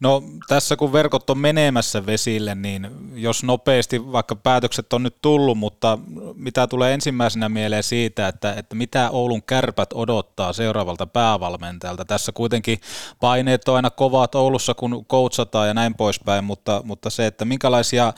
No 0.00 0.22
tässä 0.48 0.76
kun 0.76 0.92
verkot 0.92 1.30
on 1.30 1.38
menemässä 1.38 2.06
vesille, 2.06 2.54
niin 2.54 2.88
jos 3.14 3.44
nopeasti, 3.44 4.12
vaikka 4.12 4.36
päätökset 4.36 4.92
on 4.92 5.02
nyt 5.02 5.16
tullut, 5.22 5.58
mutta 5.58 5.98
mitä 6.34 6.66
tulee 6.66 6.94
ensimmäisenä 6.94 7.48
mieleen 7.48 7.82
siitä, 7.82 8.28
että, 8.28 8.54
että 8.54 8.76
mitä 8.76 9.10
Oulun 9.10 9.42
kärpät 9.42 9.92
odottaa 9.94 10.52
seuraavalta 10.52 11.06
päävalmentajalta. 11.06 12.04
Tässä 12.04 12.32
kuitenkin 12.32 12.78
paineet 13.20 13.68
on 13.68 13.76
aina 13.76 13.90
kovat 13.90 14.34
Oulussa, 14.34 14.74
kun 14.74 15.06
coachataan 15.06 15.68
ja 15.68 15.74
näin 15.74 15.94
poispäin, 15.94 16.44
mutta, 16.44 16.80
mutta 16.84 17.10
se, 17.10 17.26
että 17.26 17.44
minkälaisia, 17.44 18.12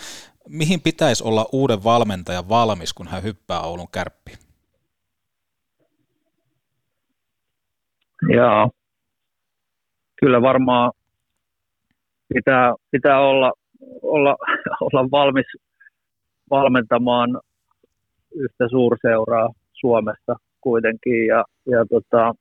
mihin 0.49 0.81
pitäisi 0.81 1.25
olla 1.25 1.47
uuden 1.53 1.85
valmentajan 1.85 2.49
valmis, 2.49 2.93
kun 2.93 3.09
hän 3.09 3.23
hyppää 3.23 3.61
Oulun 3.61 3.89
kärppiin? 3.93 4.39
Joo. 8.29 8.71
Kyllä 10.21 10.43
varmaan 10.43 10.93
pitää, 12.35 12.75
pitää 12.91 13.21
olla, 13.21 13.53
olla, 14.03 14.37
olla 14.81 15.11
valmis 15.11 15.47
valmentamaan 16.51 17.41
yhtä 18.35 18.69
suurseuraa 18.71 19.49
Suomessa 19.73 20.37
kuitenkin. 20.61 21.27
Ja, 21.27 21.45
ja 21.67 21.85
tota, 21.91 22.33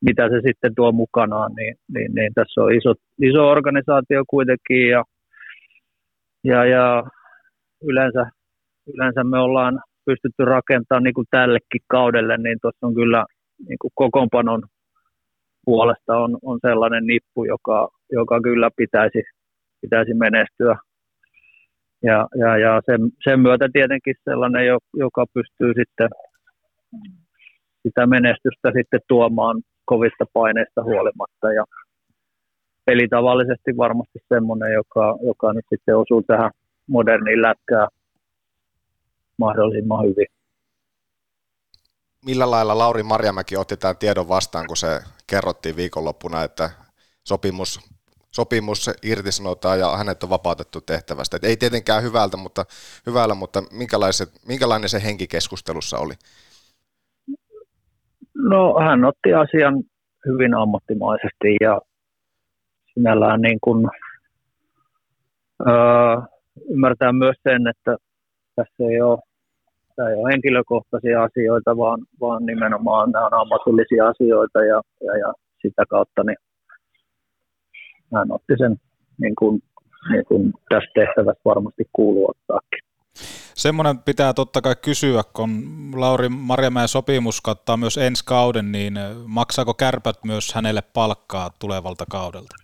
mitä 0.00 0.28
se 0.28 0.40
sitten 0.46 0.74
tuo 0.74 0.92
mukanaan, 0.92 1.52
niin, 1.54 1.74
niin, 1.94 2.14
niin 2.14 2.34
tässä 2.34 2.60
on 2.62 2.74
iso, 2.74 2.94
iso 3.22 3.48
organisaatio 3.48 4.22
kuitenkin 4.28 4.88
ja, 4.88 5.04
ja, 6.44 6.64
ja 6.64 7.02
yleensä, 7.82 8.30
yleensä 8.94 9.24
me 9.24 9.38
ollaan 9.38 9.80
pystytty 10.04 10.44
rakentamaan 10.44 11.02
niin 11.02 11.14
kuin 11.14 11.26
tällekin 11.30 11.80
kaudelle, 11.86 12.36
niin 12.36 12.58
tuossa 12.62 12.86
on 12.86 12.94
kyllä 12.94 13.24
niin 13.68 13.78
kuin 13.80 13.90
kokoonpanon 13.94 14.62
puolesta 15.64 16.16
on, 16.16 16.38
on 16.42 16.58
sellainen 16.66 17.06
nippu, 17.06 17.44
joka, 17.44 17.88
joka 18.12 18.40
kyllä 18.40 18.70
pitäisi, 18.76 19.22
pitäisi 19.80 20.14
menestyä. 20.14 20.76
Ja, 22.02 22.28
ja, 22.38 22.58
ja 22.58 22.82
sen, 22.86 23.00
sen 23.24 23.40
myötä 23.40 23.68
tietenkin 23.72 24.14
sellainen, 24.24 24.66
joka 24.96 25.24
pystyy 25.34 25.72
sitten 25.74 26.08
sitä 27.82 28.06
menestystä 28.06 28.72
sitten 28.76 29.00
tuomaan 29.08 29.62
kovista 29.84 30.24
paineista 30.32 30.82
huolimatta. 30.82 31.52
Ja 31.52 31.64
peli 32.86 33.08
tavallisesti 33.08 33.76
varmasti 33.76 34.18
semmoinen, 34.28 34.72
joka, 34.72 35.16
joka 35.26 35.52
nyt 35.52 35.64
sitten 35.68 35.96
osuu 35.96 36.22
tähän 36.22 36.50
moderniin 36.86 37.42
lätkään 37.42 37.88
mahdollisimman 39.38 40.04
hyvin 40.04 40.26
millä 42.24 42.50
lailla 42.50 42.78
Lauri 42.78 43.02
Marjamäki 43.02 43.56
otti 43.56 43.76
tämän 43.76 43.96
tiedon 43.96 44.28
vastaan, 44.28 44.66
kun 44.66 44.76
se 44.76 45.00
kerrottiin 45.26 45.76
viikonloppuna, 45.76 46.42
että 46.42 46.70
sopimus, 47.24 47.80
sopimus 48.30 48.90
irtisanotaan 49.02 49.78
ja 49.78 49.96
hänet 49.96 50.22
on 50.22 50.30
vapautettu 50.30 50.80
tehtävästä. 50.80 51.36
Et 51.36 51.44
ei 51.44 51.56
tietenkään 51.56 52.02
hyvältä, 52.02 52.36
mutta, 52.36 52.64
hyvällä, 53.06 53.34
mutta 53.34 53.62
minkälainen 54.46 54.88
se 54.88 55.02
henkikeskustelussa 55.04 55.98
oli? 55.98 56.14
No 58.34 58.74
hän 58.80 59.04
otti 59.04 59.34
asian 59.34 59.82
hyvin 60.26 60.54
ammattimaisesti 60.54 61.56
ja 61.60 61.80
sinällään 62.94 63.40
niin 63.40 63.58
kuin, 63.60 63.88
öö, 65.68 66.16
ymmärtää 66.70 67.12
myös 67.12 67.36
sen, 67.42 67.66
että 67.66 67.96
tässä 68.56 68.84
ei 68.90 69.00
ole 69.00 69.18
tämä 69.96 70.08
ei 70.08 70.16
ole 70.16 70.32
henkilökohtaisia 70.32 71.22
asioita, 71.22 71.76
vaan, 71.76 72.00
vaan 72.20 72.46
nimenomaan 72.46 73.10
nämä 73.10 73.26
on 73.26 73.34
ammatillisia 73.34 74.08
asioita 74.08 74.58
ja, 74.64 74.82
ja, 75.06 75.16
ja 75.18 75.32
sitä 75.62 75.82
kautta 75.90 76.22
niin 76.24 76.36
hän 78.14 78.32
otti 78.32 78.54
sen 78.58 78.76
niin 79.20 79.34
kuin, 79.38 79.62
niin 80.10 80.24
kuin 80.28 80.52
tässä 80.68 80.90
tehtävässä 80.94 81.42
varmasti 81.44 81.84
kuuluu 81.92 82.30
ottaakin. 82.30 82.84
Semmoinen 83.54 83.98
pitää 83.98 84.32
totta 84.32 84.60
kai 84.60 84.74
kysyä, 84.84 85.22
kun 85.36 85.50
Lauri 85.96 86.28
Marjamäen 86.28 86.88
sopimus 86.88 87.40
kattaa 87.40 87.76
myös 87.76 87.96
ensi 87.98 88.24
kauden, 88.24 88.72
niin 88.72 88.94
maksaako 89.26 89.74
kärpät 89.74 90.16
myös 90.24 90.54
hänelle 90.54 90.82
palkkaa 90.94 91.50
tulevalta 91.60 92.04
kaudelta? 92.10 92.54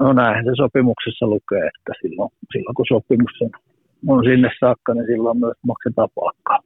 No 0.00 0.12
näinhän 0.12 0.44
se 0.44 0.50
sopimuksessa 0.56 1.26
lukee, 1.26 1.66
että 1.66 1.92
silloin, 2.02 2.30
silloin 2.52 2.74
kun 2.74 2.86
sopimus 2.88 3.32
on 3.40 3.50
on 4.08 4.24
sinne 4.24 4.50
saakka, 4.60 4.94
niin 4.94 5.06
silloin 5.06 5.38
myös 5.38 5.56
maksetaan 5.66 6.08
palkkaa. 6.14 6.58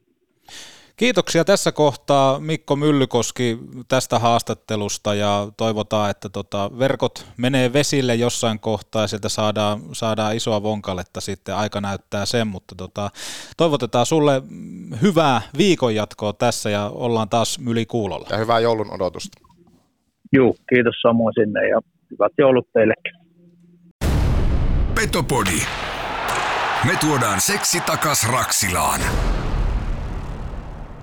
Kiitoksia 0.97 1.45
tässä 1.45 1.71
kohtaa 1.71 2.39
Mikko 2.39 2.75
Myllykoski 2.75 3.59
tästä 3.87 4.19
haastattelusta 4.19 5.13
ja 5.13 5.47
toivotaan, 5.57 6.09
että 6.09 6.29
tota, 6.29 6.71
verkot 6.79 7.27
menee 7.37 7.73
vesille 7.73 8.15
jossain 8.15 8.59
kohtaa 8.59 9.01
ja 9.01 9.07
sieltä 9.07 9.29
saadaan, 9.29 9.79
saadaan 9.91 10.35
isoa 10.35 10.63
vonkaletta 10.63 11.21
sitten, 11.21 11.55
aika 11.55 11.81
näyttää 11.81 12.25
sen, 12.25 12.47
mutta 12.47 12.75
tota, 12.75 13.09
toivotetaan 13.57 14.05
sulle 14.05 14.41
hyvää 15.01 15.41
viikonjatkoa 15.57 16.33
tässä 16.33 16.69
ja 16.69 16.91
ollaan 16.93 17.29
taas 17.29 17.59
myli 17.59 17.85
kuulolla. 17.85 18.27
Ja 18.31 18.37
hyvää 18.37 18.59
joulun 18.59 18.93
odotusta. 18.93 19.41
Joo, 20.33 20.55
kiitos 20.69 20.95
samoin 21.01 21.33
sinne 21.33 21.67
ja 21.67 21.81
hyvät 22.11 22.31
joulut 22.37 22.67
teillekin. 22.73 23.13
Petopodi. 24.95 25.59
Me 26.85 26.95
tuodaan 26.95 27.41
seksi 27.41 27.81
takas 27.81 28.27
Raksilaan. 28.27 29.01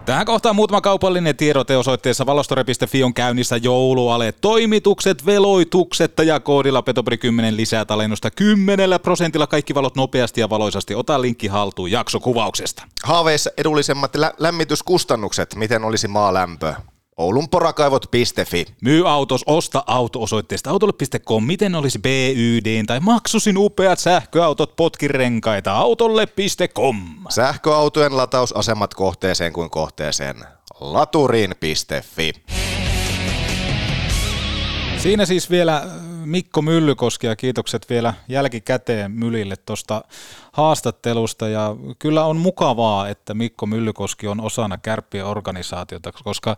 Tähän 0.04 0.26
kohtaan 0.26 0.56
muutama 0.56 0.80
kaupallinen 0.80 1.36
tiedote 1.36 1.76
osoitteessa 1.76 2.26
valostore.fi 2.26 3.02
on 3.02 3.14
käynnissä 3.14 3.56
jouluale. 3.56 4.32
Toimitukset, 4.32 5.26
veloitukset 5.26 6.12
ja 6.24 6.40
koodilla 6.40 6.82
Petopri 6.82 7.18
10 7.18 7.56
lisää 7.56 7.84
talennusta 7.84 8.30
10 8.30 8.90
prosentilla. 9.02 9.46
Kaikki 9.46 9.74
valot 9.74 9.96
nopeasti 9.96 10.40
ja 10.40 10.50
valoisasti. 10.50 10.94
Ota 10.94 11.22
linkki 11.22 11.46
haltuun 11.46 11.90
jaksokuvauksesta. 11.90 12.82
Haaveissa 13.04 13.50
edullisemmat 13.56 14.16
lä- 14.16 14.34
lämmityskustannukset. 14.38 15.54
Miten 15.54 15.84
olisi 15.84 16.08
maalämpö? 16.08 16.74
oulunporakaivot.fi. 17.16 18.66
Myy 18.80 19.08
autos, 19.08 19.44
osta 19.46 19.84
auto 19.86 20.22
osoitteesta 20.22 20.70
autolle.com. 20.70 21.44
Miten 21.44 21.74
olisi 21.74 21.98
BYD 21.98 22.84
tai 22.86 23.00
maksusin 23.00 23.58
upeat 23.58 23.98
sähköautot 23.98 24.76
potkirenkaita 24.76 25.72
autolle.com. 25.72 26.96
Sähköautojen 27.28 28.16
latausasemat 28.16 28.94
kohteeseen 28.94 29.52
kuin 29.52 29.70
kohteeseen. 29.70 30.36
Laturiin.fi. 30.80 32.32
Siinä 34.98 35.26
siis 35.26 35.50
vielä 35.50 35.84
Mikko 36.24 36.62
Myllykoski 36.62 37.26
ja 37.26 37.36
kiitokset 37.36 37.90
vielä 37.90 38.14
jälkikäteen 38.28 39.12
Mylille 39.12 39.56
tuosta 39.56 40.04
haastattelusta 40.52 41.48
ja 41.48 41.76
kyllä 41.98 42.24
on 42.24 42.36
mukavaa, 42.36 43.08
että 43.08 43.34
Mikko 43.34 43.66
Myllykoski 43.66 44.28
on 44.28 44.40
osana 44.40 44.78
kärppien 44.78 45.26
organisaatiota, 45.26 46.12
koska 46.24 46.56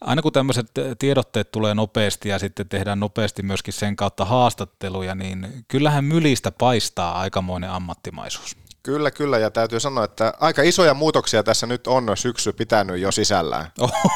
aina 0.00 0.22
kun 0.22 0.32
tämmöiset 0.32 0.66
tiedotteet 0.98 1.50
tulee 1.50 1.74
nopeasti 1.74 2.28
ja 2.28 2.38
sitten 2.38 2.68
tehdään 2.68 3.00
nopeasti 3.00 3.42
myöskin 3.42 3.74
sen 3.74 3.96
kautta 3.96 4.24
haastatteluja, 4.24 5.14
niin 5.14 5.64
kyllähän 5.68 6.04
Mylistä 6.04 6.52
paistaa 6.52 7.18
aikamoinen 7.18 7.70
ammattimaisuus. 7.70 8.56
Kyllä, 8.82 9.10
kyllä, 9.10 9.38
ja 9.38 9.50
täytyy 9.50 9.80
sanoa, 9.80 10.04
että 10.04 10.34
aika 10.40 10.62
isoja 10.62 10.94
muutoksia 10.94 11.42
tässä 11.42 11.66
nyt 11.66 11.86
on 11.86 12.16
syksy 12.16 12.52
pitänyt 12.52 13.00
jo 13.00 13.12
sisällään. 13.12 13.66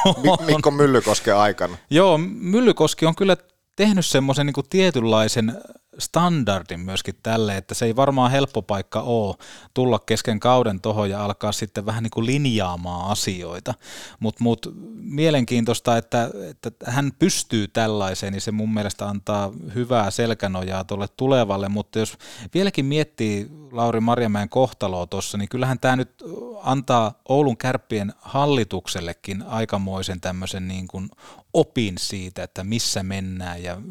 Mikko 0.47 0.71
Myllykosken 0.71 1.35
aikana. 1.35 1.77
Joo, 1.89 2.17
Myllykoski 2.27 3.05
on 3.05 3.15
kyllä 3.15 3.37
tehnyt 3.77 4.05
semmoisen 4.05 4.45
niin 4.45 4.65
tietynlaisen 4.69 5.61
standardin 5.99 6.79
myöskin 6.79 7.15
tälle, 7.23 7.57
että 7.57 7.73
se 7.75 7.85
ei 7.85 7.95
varmaan 7.95 8.31
helppo 8.31 8.61
paikka 8.61 9.01
ole 9.01 9.35
tulla 9.73 9.99
kesken 9.99 10.39
kauden 10.39 10.81
tohon 10.81 11.09
ja 11.09 11.25
alkaa 11.25 11.51
sitten 11.51 11.85
vähän 11.85 12.03
niin 12.03 12.11
kuin 12.11 12.25
linjaamaan 12.25 13.11
asioita, 13.11 13.73
mutta 14.19 14.43
mut, 14.43 14.73
mielenkiintoista, 14.95 15.97
että, 15.97 16.29
että 16.49 16.71
hän 16.91 17.11
pystyy 17.19 17.67
tällaiseen, 17.67 18.33
niin 18.33 18.41
se 18.41 18.51
mun 18.51 18.73
mielestä 18.73 19.07
antaa 19.07 19.51
hyvää 19.75 20.11
selkänojaa 20.11 20.83
tuolle 20.83 21.07
tulevalle, 21.17 21.69
mutta 21.69 21.99
jos 21.99 22.17
vieläkin 22.53 22.85
miettii 22.85 23.49
Lauri 23.71 23.99
Marjamäen 23.99 24.49
kohtaloa 24.49 25.07
tuossa, 25.07 25.37
niin 25.37 25.49
kyllähän 25.49 25.79
tämä 25.79 25.95
nyt 25.95 26.23
antaa 26.63 27.13
Oulun 27.29 27.57
kärppien 27.57 28.13
hallituksellekin 28.19 29.43
aikamoisen 29.43 30.21
tämmöisen 30.21 30.67
niin 30.67 30.87
kuin 30.87 31.09
opin 31.57 31.95
siitä, 31.99 32.43
että 32.43 32.63
missä 32.63 33.03
mennään. 33.03 33.63
Ja 33.63 33.81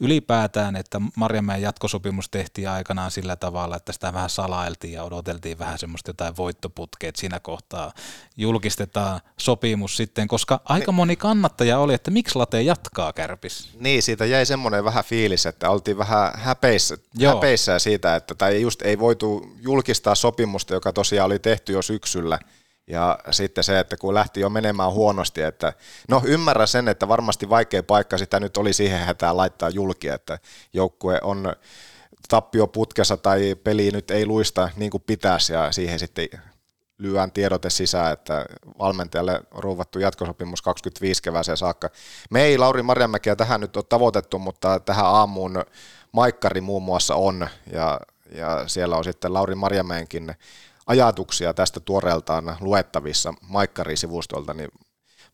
ylipäätään, 0.00 0.76
että 0.76 1.00
Marjamäen 1.16 1.62
jatkosopimus 1.62 2.28
tehtiin 2.28 2.68
aikanaan 2.68 3.10
sillä 3.10 3.36
tavalla, 3.36 3.76
että 3.76 3.92
sitä 3.92 4.12
vähän 4.12 4.30
salailtiin 4.30 4.92
ja 4.92 5.04
odoteltiin 5.04 5.58
vähän 5.58 5.78
semmoista 5.78 6.10
jotain 6.10 6.36
voittoputkeet 6.36 7.16
siinä 7.16 7.40
kohtaa 7.40 7.92
julkistetaan 8.36 9.20
sopimus 9.36 9.96
sitten, 9.96 10.28
koska 10.28 10.60
aika 10.64 10.92
moni 10.92 11.16
kannattaja 11.16 11.78
oli, 11.78 11.94
että 11.94 12.10
miksi 12.10 12.38
Late 12.38 12.62
jatkaa 12.62 13.12
kärpis. 13.12 13.70
Niin, 13.80 14.02
siitä 14.02 14.26
jäi 14.26 14.46
semmoinen 14.46 14.84
vähän 14.84 15.04
fiilis, 15.04 15.46
että 15.46 15.70
oltiin 15.70 15.98
vähän 15.98 16.32
häpeissä, 16.34 16.96
häpeissä 17.26 17.78
siitä, 17.78 18.16
että 18.16 18.34
tai 18.34 18.60
just 18.60 18.82
ei 18.82 18.98
voitu 18.98 19.56
julkistaa 19.60 20.14
sopimusta, 20.14 20.74
joka 20.74 20.92
tosiaan 20.92 21.26
oli 21.26 21.38
tehty 21.38 21.72
jo 21.72 21.82
syksyllä– 21.82 22.38
ja 22.90 23.18
sitten 23.30 23.64
se, 23.64 23.78
että 23.78 23.96
kun 23.96 24.14
lähti 24.14 24.40
jo 24.40 24.50
menemään 24.50 24.92
huonosti, 24.92 25.42
että 25.42 25.72
no 26.08 26.22
ymmärrän 26.24 26.68
sen, 26.68 26.88
että 26.88 27.08
varmasti 27.08 27.48
vaikea 27.48 27.82
paikka 27.82 28.18
sitä 28.18 28.40
nyt 28.40 28.56
oli 28.56 28.72
siihen 28.72 29.00
hätään 29.00 29.36
laittaa 29.36 29.68
julki, 29.68 30.08
että 30.08 30.38
joukkue 30.72 31.18
on 31.22 31.52
tappioputkessa 32.28 33.16
tai 33.16 33.54
peli 33.64 33.90
nyt 33.90 34.10
ei 34.10 34.26
luista 34.26 34.70
niin 34.76 34.90
kuin 34.90 35.02
pitäisi 35.06 35.52
ja 35.52 35.72
siihen 35.72 35.98
sitten 35.98 36.28
lyön 36.98 37.32
tiedote 37.32 37.70
sisään, 37.70 38.12
että 38.12 38.46
valmentajalle 38.78 39.40
ruuvattu 39.50 39.98
jatkosopimus 39.98 40.62
25 40.62 41.22
kevääseen 41.22 41.56
saakka. 41.56 41.90
Me 42.30 42.42
ei 42.42 42.58
Lauri 42.58 42.82
Marjamäkiä 42.82 43.36
tähän 43.36 43.60
nyt 43.60 43.76
ole 43.76 43.84
tavoitettu, 43.88 44.38
mutta 44.38 44.80
tähän 44.80 45.06
aamuun 45.06 45.64
Maikkari 46.12 46.60
muun 46.60 46.82
muassa 46.82 47.14
on 47.14 47.48
ja, 47.72 48.00
ja 48.34 48.68
siellä 48.68 48.96
on 48.96 49.04
sitten 49.04 49.34
Lauri 49.34 49.54
Marjamäenkin 49.54 50.34
ajatuksia 50.86 51.54
tästä 51.54 51.80
tuoreeltaan 51.80 52.56
luettavissa 52.60 53.34
Maikkari-sivustolta, 53.48 54.54
niin 54.54 54.68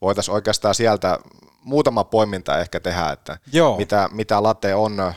voitaisiin 0.00 0.34
oikeastaan 0.34 0.74
sieltä 0.74 1.18
muutama 1.64 2.04
poiminta 2.04 2.58
ehkä 2.58 2.80
tehdä, 2.80 3.10
että 3.10 3.38
Joo. 3.52 3.76
Mitä, 3.76 4.08
mitä 4.12 4.42
Late 4.42 4.74
on 4.74 5.12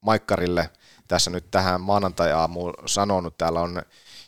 Maikkarille 0.00 0.70
tässä 1.08 1.30
nyt 1.30 1.50
tähän 1.50 1.80
maanantai-aamuun 1.80 2.74
sanonut. 2.86 3.38
Täällä 3.38 3.60
on 3.60 3.82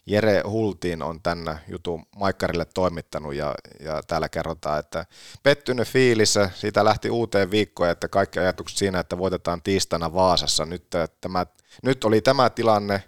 Jere 0.06 0.42
Hultiin 0.48 1.02
on 1.02 1.22
tänne 1.22 1.58
jutun 1.68 2.06
Maikkarille 2.16 2.64
toimittanut 2.64 3.34
ja, 3.34 3.54
ja 3.80 4.02
täällä 4.06 4.28
kerrotaan, 4.28 4.78
että 4.78 5.06
pettynyt 5.42 5.88
fiilis, 5.88 6.34
siitä 6.54 6.84
lähti 6.84 7.10
uuteen 7.10 7.50
viikkoon, 7.50 7.90
että 7.90 8.08
kaikki 8.08 8.38
ajatukset 8.38 8.78
siinä, 8.78 9.00
että 9.00 9.18
voitetaan 9.18 9.62
tiistaina 9.62 10.14
Vaasassa. 10.14 10.64
Nyt, 10.66 10.86
tämä, 11.20 11.46
nyt 11.82 12.04
oli 12.04 12.20
tämä 12.20 12.50
tilanne, 12.50 13.04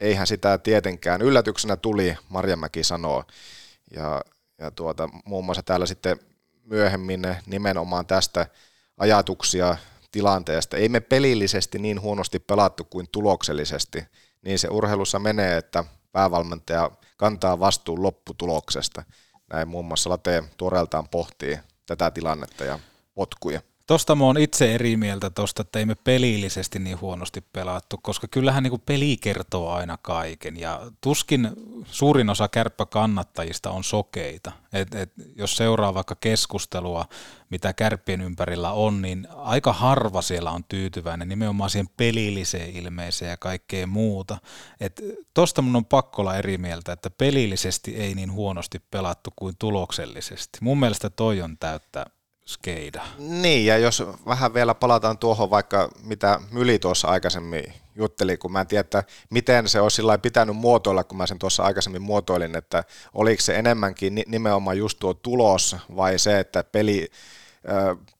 eihän 0.00 0.26
sitä 0.26 0.58
tietenkään 0.58 1.22
yllätyksenä 1.22 1.76
tuli, 1.76 2.16
Marjamäki 2.28 2.84
sanoo. 2.84 3.24
Ja, 3.90 4.22
ja 4.58 4.70
tuota, 4.70 5.08
muun 5.24 5.44
muassa 5.44 5.62
täällä 5.62 5.86
sitten 5.86 6.20
myöhemmin 6.64 7.36
nimenomaan 7.46 8.06
tästä 8.06 8.46
ajatuksia 8.96 9.76
tilanteesta. 10.10 10.76
Ei 10.76 10.88
me 10.88 11.00
pelillisesti 11.00 11.78
niin 11.78 12.00
huonosti 12.00 12.38
pelattu 12.38 12.84
kuin 12.84 13.08
tuloksellisesti, 13.12 14.04
niin 14.42 14.58
se 14.58 14.68
urheilussa 14.68 15.18
menee, 15.18 15.56
että 15.56 15.84
päävalmentaja 16.12 16.90
kantaa 17.16 17.60
vastuun 17.60 18.02
lopputuloksesta. 18.02 19.02
Näin 19.52 19.68
muun 19.68 19.84
muassa 19.84 20.10
Late 20.10 20.44
tuoreeltaan 20.56 21.08
pohtii 21.08 21.58
tätä 21.86 22.10
tilannetta 22.10 22.64
ja 22.64 22.78
potkuja. 23.14 23.60
Tosta 23.88 24.14
mä 24.14 24.24
oon 24.24 24.38
itse 24.38 24.74
eri 24.74 24.96
mieltä 24.96 25.30
tosta, 25.30 25.62
että 25.62 25.78
ei 25.78 25.86
me 25.86 25.94
pelillisesti 25.94 26.78
niin 26.78 27.00
huonosti 27.00 27.40
pelattu, 27.40 27.98
koska 28.02 28.28
kyllähän 28.28 28.62
niin 28.62 28.80
peli 28.86 29.16
kertoo 29.16 29.70
aina 29.72 29.96
kaiken 30.02 30.60
ja 30.60 30.90
tuskin 31.00 31.50
suurin 31.84 32.30
osa 32.30 32.48
kärppäkannattajista 32.48 33.70
on 33.70 33.84
sokeita. 33.84 34.52
Et, 34.72 34.94
et, 34.94 35.12
jos 35.36 35.56
seuraa 35.56 35.94
vaikka 35.94 36.16
keskustelua, 36.20 37.04
mitä 37.50 37.72
kärppien 37.72 38.20
ympärillä 38.20 38.72
on, 38.72 39.02
niin 39.02 39.28
aika 39.36 39.72
harva 39.72 40.22
siellä 40.22 40.50
on 40.50 40.64
tyytyväinen 40.64 41.28
nimenomaan 41.28 41.70
siihen 41.70 41.90
pelilliseen 41.96 42.76
ilmeeseen 42.76 43.30
ja 43.30 43.36
kaikkeen 43.36 43.88
muuta. 43.88 44.38
Et 44.80 45.02
tosta 45.34 45.62
mun 45.62 45.76
on 45.76 45.84
pakko 45.84 46.22
olla 46.22 46.36
eri 46.36 46.58
mieltä, 46.58 46.92
että 46.92 47.10
pelillisesti 47.10 47.96
ei 47.96 48.14
niin 48.14 48.32
huonosti 48.32 48.78
pelattu 48.90 49.32
kuin 49.36 49.54
tuloksellisesti. 49.58 50.58
Mun 50.60 50.80
mielestä 50.80 51.10
toi 51.10 51.42
on 51.42 51.58
täyttä 51.58 52.06
skeida. 52.48 53.02
Niin, 53.18 53.66
ja 53.66 53.78
jos 53.78 54.02
vähän 54.26 54.54
vielä 54.54 54.74
palataan 54.74 55.18
tuohon 55.18 55.50
vaikka 55.50 55.90
mitä 56.02 56.40
Myli 56.50 56.78
tuossa 56.78 57.08
aikaisemmin 57.08 57.64
jutteli, 57.94 58.36
kun 58.36 58.52
mä 58.52 58.60
en 58.60 58.66
tiedä, 58.66 58.80
että 58.80 59.04
miten 59.30 59.68
se 59.68 59.80
olisi 59.80 59.94
sillä 59.94 60.18
pitänyt 60.18 60.56
muotoilla, 60.56 61.04
kun 61.04 61.18
mä 61.18 61.26
sen 61.26 61.38
tuossa 61.38 61.62
aikaisemmin 61.62 62.02
muotoilin, 62.02 62.56
että 62.56 62.84
oliko 63.14 63.42
se 63.42 63.56
enemmänkin 63.56 64.24
nimenomaan 64.26 64.78
just 64.78 64.98
tuo 64.98 65.14
tulos 65.14 65.76
vai 65.96 66.18
se, 66.18 66.38
että 66.38 66.64
peli, 66.64 67.10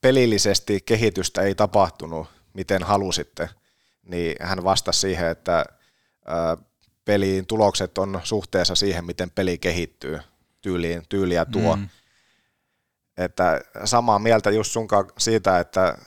pelillisesti 0.01 0.81
kehitystä 0.81 1.43
ei 1.43 1.55
tapahtunut, 1.55 2.27
miten 2.55 2.83
halusitte, 2.83 3.49
niin 4.03 4.37
hän 4.41 4.65
vastasi 4.65 5.01
siihen, 5.01 5.29
että 5.29 5.65
peliin 7.05 7.47
tulokset 7.47 7.99
on 7.99 8.21
suhteessa 8.25 8.75
siihen, 8.75 9.05
miten 9.05 9.31
peli 9.31 9.59
kehittyy 9.59 10.21
tyyliin, 10.61 11.03
tyyliä 11.09 11.45
tuo. 11.45 11.77
Mm. 11.77 11.89
Että 13.19 13.61
samaa 13.85 14.19
mieltä 14.19 14.51
just 14.51 14.73
sunkaan 14.73 15.05
siitä, 15.19 15.59
että 15.59 15.99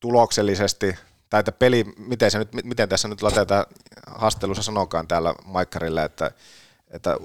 tuloksellisesti, 0.00 0.96
tai 1.30 1.40
että 1.40 1.52
peli, 1.52 1.84
miten, 1.96 2.30
se 2.30 2.38
nyt, 2.38 2.48
miten 2.64 2.88
tässä 2.88 3.08
nyt 3.08 3.22
latetaan 3.22 3.66
haastelussa 4.06 4.62
sanokaan 4.62 5.08
täällä 5.08 5.34
Maikkarille, 5.44 6.04
että, 6.04 6.30
että 6.90 7.16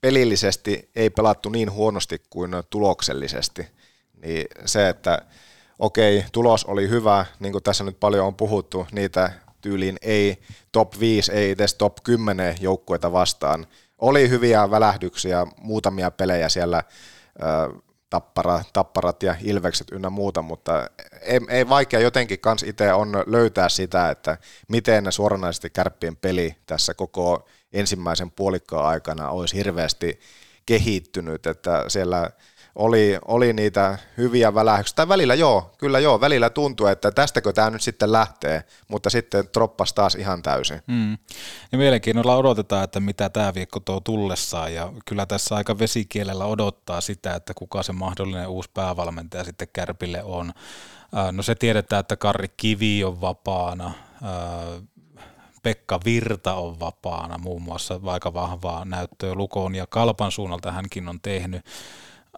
pelillisesti 0.00 0.90
ei 0.96 1.10
pelattu 1.10 1.48
niin 1.48 1.72
huonosti 1.72 2.22
kuin 2.30 2.50
tuloksellisesti, 2.70 3.68
niin 4.22 4.46
se, 4.64 4.88
että 4.88 5.18
okei, 5.78 6.24
tulos 6.32 6.64
oli 6.64 6.88
hyvä, 6.88 7.26
niin 7.40 7.52
kuin 7.52 7.64
tässä 7.64 7.84
nyt 7.84 8.00
paljon 8.00 8.26
on 8.26 8.34
puhuttu, 8.34 8.86
niitä 8.92 9.32
tyyliin 9.60 9.96
ei 10.02 10.42
top 10.72 11.00
5, 11.00 11.32
ei 11.32 11.50
edes 11.50 11.74
top 11.74 11.96
10 12.02 12.56
joukkueita 12.60 13.12
vastaan. 13.12 13.66
Oli 13.98 14.28
hyviä 14.28 14.70
välähdyksiä, 14.70 15.46
muutamia 15.56 16.10
pelejä 16.10 16.48
siellä 16.48 16.82
tappara, 18.12 18.64
tapparat 18.72 19.22
ja 19.22 19.34
ilvekset 19.40 19.86
ynnä 19.92 20.10
muuta, 20.10 20.42
mutta 20.42 20.90
ei, 21.20 21.40
ei 21.48 21.68
vaikea 21.68 22.00
jotenkin 22.00 22.40
kans 22.40 22.62
itse 22.62 22.92
on 22.92 23.12
löytää 23.26 23.68
sitä, 23.68 24.10
että 24.10 24.38
miten 24.68 25.12
suoranaisesti 25.12 25.70
kärppien 25.70 26.16
peli 26.16 26.56
tässä 26.66 26.94
koko 26.94 27.48
ensimmäisen 27.72 28.30
puolikkaan 28.30 28.86
aikana 28.86 29.30
olisi 29.30 29.56
hirveästi 29.56 30.20
kehittynyt, 30.66 31.46
että 31.46 31.84
siellä 31.88 32.30
oli, 32.74 33.18
oli 33.28 33.52
niitä 33.52 33.98
hyviä 34.16 34.54
välähyksiä. 34.54 34.96
Tai 34.96 35.08
välillä 35.08 35.34
joo, 35.34 35.74
kyllä 35.78 35.98
joo, 35.98 36.20
välillä 36.20 36.50
tuntuu, 36.50 36.86
että 36.86 37.10
tästäkö 37.10 37.52
tämä 37.52 37.70
nyt 37.70 37.82
sitten 37.82 38.12
lähtee, 38.12 38.64
mutta 38.88 39.10
sitten 39.10 39.48
troppas 39.48 39.92
taas 39.92 40.14
ihan 40.14 40.42
täysin. 40.42 40.82
Mm. 40.86 41.18
Ja 41.72 41.78
mielenkiinnolla 41.78 42.36
odotetaan, 42.36 42.84
että 42.84 43.00
mitä 43.00 43.28
tämä 43.28 43.54
viikko 43.54 43.80
tuo 43.80 44.00
tullessaan, 44.00 44.74
ja 44.74 44.92
kyllä 45.06 45.26
tässä 45.26 45.54
aika 45.56 45.78
vesikielellä 45.78 46.44
odottaa 46.44 47.00
sitä, 47.00 47.34
että 47.34 47.54
kuka 47.54 47.82
se 47.82 47.92
mahdollinen 47.92 48.48
uusi 48.48 48.70
päävalmentaja 48.74 49.44
sitten 49.44 49.68
Kärpille 49.72 50.22
on. 50.22 50.52
No 51.32 51.42
se 51.42 51.54
tiedetään, 51.54 52.00
että 52.00 52.16
Karri 52.16 52.48
Kivi 52.56 53.04
on 53.04 53.20
vapaana, 53.20 53.92
Pekka 55.62 56.00
Virta 56.04 56.54
on 56.54 56.80
vapaana, 56.80 57.38
muun 57.38 57.62
muassa 57.62 58.00
aika 58.06 58.34
vahvaa 58.34 58.84
näyttöä 58.84 59.34
Lukoon 59.34 59.74
ja 59.74 59.86
Kalpan 59.86 60.32
suunnalta 60.32 60.72
hänkin 60.72 61.08
on 61.08 61.20
tehnyt. 61.20 61.66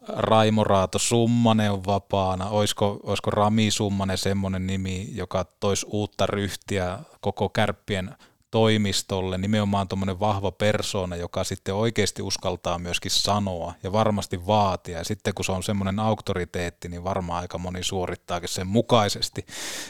Raimo 0.09 0.65
Raato 0.65 0.99
Summanen 0.99 1.73
on 1.73 1.85
vapaana, 1.87 2.49
olisiko, 2.49 3.01
olisiko 3.03 3.31
Rami 3.31 3.71
Summanen 3.71 4.19
semmoinen 4.19 4.67
nimi, 4.67 5.09
joka 5.13 5.45
toisi 5.61 5.87
uutta 5.91 6.27
ryhtiä 6.27 6.99
koko 7.21 7.49
kärppien 7.49 8.15
toimistolle, 8.55 9.39
nimenomaan 9.39 9.89
tuommoinen 9.89 10.21
vahva 10.21 10.53
persoona, 10.53 11.17
joka 11.17 11.45
sitten 11.45 11.75
oikeasti 11.75 12.23
uskaltaa 12.23 12.79
myöskin 12.79 13.11
sanoa 13.11 13.75
ja 13.83 13.93
varmasti 13.93 14.47
vaatia. 14.47 14.99
Ja 14.99 15.05
sitten 15.05 15.35
kun 15.35 15.45
se 15.45 15.53
on 15.53 15.63
semmoinen 15.63 16.01
auktoriteetti, 16.01 16.89
niin 16.89 17.05
varmaan 17.05 17.41
aika 17.41 17.59
moni 17.59 17.83
suorittaakin 17.83 18.49
sen 18.49 18.67
mukaisesti. 18.67 19.47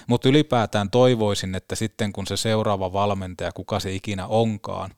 Mutta 0.06 0.28
ylipäätään 0.28 0.90
toivoisin, 0.90 1.54
että 1.54 1.74
sitten 1.74 2.12
kun 2.12 2.26
se 2.26 2.36
seuraava 2.36 2.92
valmentaja, 2.92 3.52
kuka 3.52 3.80
se 3.80 3.92
ikinä 3.92 4.26
onkaan, 4.26 4.90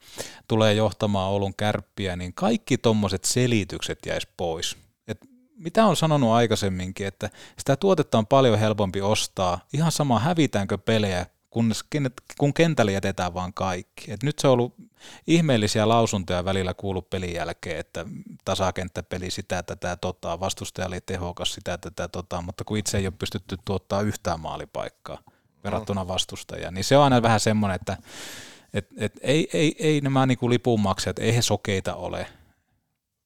tulee 0.49 0.75
johtamaan 0.75 1.31
Oulun 1.31 1.55
kärppiä, 1.55 2.17
niin 2.17 2.35
kaikki 2.35 2.79
tuommoiset 2.79 3.25
selitykset 3.25 3.99
jäisi 4.07 4.29
pois 4.37 4.86
mitä 5.57 5.87
on 5.87 5.97
sanonut 5.97 6.31
aikaisemminkin, 6.31 7.07
että 7.07 7.31
sitä 7.59 7.77
tuotetta 7.77 8.19
on 8.19 8.27
paljon 8.27 8.59
helpompi 8.59 9.01
ostaa, 9.01 9.61
ihan 9.73 9.93
sama 9.93 10.19
hävitäänkö 10.19 10.79
pelejä, 10.79 11.27
kun, 11.51 11.73
kun 12.39 12.55
kentällä 12.55 12.93
jätetään 12.93 13.35
vaan 13.35 13.55
kaikki. 13.55 14.13
Et 14.13 14.23
nyt 14.23 14.39
se 14.39 14.47
on 14.47 14.53
ollut 14.53 14.75
ihmeellisiä 15.27 15.89
lausuntoja 15.89 16.45
välillä 16.45 16.75
kuullut 16.75 17.11
pelin 17.11 17.35
jälkeen, 17.35 17.79
että 17.79 18.05
tasakenttäpeli 18.45 19.31
sitä, 19.31 19.63
tätä, 19.63 19.97
tota, 19.97 20.41
vastustaja 20.41 20.87
oli 20.87 21.01
tehokas 21.01 21.55
sitä, 21.55 21.79
tätä, 21.79 22.09
tota, 22.09 22.43
mutta 22.43 22.65
kun 22.65 22.79
itse 22.79 22.99
ei 22.99 23.07
ole 23.07 23.15
pystytty 23.19 23.57
tuottaa 23.65 24.01
yhtään 24.01 24.41
maalipaikkaa 24.41 25.19
verrattuna 25.65 26.09
vastustajaan, 26.09 26.75
niin 26.75 26.85
se 26.85 26.97
on 26.97 27.05
aina 27.05 27.23
vähän 27.23 27.41
semmoinen, 27.41 27.75
että 27.75 27.97
et, 28.75 28.89
et, 28.97 29.13
ei, 29.21 29.49
ei, 29.53 29.77
ei 29.79 30.01
nämä 30.01 30.27
niinku 30.27 30.51
lipunmaksajat, 30.51 31.19
ei 31.19 31.37
he 31.37 31.43
sokeita 31.43 31.95
ole. 31.95 32.27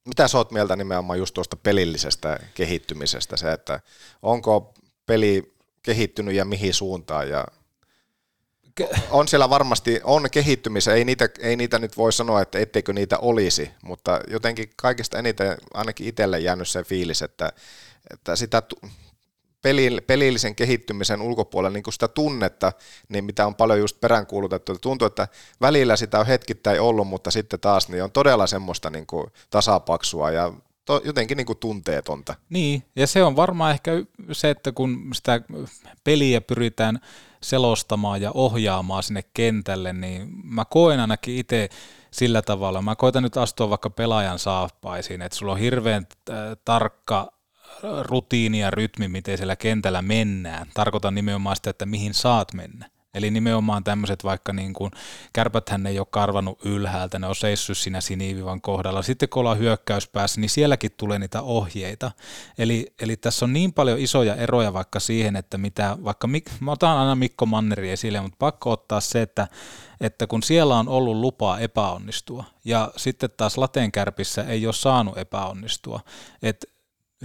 Mitä 0.05 0.29
sä 0.29 0.39
oot 0.39 0.51
mieltä 0.51 0.77
nimenomaan 0.77 1.19
just 1.19 1.35
tuosta 1.35 1.57
pelillisestä 1.57 2.41
kehittymisestä, 2.55 3.37
se, 3.37 3.53
että 3.53 3.81
onko 4.23 4.75
peli 5.07 5.55
kehittynyt 5.83 6.35
ja 6.35 6.45
mihin 6.45 6.75
suuntaan? 6.75 7.29
Ja 7.29 7.45
on 9.11 9.29
siellä 9.29 9.51
varmasti, 9.51 10.01
on 10.05 10.31
kehittymistä, 10.31 10.95
ei 10.95 11.05
niitä, 11.05 11.29
ei 11.39 11.57
niitä 11.57 11.79
nyt 11.79 11.97
voi 11.97 12.13
sanoa, 12.13 12.43
että 12.43 12.59
etteikö 12.59 12.93
niitä 12.93 13.19
olisi, 13.19 13.71
mutta 13.83 14.21
jotenkin 14.29 14.71
kaikista 14.77 15.19
eniten 15.19 15.57
ainakin 15.75 16.07
itselle 16.07 16.39
jäänyt 16.39 16.69
se 16.69 16.85
fiilis, 16.85 17.23
että, 17.23 17.53
että 18.11 18.37
sitä 18.37 18.63
pelillisen 20.07 20.55
kehittymisen 20.55 21.23
ulkopuolella 21.23 21.73
niin 21.73 21.83
kuin 21.83 21.95
sitä 21.95 22.09
tunnetta, 22.09 22.73
niin 23.09 23.25
mitä 23.25 23.47
on 23.47 23.55
paljon 23.55 23.79
just 23.79 24.01
peräänkuulutettu. 24.01 24.79
Tuntuu, 24.79 25.07
että 25.07 25.29
välillä 25.61 25.97
sitä 25.97 26.21
on 26.21 26.27
hetkittäin 26.27 26.81
ollut, 26.81 27.09
mutta 27.09 27.31
sitten 27.31 27.61
taas 27.61 27.89
niin 27.89 28.05
on 28.05 28.13
todella 28.13 28.47
semmoista 28.47 28.91
niin 28.91 29.07
kuin 29.07 29.27
tasapaksua 29.51 30.31
ja 30.31 30.53
to, 30.85 31.01
jotenkin 31.05 31.37
niin 31.37 31.47
kuin 31.47 31.59
tunteetonta. 31.59 32.35
Niin, 32.51 32.83
ja 32.97 33.07
se 33.07 33.23
on 33.23 33.37
varmaan 33.37 33.73
ehkä 33.73 33.93
se, 34.33 34.51
että 34.51 34.73
kun 34.73 35.11
sitä 35.13 35.41
peliä 36.05 36.41
pyritään 36.41 37.01
selostamaan 37.43 38.23
ja 38.23 38.31
ohjaamaan 38.35 39.03
sinne 39.03 39.25
kentälle, 39.35 39.93
niin 39.93 40.29
mä 40.45 40.65
koen 40.65 41.01
ainakin 41.01 41.37
itse 41.37 41.69
sillä 42.11 42.43
tavalla. 42.43 42.83
Mä 42.83 42.97
koitan 42.97 43.23
nyt 43.23 43.37
astua 43.37 43.71
vaikka 43.71 43.91
pelaajan 43.91 44.39
saappaisiin, 44.39 45.23
että 45.23 45.39
sulla 45.39 45.53
on 45.53 45.59
hirveän 45.59 46.07
äh, 46.31 46.37
tarkka 46.65 47.33
rutiini 48.03 48.61
ja 48.61 48.71
rytmi, 48.71 49.09
miten 49.09 49.39
siellä 49.39 49.57
kentällä 49.57 50.03
mennään. 50.03 50.67
Tarkoitan 50.75 51.15
nimenomaan 51.15 51.57
sitä, 51.57 51.71
että 51.71 51.87
mihin 51.87 52.15
saat 52.15 52.53
mennä. 52.53 52.91
Eli 53.15 53.31
nimenomaan 53.31 53.85
tämmöiset 53.85 54.25
vaikka 54.25 54.53
niin 54.53 54.73
kuin, 54.73 54.91
kärpäthän 55.33 55.87
ei 55.87 55.99
ole 55.99 56.07
karvanut 56.11 56.65
ylhäältä, 56.65 57.19
ne 57.19 57.27
on 57.27 57.37
seissyt 57.37 57.79
siinä 57.79 58.01
sinivivan 58.01 58.61
kohdalla. 58.61 59.03
Sitten 59.03 59.29
kun 59.29 59.41
ollaan 59.41 59.59
hyökkäyspäässä, 59.59 60.41
niin 60.41 60.51
sielläkin 60.51 60.91
tulee 60.97 61.19
niitä 61.19 61.43
ohjeita. 61.43 62.13
Eli, 62.59 62.95
eli 63.01 63.17
tässä 63.17 63.45
on 63.45 63.53
niin 63.53 63.73
paljon 63.73 63.99
isoja 63.99 64.35
eroja 64.35 64.73
vaikka 64.73 65.01
siihen, 65.01 65.37
että 65.37 65.59
mitä, 65.59 65.97
vaikka 66.05 66.29
mä 66.61 66.73
otan 66.73 66.99
aina 66.99 67.15
Mikko 67.15 67.47
Manneri 67.47 67.91
esille, 67.91 68.21
mutta 68.21 68.37
pakko 68.39 68.71
ottaa 68.71 69.01
se, 69.01 69.23
että, 69.23 69.49
että 70.01 70.27
kun 70.27 70.43
siellä 70.43 70.79
on 70.79 70.89
ollut 70.89 71.17
lupaa 71.17 71.59
epäonnistua, 71.59 72.45
ja 72.65 72.93
sitten 72.97 73.31
taas 73.37 73.59
lateenkärpissä 73.59 74.43
ei 74.43 74.67
ole 74.67 74.75
saanut 74.75 75.19
epäonnistua, 75.19 76.01
että 76.43 76.67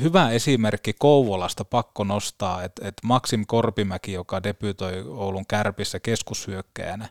hyvä 0.02 0.30
esimerkki 0.30 0.94
Kouvolasta 1.00 1.66
pakko 1.66 2.04
nostaa, 2.04 2.64
että, 2.64 2.88
että 2.88 3.08
Maxim 3.08 3.44
Korpimäki, 3.48 4.14
joka 4.14 4.44
debytoi 4.44 5.04
Oulun 5.08 5.46
kärpissä 5.48 6.00
keskushyökkäjänä, 6.00 7.10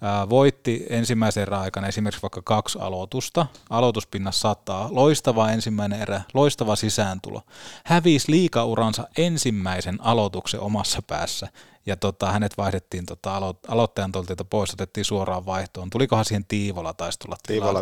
ää, 0.00 0.28
voitti 0.28 0.86
ensimmäisen 0.90 1.42
erän 1.42 1.60
aikana 1.60 1.86
esimerkiksi 1.86 2.22
vaikka 2.22 2.42
kaksi 2.44 2.78
aloitusta, 2.78 3.46
aloituspinnassa 3.70 4.40
sataa, 4.40 4.88
loistava 4.90 5.50
ensimmäinen 5.50 6.00
erä, 6.00 6.20
loistava 6.34 6.76
sisääntulo, 6.76 7.42
hävisi 7.84 8.30
liikauransa 8.30 9.08
ensimmäisen 9.18 9.98
aloituksen 10.00 10.60
omassa 10.60 11.02
päässä 11.06 11.48
ja 11.88 11.96
tota, 11.96 12.32
hänet 12.32 12.58
vaihdettiin 12.58 13.06
tota, 13.06 13.36
alo- 13.36 13.60
aloittajan 13.68 14.12
toltilta 14.12 14.44
pois, 14.44 14.72
otettiin 14.72 15.04
suoraan 15.04 15.46
vaihtoon. 15.46 15.90
Tulikohan 15.90 16.24
siihen 16.24 16.44
Tiivola 16.44 16.94
taisi 16.94 17.18
tulla 17.18 17.36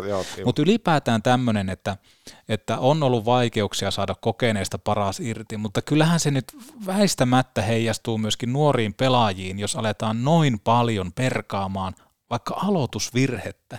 joo, 0.07 0.25
Mutta 0.45 0.61
ylipäätään 0.61 1.23
tämmöinen, 1.23 1.69
että, 1.69 1.97
että 2.49 2.77
on 2.77 3.03
ollut 3.03 3.25
vaikeuksia 3.25 3.91
saada 3.91 4.15
kokeneista 4.15 4.77
paras 4.77 5.19
irti, 5.19 5.57
mutta 5.57 5.81
kyllähän 5.81 6.19
se 6.19 6.31
nyt 6.31 6.45
väistämättä 6.85 7.61
heijastuu 7.61 8.17
myöskin 8.17 8.53
nuoriin 8.53 8.93
pelaajiin, 8.93 9.59
jos 9.59 9.75
aletaan 9.75 10.23
noin 10.23 10.59
paljon 10.59 11.13
perkaamaan 11.13 11.95
vaikka 12.29 12.53
aloitusvirhettä. 12.63 13.77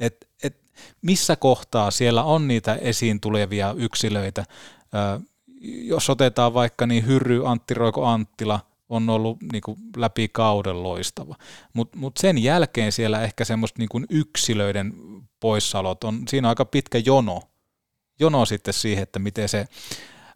Et, 0.00 0.28
et 0.42 0.56
missä 1.02 1.36
kohtaa 1.36 1.90
siellä 1.90 2.22
on 2.22 2.48
niitä 2.48 2.74
esiin 2.74 3.20
tulevia 3.20 3.74
yksilöitä, 3.76 4.44
Ö, 4.94 5.20
jos 5.64 6.10
otetaan 6.10 6.54
vaikka 6.54 6.86
niin 6.86 7.06
Hyrry, 7.06 7.46
Antti 7.46 7.74
Roiko 7.74 8.06
Anttila– 8.06 8.60
on 8.90 9.10
ollut 9.10 9.38
niin 9.52 9.62
kuin 9.62 9.78
läpi 9.96 10.28
kauden 10.28 10.82
loistava. 10.82 11.36
Mutta 11.72 11.98
mut 11.98 12.16
sen 12.16 12.38
jälkeen 12.42 12.92
siellä 12.92 13.22
ehkä 13.22 13.44
semmoista 13.44 13.78
niin 13.78 13.88
kuin 13.88 14.06
yksilöiden 14.10 14.92
poissaolot 15.40 16.04
on, 16.04 16.22
siinä 16.28 16.48
on 16.48 16.50
aika 16.50 16.64
pitkä 16.64 16.98
jono, 16.98 17.42
jono 18.20 18.44
sitten 18.46 18.74
siihen, 18.74 19.02
että 19.02 19.18
miten 19.18 19.48
se 19.48 19.66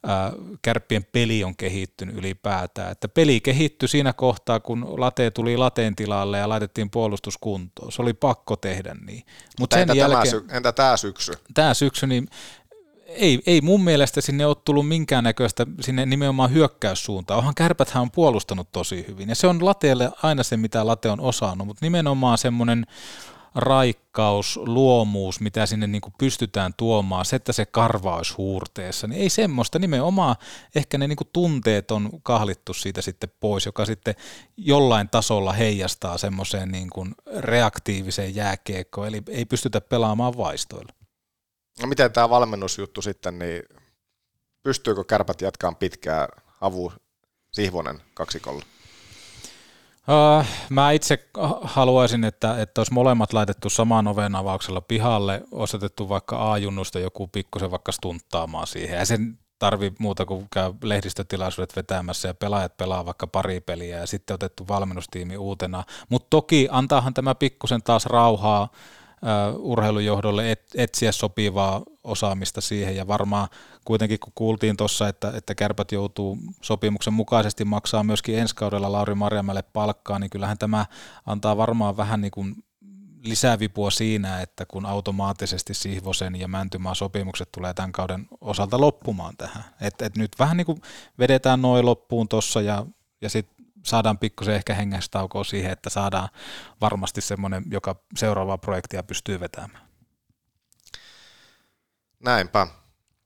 ää, 0.06 0.32
kärppien 0.62 1.04
peli 1.12 1.44
on 1.44 1.56
kehittynyt 1.56 2.16
ylipäätään. 2.16 2.92
Että 2.92 3.08
peli 3.08 3.40
kehittyi 3.40 3.88
siinä 3.88 4.12
kohtaa, 4.12 4.60
kun 4.60 5.00
late 5.00 5.30
tuli 5.30 5.56
lateen 5.56 5.96
tilalle 5.96 6.38
ja 6.38 6.48
laitettiin 6.48 6.90
puolustuskuntoon. 6.90 7.92
Se 7.92 8.02
oli 8.02 8.12
pakko 8.12 8.56
tehdä 8.56 8.96
niin. 9.06 9.24
Mut 9.60 9.72
sen 9.72 9.80
entä, 9.80 9.94
jälkeen, 9.94 10.30
tämä 10.30 10.30
sy- 10.30 10.56
entä 10.56 10.72
tämä 10.72 10.96
syksy? 10.96 11.32
Tämä 11.54 11.74
syksy, 11.74 12.06
niin 12.06 12.28
ei, 13.16 13.42
ei 13.46 13.60
mun 13.60 13.84
mielestä 13.84 14.20
sinne 14.20 14.46
ole 14.46 14.56
tullut 14.64 14.88
minkäännäköistä 14.88 15.66
sinne 15.80 16.06
nimenomaan 16.06 16.52
hyökkäyssuuntaan. 16.52 17.38
Onhan 17.38 17.54
kärpäthän 17.54 18.02
on 18.02 18.10
puolustanut 18.10 18.72
tosi 18.72 19.04
hyvin 19.08 19.28
ja 19.28 19.34
se 19.34 19.46
on 19.46 19.64
lateelle 19.64 20.10
aina 20.22 20.42
se, 20.42 20.56
mitä 20.56 20.86
late 20.86 21.10
on 21.10 21.20
osannut, 21.20 21.66
mutta 21.66 21.86
nimenomaan 21.86 22.38
semmoinen 22.38 22.86
raikkaus, 23.54 24.60
luomuus, 24.66 25.40
mitä 25.40 25.66
sinne 25.66 25.86
niin 25.86 26.00
kuin 26.00 26.14
pystytään 26.18 26.74
tuomaan, 26.76 27.24
se, 27.24 27.36
että 27.36 27.52
se 27.52 27.66
karva 27.66 28.16
olisi 28.16 28.34
huurteessa, 28.34 29.06
niin 29.06 29.22
ei 29.22 29.28
semmoista, 29.28 29.78
nimenomaan 29.78 30.36
ehkä 30.74 30.98
ne 30.98 31.08
niin 31.08 31.16
kuin 31.16 31.28
tunteet 31.32 31.90
on 31.90 32.10
kahlittu 32.22 32.74
siitä 32.74 33.02
sitten 33.02 33.32
pois, 33.40 33.66
joka 33.66 33.84
sitten 33.84 34.14
jollain 34.56 35.08
tasolla 35.08 35.52
heijastaa 35.52 36.18
semmoiseen 36.18 36.68
niin 36.68 36.90
kuin 36.90 37.14
reaktiiviseen 37.38 38.34
jääkiekkoon, 38.34 39.08
eli 39.08 39.22
ei 39.28 39.44
pystytä 39.44 39.80
pelaamaan 39.80 40.36
vaistoilla. 40.36 41.03
No 41.82 41.88
miten 41.88 42.12
tämä 42.12 42.30
valmennusjuttu 42.30 43.02
sitten, 43.02 43.38
niin 43.38 43.62
pystyykö 44.62 45.04
kärpät 45.04 45.40
jatkaan 45.40 45.76
pitkää 45.76 46.28
avu 46.60 46.92
Sihvonen 47.52 48.02
kaksikolla? 48.14 48.64
Uh, 50.08 50.46
mä 50.70 50.90
itse 50.90 51.28
haluaisin, 51.62 52.24
että, 52.24 52.60
että 52.62 52.80
olisi 52.80 52.92
molemmat 52.92 53.32
laitettu 53.32 53.70
samaan 53.70 54.08
oven 54.08 54.36
avauksella 54.36 54.80
pihalle, 54.80 55.42
osoitettu 55.52 56.08
vaikka 56.08 56.52
A-junnusta 56.52 56.98
joku 56.98 57.26
pikkusen 57.28 57.70
vaikka 57.70 57.92
stunttaamaan 57.92 58.66
siihen. 58.66 58.98
Ja 58.98 59.06
sen 59.06 59.38
tarvi 59.58 59.92
muuta 59.98 60.26
kuin 60.26 60.46
käy 60.52 60.72
lehdistötilaisuudet 60.82 61.76
vetämässä 61.76 62.28
ja 62.28 62.34
pelaajat 62.34 62.76
pelaa 62.76 63.06
vaikka 63.06 63.26
pari 63.26 63.60
peliä 63.60 63.98
ja 63.98 64.06
sitten 64.06 64.34
otettu 64.34 64.68
valmennustiimi 64.68 65.36
uutena. 65.36 65.84
Mutta 66.08 66.26
toki 66.30 66.68
antaahan 66.70 67.14
tämä 67.14 67.34
pikkusen 67.34 67.82
taas 67.82 68.06
rauhaa 68.06 68.68
urheilujohdolle 69.58 70.52
et, 70.52 70.62
etsiä 70.74 71.12
sopivaa 71.12 71.82
osaamista 72.04 72.60
siihen 72.60 72.96
ja 72.96 73.06
varmaan 73.06 73.48
kuitenkin 73.84 74.20
kun 74.20 74.32
kuultiin 74.34 74.76
tuossa, 74.76 75.08
että, 75.08 75.32
että 75.36 75.54
kärpät 75.54 75.92
joutuu 75.92 76.38
sopimuksen 76.62 77.12
mukaisesti 77.12 77.64
maksaa 77.64 78.04
myöskin 78.04 78.38
ensi 78.38 78.54
kaudella 78.54 78.92
Lauri 78.92 79.14
Marjamäelle 79.14 79.62
palkkaa, 79.62 80.18
niin 80.18 80.30
kyllähän 80.30 80.58
tämä 80.58 80.86
antaa 81.26 81.56
varmaan 81.56 81.96
vähän 81.96 82.20
niin 82.20 82.30
kuin 82.30 82.54
lisävipua 83.24 83.90
siinä, 83.90 84.40
että 84.40 84.66
kun 84.66 84.86
automaattisesti 84.86 85.74
Sihvosen 85.74 86.40
ja 86.40 86.48
Mäntymaan 86.48 86.96
sopimukset 86.96 87.48
tulee 87.52 87.74
tämän 87.74 87.92
kauden 87.92 88.26
osalta 88.40 88.80
loppumaan 88.80 89.36
tähän. 89.36 89.64
että 89.80 90.06
et 90.06 90.16
nyt 90.16 90.32
vähän 90.38 90.56
niin 90.56 90.66
kuin 90.66 90.82
vedetään 91.18 91.62
noin 91.62 91.86
loppuun 91.86 92.28
tuossa 92.28 92.60
ja, 92.60 92.86
ja 93.20 93.30
sitten 93.30 93.63
saadaan 93.84 94.18
pikkusen 94.18 94.54
ehkä 94.54 94.74
hengästaukoa 94.74 95.44
siihen, 95.44 95.72
että 95.72 95.90
saadaan 95.90 96.28
varmasti 96.80 97.20
semmoinen, 97.20 97.64
joka 97.70 97.96
seuraavaa 98.16 98.58
projektia 98.58 99.02
pystyy 99.02 99.40
vetämään. 99.40 99.84
Näinpä. 102.24 102.66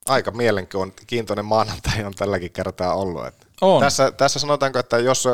Aika 0.07 0.31
mielenkiintoinen 0.31 1.45
maanantai 1.45 2.05
on 2.05 2.15
tälläkin 2.15 2.53
kertaa 2.53 2.95
ollut. 2.95 3.27
Että 3.27 3.47
on. 3.61 3.81
Tässä, 3.81 4.13
tässä 4.13 4.39
sanotaanko, 4.39 4.79
että 4.79 4.99
jos 4.99 5.29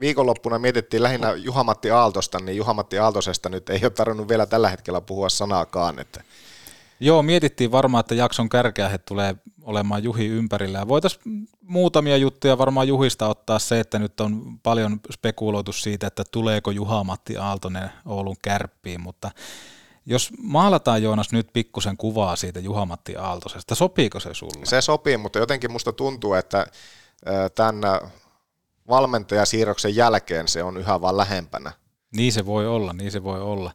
viikonloppuna 0.00 0.58
mietittiin 0.58 1.02
lähinnä 1.02 1.32
Juhamatti 1.32 1.90
Aaltosta, 1.90 2.38
niin 2.38 2.56
Juhamatti 2.56 2.98
Aaltosesta 2.98 3.48
nyt 3.48 3.70
ei 3.70 3.80
ole 3.82 3.90
tarvinnut 3.90 4.28
vielä 4.28 4.46
tällä 4.46 4.68
hetkellä 4.68 5.00
puhua 5.00 5.28
sanaakaan. 5.28 5.98
Että 5.98 6.24
Joo, 7.04 7.22
mietittiin 7.22 7.72
varmaan, 7.72 8.00
että 8.00 8.14
jakson 8.14 8.48
kärkeä 8.48 8.98
tulee 8.98 9.36
olemaan 9.62 10.04
Juhi 10.04 10.26
ympärillä. 10.26 10.78
Ja 10.78 10.88
voitaisiin 10.88 11.48
muutamia 11.60 12.16
juttuja 12.16 12.58
varmaan 12.58 12.88
Juhista 12.88 13.28
ottaa 13.28 13.58
se, 13.58 13.80
että 13.80 13.98
nyt 13.98 14.20
on 14.20 14.58
paljon 14.62 15.00
spekuloitu 15.12 15.72
siitä, 15.72 16.06
että 16.06 16.24
tuleeko 16.30 16.70
Juha-Matti 16.70 17.36
Aaltonen 17.36 17.90
Oulun 18.06 18.36
kärppiin, 18.42 19.00
mutta 19.00 19.30
Jos 20.06 20.32
maalataan 20.42 21.02
Joonas 21.02 21.32
nyt 21.32 21.48
pikkusen 21.52 21.96
kuvaa 21.96 22.36
siitä 22.36 22.60
Juhamatti 22.60 23.16
Aaltosesta, 23.16 23.74
sopiiko 23.74 24.20
se 24.20 24.34
sulle? 24.34 24.66
Se 24.66 24.80
sopii, 24.80 25.16
mutta 25.16 25.38
jotenkin 25.38 25.72
musta 25.72 25.92
tuntuu, 25.92 26.34
että 26.34 26.66
tämän 27.54 27.80
valmentajasiirroksen 28.88 29.96
jälkeen 29.96 30.48
se 30.48 30.62
on 30.62 30.76
yhä 30.76 31.00
vaan 31.00 31.16
lähempänä. 31.16 31.72
Niin 32.16 32.32
se 32.32 32.46
voi 32.46 32.66
olla, 32.66 32.92
niin 32.92 33.10
se 33.10 33.24
voi 33.24 33.40
olla. 33.42 33.72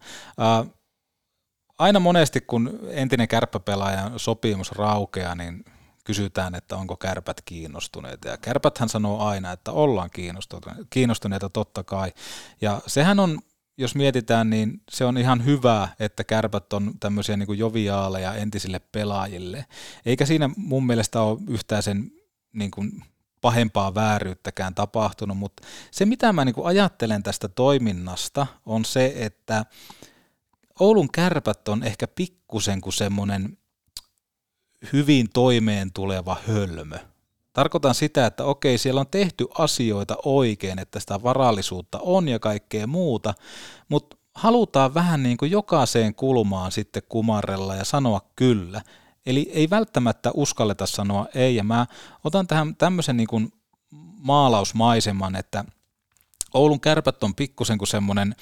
Aina 1.80 2.00
monesti, 2.00 2.42
kun 2.42 2.80
entinen 2.90 3.28
kärppäpelaajan 3.28 4.20
sopimus 4.20 4.72
raukeaa, 4.72 5.36
niin 5.36 5.66
kysytään, 6.04 6.56
että 6.56 6.78
onko 6.78 6.98
kärpät 6.98 7.42
kiinnostuneita. 7.46 8.28
Ja 8.28 8.38
kärpäthän 8.38 8.90
sanoo 8.90 9.20
aina, 9.20 9.52
että 9.52 9.72
ollaan 9.72 10.10
kiinnostuneita 10.90 11.50
totta 11.50 11.84
kai. 11.84 12.14
Ja 12.62 12.82
sehän 12.88 13.20
on, 13.20 13.40
jos 13.78 13.96
mietitään, 13.96 14.50
niin 14.50 14.82
se 14.92 15.06
on 15.06 15.18
ihan 15.18 15.46
hyvä, 15.46 15.90
että 16.00 16.24
kärpät 16.24 16.74
on 16.74 16.92
tämmöisiä 17.00 17.38
niin 17.38 17.48
kuin 17.48 17.60
joviaaleja 17.60 18.34
entisille 18.34 18.80
pelaajille. 18.80 19.66
Eikä 20.06 20.26
siinä 20.26 20.50
mun 20.58 20.86
mielestä 20.86 21.22
ole 21.22 21.40
yhtään 21.48 21.84
sen 21.84 22.12
niin 22.54 22.72
kuin 22.72 23.04
pahempaa 23.42 23.96
vääryyttäkään 23.96 24.76
tapahtunut, 24.76 25.38
mutta 25.38 25.64
se 25.92 26.06
mitä 26.06 26.34
mä 26.34 26.46
niin 26.46 26.56
kuin 26.56 26.68
ajattelen 26.68 27.24
tästä 27.24 27.48
toiminnasta 27.48 28.48
on 28.66 28.86
se, 28.86 29.14
että 29.16 29.66
Oulun 30.80 31.12
kärpät 31.12 31.68
on 31.68 31.84
ehkä 31.84 32.08
pikkusen 32.08 32.82
kuin 32.82 32.94
semmoinen 32.94 33.58
hyvin 34.94 35.28
toimeen 35.34 35.94
tuleva 35.94 36.38
hölmö. 36.48 36.98
Tarkoitan 37.54 37.96
sitä, 37.96 38.26
että 38.26 38.46
okei, 38.46 38.78
siellä 38.78 39.02
on 39.02 39.08
tehty 39.12 39.48
asioita 39.58 40.18
oikein, 40.26 40.80
että 40.80 41.00
sitä 41.00 41.24
varallisuutta 41.24 42.00
on 42.02 42.28
ja 42.28 42.40
kaikkea 42.40 42.88
muuta, 42.88 43.34
mutta 43.90 44.18
halutaan 44.36 44.94
vähän 44.94 45.24
niin 45.24 45.38
kuin 45.38 45.52
jokaiseen 45.52 46.16
kulmaan 46.16 46.72
sitten 46.72 47.04
kumarrella 47.10 47.76
ja 47.76 47.86
sanoa 47.86 48.22
kyllä. 48.36 48.82
Eli 49.26 49.52
ei 49.54 49.70
välttämättä 49.70 50.32
uskalleta 50.34 50.86
sanoa 50.86 51.28
ei, 51.36 51.56
ja 51.56 51.64
mä 51.64 51.86
otan 52.24 52.48
tähän 52.48 52.76
tämmöisen 52.76 53.18
niin 53.18 53.28
kuin 53.28 53.54
maalausmaiseman, 54.18 55.36
että 55.36 55.66
Oulun 56.54 56.80
kärpät 56.80 57.24
on 57.24 57.36
pikkusen 57.36 57.78
kuin 57.78 57.88
semmoinen 57.88 58.36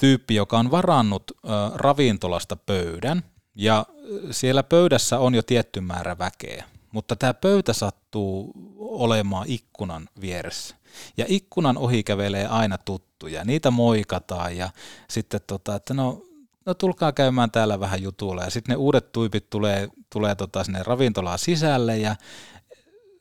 tyyppi, 0.00 0.34
joka 0.34 0.58
on 0.58 0.70
varannut 0.70 1.32
ravintolasta 1.74 2.56
pöydän, 2.56 3.22
ja 3.54 3.86
siellä 4.30 4.62
pöydässä 4.62 5.18
on 5.18 5.34
jo 5.34 5.42
tietty 5.42 5.80
määrä 5.80 6.18
väkeä, 6.18 6.64
mutta 6.92 7.16
tämä 7.16 7.34
pöytä 7.34 7.72
sattuu 7.72 8.52
olemaan 8.78 9.44
ikkunan 9.48 10.08
vieressä. 10.20 10.76
Ja 11.16 11.24
ikkunan 11.28 11.78
ohi 11.78 12.02
kävelee 12.02 12.46
aina 12.46 12.78
tuttuja, 12.78 13.44
niitä 13.44 13.70
moikataan 13.70 14.56
ja 14.56 14.70
sitten 15.10 15.40
tota, 15.46 15.74
että 15.74 15.94
no, 15.94 16.22
no 16.66 16.74
tulkaa 16.74 17.12
käymään 17.12 17.50
täällä 17.50 17.80
vähän 17.80 18.02
jutulla. 18.02 18.42
Ja 18.42 18.50
sitten 18.50 18.72
ne 18.72 18.76
uudet 18.76 19.12
tuipit 19.12 19.50
tulee, 19.50 19.88
tulee 20.12 20.34
tota 20.34 20.64
sinne 20.64 20.82
ravintolaan 20.82 21.38
sisälle 21.38 21.98
ja 21.98 22.16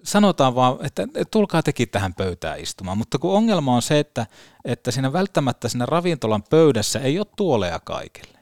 sanotaan 0.07 0.55
vaan, 0.55 0.77
että, 0.85 1.07
tulkaa 1.31 1.63
teki 1.63 1.85
tähän 1.85 2.13
pöytään 2.13 2.59
istumaan, 2.59 2.97
mutta 2.97 3.19
kun 3.19 3.33
ongelma 3.33 3.75
on 3.75 3.81
se, 3.81 3.99
että, 3.99 4.25
että 4.65 4.91
siinä 4.91 5.13
välttämättä 5.13 5.69
siinä 5.69 5.85
ravintolan 5.85 6.43
pöydässä 6.49 6.99
ei 6.99 7.19
ole 7.19 7.27
tuoleja 7.37 7.79
kaikille. 7.79 8.37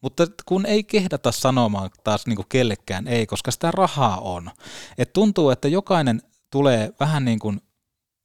Mutta 0.00 0.26
kun 0.46 0.66
ei 0.66 0.84
kehdata 0.84 1.32
sanomaan 1.32 1.90
taas 2.04 2.26
niin 2.26 2.36
kuin 2.36 2.46
kellekään 2.48 3.08
ei, 3.08 3.26
koska 3.26 3.50
sitä 3.50 3.70
rahaa 3.70 4.20
on. 4.20 4.50
Et 4.98 5.12
tuntuu, 5.12 5.50
että 5.50 5.68
jokainen 5.68 6.22
tulee 6.50 6.92
vähän 7.00 7.24
niin 7.24 7.38
kuin 7.38 7.60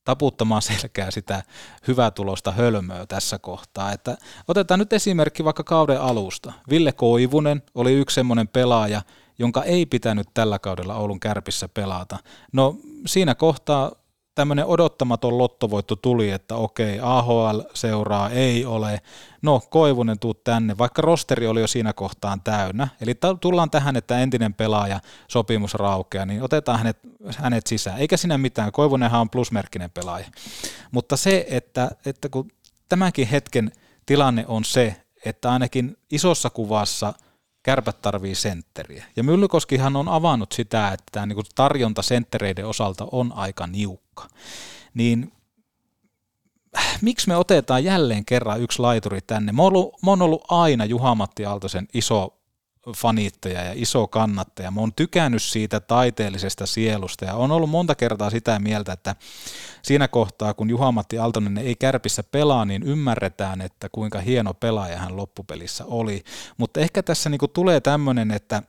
taputtamaan 0.04 0.62
selkää 0.62 1.12
sitä 1.12 1.44
hyvää 1.88 2.12
tulosta 2.12 2.52
hölmöä 2.52 3.06
tässä 3.06 3.40
kohtaa. 3.40 3.92
Että 3.92 4.18
otetaan 4.48 4.80
nyt 4.80 4.94
esimerkki 4.94 5.44
vaikka 5.44 5.64
kauden 5.64 6.02
alusta. 6.02 6.54
Ville 6.70 6.92
Koivunen 6.92 7.62
oli 7.76 7.94
yksi 7.94 8.16
semmoinen 8.16 8.48
pelaaja, 8.48 9.02
jonka 9.40 9.64
ei 9.64 9.86
pitänyt 9.86 10.28
tällä 10.34 10.60
kaudella 10.60 10.96
Oulun 10.96 11.20
kärpissä 11.20 11.70
pelata. 11.70 12.18
No 12.54 12.76
siinä 13.06 13.36
kohtaa 13.36 13.92
tämmöinen 14.36 14.66
odottamaton 14.66 15.38
lottovoitto 15.38 15.96
tuli, 15.96 16.30
että 16.32 16.56
okei, 16.56 17.00
AHL 17.02 17.60
seuraa 17.74 18.30
ei 18.30 18.66
ole, 18.66 19.02
no 19.42 19.62
Koivunen 19.70 20.20
tuu 20.20 20.34
tänne, 20.34 20.78
vaikka 20.78 21.02
rosteri 21.02 21.48
oli 21.48 21.62
jo 21.62 21.68
siinä 21.68 21.94
kohtaan 21.94 22.42
täynnä, 22.42 22.88
eli 23.02 23.14
tullaan 23.42 23.70
tähän, 23.70 23.96
että 23.96 24.20
entinen 24.20 24.54
pelaaja 24.54 25.00
sopimus 25.28 25.74
raukeaa, 25.74 26.26
niin 26.26 26.44
otetaan 26.44 26.78
hänet, 26.78 26.98
hänet 27.38 27.68
sisään, 27.68 27.98
eikä 27.98 28.18
siinä 28.18 28.38
mitään, 28.38 28.72
Koivunenhan 28.72 29.22
on 29.22 29.30
plusmerkkinen 29.30 29.92
pelaaja, 29.92 30.26
mutta 30.92 31.18
se, 31.18 31.46
että, 31.50 31.92
että 32.06 32.30
kun 32.30 32.52
tämänkin 32.90 33.28
hetken 33.28 33.72
tilanne 34.06 34.46
on 34.48 34.66
se, 34.66 34.96
että 35.26 35.52
ainakin 35.52 35.98
isossa 36.12 36.50
kuvassa– 36.50 37.14
kärpät 37.68 38.02
tarvii 38.02 38.36
sentteriä. 38.36 39.06
Ja 39.16 39.24
Myllykoskihan 39.24 39.96
on 39.96 40.10
avannut 40.10 40.52
sitä, 40.52 40.88
että 40.88 41.06
tämä 41.12 41.26
niin 41.26 41.38
tarjonta 41.56 42.02
senttereiden 42.02 42.66
osalta 42.66 43.08
on 43.12 43.34
aika 43.36 43.68
niukka. 43.68 44.28
Niin 44.94 45.32
miksi 47.02 47.28
me 47.28 47.36
otetaan 47.36 47.84
jälleen 47.84 48.26
kerran 48.26 48.62
yksi 48.62 48.80
laituri 48.80 49.22
tänne? 49.22 49.52
Mä 49.52 49.62
oon 49.62 49.74
ollut, 49.76 50.04
mä 50.04 50.12
oon 50.12 50.22
ollut 50.22 50.46
aina 50.50 50.86
Juha-Matti 50.86 51.46
Aaltosen 51.46 51.88
iso 51.94 52.37
fanittaja 52.96 53.64
ja 53.64 53.74
iso 53.76 54.08
kannattaja. 54.08 54.72
Mä 54.72 54.80
oon 54.80 54.94
tykännyt 54.94 55.44
siitä 55.44 55.80
taiteellisesta 55.80 56.66
sielusta 56.66 57.26
ja 57.26 57.34
on 57.34 57.52
ollut 57.52 57.70
monta 57.70 57.96
kertaa 57.96 58.30
sitä 58.30 58.60
mieltä, 58.60 58.94
että 58.94 59.16
siinä 59.82 60.08
kohtaa, 60.08 60.54
kun 60.54 60.70
Juha-Matti 60.70 61.18
Aaltonen 61.18 61.58
ei 61.58 61.76
kärpissä 61.76 62.24
pelaa, 62.24 62.66
niin 62.66 62.84
ymmärretään, 62.84 63.62
että 63.62 63.90
kuinka 63.92 64.20
hieno 64.20 64.54
pelaaja 64.54 64.98
hän 64.98 65.18
loppupelissä 65.18 65.86
oli. 65.86 66.24
Mutta 66.58 66.80
ehkä 66.80 67.04
tässä 67.04 67.30
niinku 67.30 67.48
tulee 67.48 67.82
tämmöinen, 67.82 68.32
että 68.32 68.64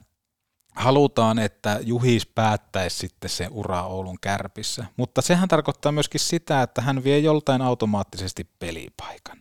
halutaan, 0.78 1.38
että 1.38 1.80
Juhis 1.82 2.26
päättäisi 2.26 2.96
sitten 2.96 3.30
se 3.30 3.48
ura 3.50 3.82
Oulun 3.82 4.18
kärpissä. 4.20 4.84
Mutta 4.96 5.22
sehän 5.22 5.48
tarkoittaa 5.48 5.92
myöskin 5.92 6.20
sitä, 6.20 6.62
että 6.62 6.82
hän 6.82 7.04
vie 7.04 7.18
joltain 7.18 7.62
automaattisesti 7.62 8.48
pelipaikan. 8.58 9.38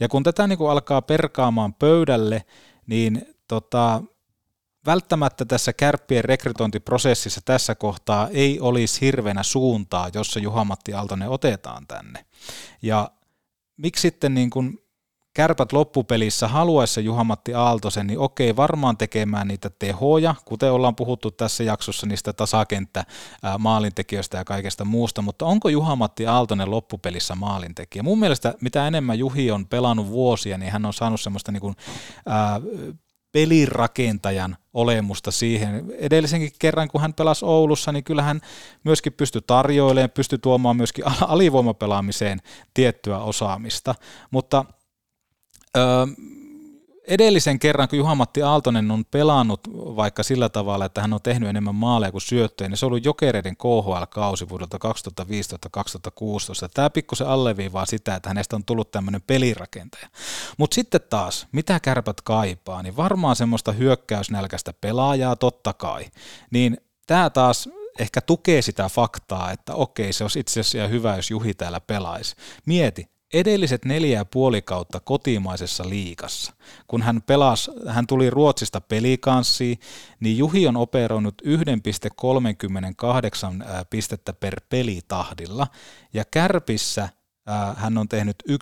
Ja 0.00 0.08
kun 0.08 0.22
tätä 0.22 0.46
niin 0.46 0.58
kuin 0.58 0.70
alkaa 0.70 1.02
perkaamaan 1.02 1.74
pöydälle, 1.74 2.44
niin 2.86 3.34
tota, 3.48 4.02
välttämättä 4.86 5.44
tässä 5.44 5.72
kärppien 5.72 6.24
rekrytointiprosessissa 6.24 7.40
tässä 7.44 7.74
kohtaa 7.74 8.28
ei 8.28 8.60
olisi 8.60 9.00
hirveänä 9.00 9.42
suuntaa, 9.42 10.10
jossa 10.14 10.40
Juha-Matti 10.40 10.94
Aaltonen 10.94 11.28
otetaan 11.28 11.86
tänne. 11.86 12.24
Ja 12.82 13.10
miksi 13.76 14.02
sitten 14.02 14.34
niin 14.34 14.50
kuin 14.50 14.78
kärpät 15.34 15.72
loppupelissä 15.72 16.48
haluaessa 16.48 17.00
Juha-Matti 17.00 17.54
Aaltosen, 17.54 18.06
niin 18.06 18.18
okei, 18.18 18.56
varmaan 18.56 18.96
tekemään 18.96 19.48
niitä 19.48 19.70
tehoja, 19.78 20.34
kuten 20.44 20.72
ollaan 20.72 20.96
puhuttu 20.96 21.30
tässä 21.30 21.64
jaksossa 21.64 22.06
niistä 22.06 22.32
tasakenttä 22.32 23.04
maalintekijöistä 23.58 24.38
ja 24.38 24.44
kaikesta 24.44 24.84
muusta, 24.84 25.22
mutta 25.22 25.46
onko 25.46 25.68
Juha-Matti 25.68 26.26
Aaltonen 26.26 26.70
loppupelissä 26.70 27.34
maalintekijä? 27.34 28.02
Mun 28.02 28.18
mielestä 28.18 28.54
mitä 28.60 28.86
enemmän 28.86 29.18
Juhi 29.18 29.50
on 29.50 29.66
pelannut 29.66 30.08
vuosia, 30.08 30.58
niin 30.58 30.72
hän 30.72 30.86
on 30.86 30.92
saanut 30.92 31.20
semmoista 31.20 31.52
niin 31.52 31.60
kuin, 31.60 31.76
ää, 32.26 32.60
pelirakentajan 33.34 34.56
olemusta 34.74 35.30
siihen. 35.30 35.92
Edellisenkin 35.98 36.52
kerran, 36.58 36.88
kun 36.88 37.00
hän 37.00 37.14
pelasi 37.14 37.44
Oulussa, 37.44 37.92
niin 37.92 38.04
kyllä 38.04 38.22
hän 38.22 38.40
myöskin 38.84 39.12
pystyi 39.12 39.42
tarjoilemaan, 39.46 40.10
pystyi 40.10 40.38
tuomaan 40.38 40.76
myöskin 40.76 41.04
alivoimapelaamiseen 41.20 42.40
tiettyä 42.74 43.18
osaamista. 43.18 43.94
Mutta 44.30 44.64
öö, 45.76 45.84
edellisen 47.08 47.58
kerran, 47.58 47.88
kun 47.88 47.98
Juha-Matti 47.98 48.42
Aaltonen 48.42 48.90
on 48.90 49.04
pelannut 49.04 49.60
vaikka 49.74 50.22
sillä 50.22 50.48
tavalla, 50.48 50.84
että 50.84 51.00
hän 51.00 51.12
on 51.12 51.22
tehnyt 51.22 51.48
enemmän 51.48 51.74
maaleja 51.74 52.12
kuin 52.12 52.22
syöttöjä, 52.22 52.68
niin 52.68 52.76
se 52.76 52.86
on 52.86 52.92
ollut 52.92 53.04
Jokereiden 53.04 53.56
KHL-kausi 53.56 54.48
vuodelta 54.48 54.78
2015-2016. 54.78 56.68
Tämä 56.74 56.90
pikkusen 56.90 57.26
alleviivaa 57.26 57.86
sitä, 57.86 58.14
että 58.14 58.30
hänestä 58.30 58.56
on 58.56 58.64
tullut 58.64 58.90
tämmöinen 58.90 59.22
pelirakentaja. 59.22 60.08
Mutta 60.58 60.74
sitten 60.74 61.00
taas, 61.10 61.46
mitä 61.52 61.80
kärpät 61.80 62.20
kaipaa, 62.20 62.82
niin 62.82 62.96
varmaan 62.96 63.36
semmoista 63.36 63.72
hyökkäysnälkäistä 63.72 64.72
pelaajaa 64.80 65.36
totta 65.36 65.72
kai. 65.72 66.04
Niin 66.50 66.76
tämä 67.06 67.30
taas 67.30 67.68
ehkä 67.98 68.20
tukee 68.20 68.62
sitä 68.62 68.88
faktaa, 68.88 69.52
että 69.52 69.74
okei, 69.74 70.12
se 70.12 70.24
olisi 70.24 70.40
itse 70.40 70.60
asiassa 70.60 70.88
hyvä, 70.88 71.16
jos 71.16 71.30
Juhi 71.30 71.54
täällä 71.54 71.80
pelaisi. 71.80 72.36
Mieti, 72.66 73.13
edelliset 73.34 73.84
neljä 73.84 74.18
ja 74.18 74.24
puoli 74.24 74.62
kautta 74.62 75.00
kotimaisessa 75.00 75.88
liikassa, 75.88 76.52
kun 76.86 77.02
hän 77.02 77.22
pelasi, 77.22 77.70
hän 77.88 78.06
tuli 78.06 78.30
Ruotsista 78.30 78.80
pelikanssiin, 78.80 79.78
niin 80.20 80.38
Juhi 80.38 80.66
on 80.66 80.76
operoinut 80.76 81.42
1,38 81.42 81.48
pistettä 83.90 84.32
per 84.32 84.60
pelitahdilla, 84.68 85.66
ja 86.12 86.24
Kärpissä 86.30 87.08
hän 87.76 87.98
on 87.98 88.08
tehnyt 88.08 88.42
1,47 88.48 88.56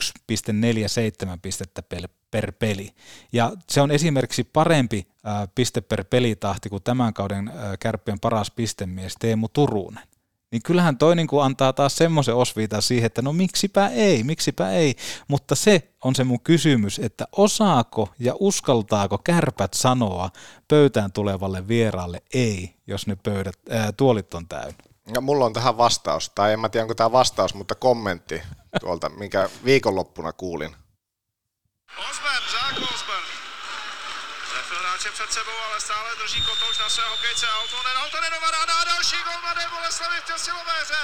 pistettä 1.43 1.83
per, 1.83 2.09
per 2.31 2.53
peli. 2.53 2.95
Ja 3.33 3.53
se 3.71 3.81
on 3.81 3.91
esimerkiksi 3.91 4.45
parempi 4.45 5.07
piste 5.55 5.81
per 5.81 6.05
pelitahti 6.05 6.69
kuin 6.69 6.83
tämän 6.83 7.15
kauden 7.15 7.51
kärppien 7.81 8.21
paras 8.21 8.51
pistemies 8.51 9.15
Teemu 9.21 9.49
Turunen 9.49 10.12
niin 10.53 10.63
kyllähän 10.63 10.99
toi 10.99 11.17
niin 11.17 11.27
kuin 11.27 11.45
antaa 11.45 11.73
taas 11.73 11.97
semmoisen 11.97 12.35
osviitan 12.35 12.83
siihen, 12.83 13.07
että 13.07 13.23
no 13.23 13.33
miksipä 13.33 13.89
ei, 13.89 14.23
miksipä 14.23 14.71
ei, 14.71 14.97
mutta 15.29 15.55
se 15.55 15.93
on 16.05 16.15
se 16.15 16.25
mun 16.25 16.41
kysymys, 16.41 16.99
että 16.99 17.29
osaako 17.37 18.09
ja 18.19 18.35
uskaltaako 18.41 19.19
kärpät 19.19 19.75
sanoa 19.75 20.31
pöytään 20.69 21.13
tulevalle 21.13 21.69
vieraalle 21.69 22.23
ei, 22.35 22.75
jos 22.87 23.07
ne 23.07 23.17
pöydät, 23.17 23.59
ää, 23.71 23.93
tuolit 23.93 24.35
on 24.35 24.49
täynnä. 24.49 24.79
Ja 25.15 25.21
mulla 25.21 25.45
on 25.45 25.53
tähän 25.53 25.77
vastaus, 25.77 26.31
tai 26.35 26.53
en 26.53 26.61
mä 26.61 26.69
tiedä 26.69 26.85
onko 26.85 26.95
tämä 26.95 27.13
vastaus, 27.13 27.55
mutta 27.55 27.75
kommentti 27.75 28.43
tuolta, 28.81 29.09
minkä 29.09 29.49
viikonloppuna 29.65 30.33
kuulin. 30.33 30.77
Osman. 31.99 32.33
Trefil 32.51 32.92
hráče 35.03 35.15
před 35.17 35.33
sebou, 35.39 35.59
ale 35.69 35.81
stále 35.81 36.09
drží 36.21 36.41
kotouš 36.51 36.79
na 36.79 36.89
své 36.95 37.05
hokejce. 37.13 37.47
Autonen, 37.61 37.97
Autonen 38.05 38.33
ovládá 38.39 38.75
a 38.83 38.85
další 38.93 39.19
gol 39.27 39.39
Mladé 39.45 39.65
Boleslavy 39.75 40.17
v 40.21 40.25
přesilové 40.29 40.77
hře. 40.85 41.03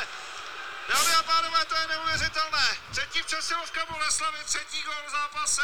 Dámy 0.91 1.13
a 1.21 1.23
pánové, 1.31 1.61
to 1.71 1.75
je 1.81 1.87
neuvěřitelné. 1.95 2.67
Třetí 2.95 3.21
přesilovka 3.29 3.81
Boleslavy, 3.93 4.39
třetí 4.51 4.79
gol 4.89 5.01
v 5.09 5.11
zápase. 5.17 5.63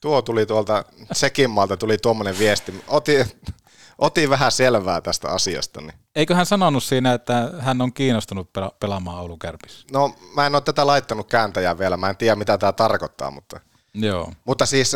Tuo 0.00 0.22
tuli 0.22 0.46
tuolta 0.46 0.76
Sekinmaalta, 1.12 1.76
tuli 1.76 1.98
tuommoinen 1.98 2.38
viesti. 2.38 2.70
Otin, 2.86 3.20
otin 3.98 4.30
vähän 4.30 4.52
selvää 4.52 5.00
tästä 5.00 5.28
asiasta. 5.28 5.80
Niin. 5.80 5.96
Eikö 6.20 6.34
hän 6.34 6.46
sanonut 6.46 6.84
siinä, 6.84 7.14
että 7.14 7.36
hän 7.58 7.80
on 7.80 7.92
kiinnostunut 7.92 8.46
pela- 8.58 8.74
pelaamaan 8.80 9.20
Oulun 9.20 9.38
kärpissä? 9.38 9.86
No 9.92 10.14
mä 10.36 10.46
en 10.46 10.54
ole 10.54 10.62
tätä 10.62 10.86
laittanut 10.86 11.28
kääntäjää 11.28 11.78
vielä, 11.78 11.96
mä 11.96 12.10
en 12.10 12.16
tiedä 12.16 12.36
mitä 12.36 12.58
tämä 12.58 12.72
tarkoittaa, 12.72 13.30
mutta, 13.30 13.60
Joo. 13.94 14.32
mutta 14.44 14.66
siis 14.66 14.92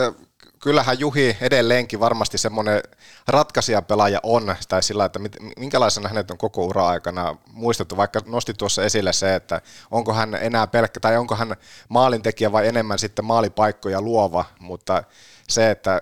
kyllähän 0.64 0.98
Juhi 1.00 1.36
edelleenkin 1.40 2.00
varmasti 2.00 2.38
semmoinen 2.38 2.82
ratkaisijapelaaja 3.28 4.20
on, 4.22 4.56
tai 4.68 4.82
sillä, 4.82 5.04
että 5.04 5.20
minkälaisena 5.56 6.08
hänet 6.08 6.30
on 6.30 6.38
koko 6.38 6.64
ura 6.64 6.88
aikana 6.88 7.36
muistettu, 7.52 7.96
vaikka 7.96 8.20
nosti 8.26 8.54
tuossa 8.54 8.84
esille 8.84 9.12
se, 9.12 9.34
että 9.34 9.60
onko 9.90 10.12
hän 10.14 10.34
enää 10.34 10.66
pelkkä, 10.66 11.00
tai 11.00 11.16
onko 11.16 11.34
hän 11.34 11.56
maalintekijä 11.88 12.52
vai 12.52 12.68
enemmän 12.68 12.98
sitten 12.98 13.24
maalipaikkoja 13.24 14.00
luova, 14.00 14.44
mutta 14.58 15.04
se, 15.48 15.70
että 15.70 16.00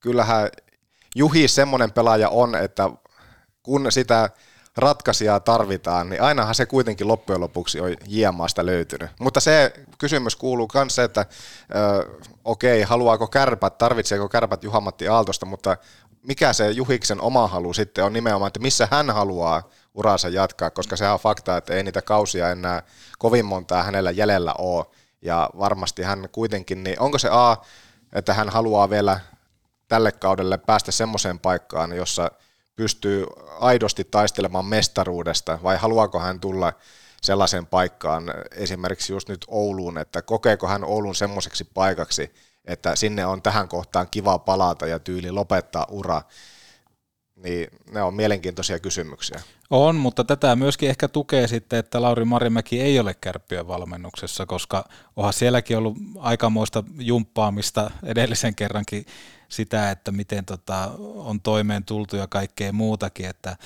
kyllähän 0.00 0.48
Juhi 1.16 1.48
semmoinen 1.48 1.92
pelaaja 1.92 2.28
on, 2.28 2.54
että 2.54 2.90
kun 3.62 3.92
sitä 3.92 4.30
ratkaisijaa 4.76 5.40
tarvitaan, 5.40 6.10
niin 6.10 6.22
ainahan 6.22 6.54
se 6.54 6.66
kuitenkin 6.66 7.08
loppujen 7.08 7.40
lopuksi 7.40 7.80
on 7.80 7.96
Jiemaasta 8.06 8.66
löytynyt. 8.66 9.10
Mutta 9.20 9.40
se 9.40 9.72
kysymys 9.98 10.36
kuuluu 10.36 10.68
myös 10.74 10.98
että 10.98 11.26
ö, 11.74 12.08
okei, 12.44 12.82
haluaako 12.82 13.26
kärpät, 13.26 13.78
tarvitseeko 13.78 14.28
kärpät 14.28 14.64
Juhamatti 14.64 15.08
Aaltosta, 15.08 15.46
mutta 15.46 15.76
mikä 16.22 16.52
se 16.52 16.70
Juhiksen 16.70 17.20
oma 17.20 17.48
halu 17.48 17.74
sitten 17.74 18.04
on 18.04 18.12
nimenomaan, 18.12 18.46
että 18.46 18.60
missä 18.60 18.88
hän 18.90 19.10
haluaa 19.10 19.62
uraansa 19.94 20.28
jatkaa, 20.28 20.70
koska 20.70 20.96
sehän 20.96 21.14
on 21.14 21.20
fakta, 21.20 21.56
että 21.56 21.74
ei 21.74 21.82
niitä 21.82 22.02
kausia 22.02 22.50
enää 22.50 22.82
kovin 23.18 23.44
montaa 23.44 23.82
hänellä 23.82 24.10
jäljellä 24.10 24.54
ole, 24.58 24.86
ja 25.22 25.50
varmasti 25.58 26.02
hän 26.02 26.28
kuitenkin, 26.32 26.84
niin 26.84 27.00
onko 27.00 27.18
se 27.18 27.28
A, 27.32 27.56
että 28.12 28.34
hän 28.34 28.48
haluaa 28.48 28.90
vielä 28.90 29.20
tälle 29.88 30.12
kaudelle 30.12 30.58
päästä 30.58 30.92
semmoiseen 30.92 31.38
paikkaan, 31.38 31.96
jossa 31.96 32.30
pystyy 32.76 33.26
aidosti 33.60 34.04
taistelemaan 34.04 34.66
mestaruudesta, 34.66 35.58
vai 35.62 35.76
haluaako 35.76 36.20
hän 36.20 36.40
tulla 36.40 36.72
sellaiseen 37.22 37.66
paikkaan, 37.66 38.24
esimerkiksi 38.56 39.12
just 39.12 39.28
nyt 39.28 39.44
Ouluun, 39.48 39.98
että 39.98 40.22
kokeeko 40.22 40.66
hän 40.66 40.84
Oulun 40.84 41.14
semmoiseksi 41.14 41.64
paikaksi, 41.64 42.32
että 42.64 42.96
sinne 42.96 43.26
on 43.26 43.42
tähän 43.42 43.68
kohtaan 43.68 44.08
kiva 44.10 44.38
palata 44.38 44.86
ja 44.86 44.98
tyyli 44.98 45.30
lopettaa 45.30 45.86
ura, 45.90 46.22
niin 47.36 47.68
ne 47.90 48.02
on 48.02 48.14
mielenkiintoisia 48.14 48.78
kysymyksiä. 48.78 49.40
On, 49.70 49.96
mutta 49.96 50.24
tätä 50.24 50.56
myöskin 50.56 50.88
ehkä 50.88 51.08
tukee 51.08 51.48
sitten, 51.48 51.78
että 51.78 52.02
Lauri 52.02 52.24
Marimäki 52.24 52.80
ei 52.80 53.00
ole 53.00 53.14
kärppien 53.14 53.68
valmennuksessa, 53.68 54.46
koska 54.46 54.84
onhan 55.16 55.32
sielläkin 55.32 55.78
ollut 55.78 55.96
aikamoista 56.18 56.84
jumppaamista 56.98 57.90
edellisen 58.02 58.54
kerrankin 58.54 59.06
sitä, 59.48 59.90
että 59.90 60.12
miten 60.12 60.44
tota, 60.44 60.90
on 61.14 61.40
toimeen 61.40 61.84
tultu 61.84 62.16
ja 62.16 62.26
kaikkea 62.26 62.72
muutakin, 62.72 63.26
että 63.26 63.56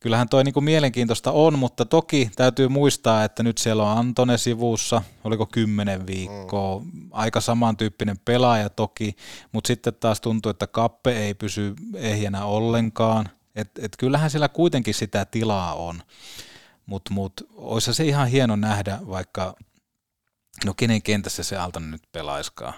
kyllähän 0.00 0.28
toi 0.28 0.44
niinku 0.44 0.60
mielenkiintoista 0.60 1.32
on, 1.32 1.58
mutta 1.58 1.84
toki 1.84 2.30
täytyy 2.36 2.68
muistaa, 2.68 3.24
että 3.24 3.42
nyt 3.42 3.58
siellä 3.58 3.82
on 3.92 3.98
Antone 3.98 4.38
sivussa, 4.38 5.02
oliko 5.24 5.46
kymmenen 5.46 6.06
viikkoa, 6.06 6.82
aika 7.10 7.40
samantyyppinen 7.40 8.18
pelaaja 8.18 8.70
toki, 8.70 9.16
mutta 9.52 9.68
sitten 9.68 9.94
taas 9.94 10.20
tuntuu, 10.20 10.50
että 10.50 10.66
Kappe 10.66 11.12
ei 11.12 11.34
pysy 11.34 11.74
ehjänä 11.94 12.44
ollenkaan, 12.44 13.28
että 13.54 13.80
et 13.84 13.96
kyllähän 13.98 14.30
siellä 14.30 14.48
kuitenkin 14.48 14.94
sitä 14.94 15.24
tilaa 15.24 15.74
on, 15.74 16.02
mutta 16.86 17.14
mut, 17.14 17.32
olisi 17.54 17.94
se 17.94 18.04
ihan 18.04 18.28
hieno 18.28 18.56
nähdä, 18.56 18.98
vaikka 19.08 19.54
no 20.64 20.74
kenen 20.74 21.02
kentässä 21.02 21.42
se 21.42 21.56
Altonen 21.56 21.90
nyt 21.90 22.02
pelaiskaan. 22.12 22.74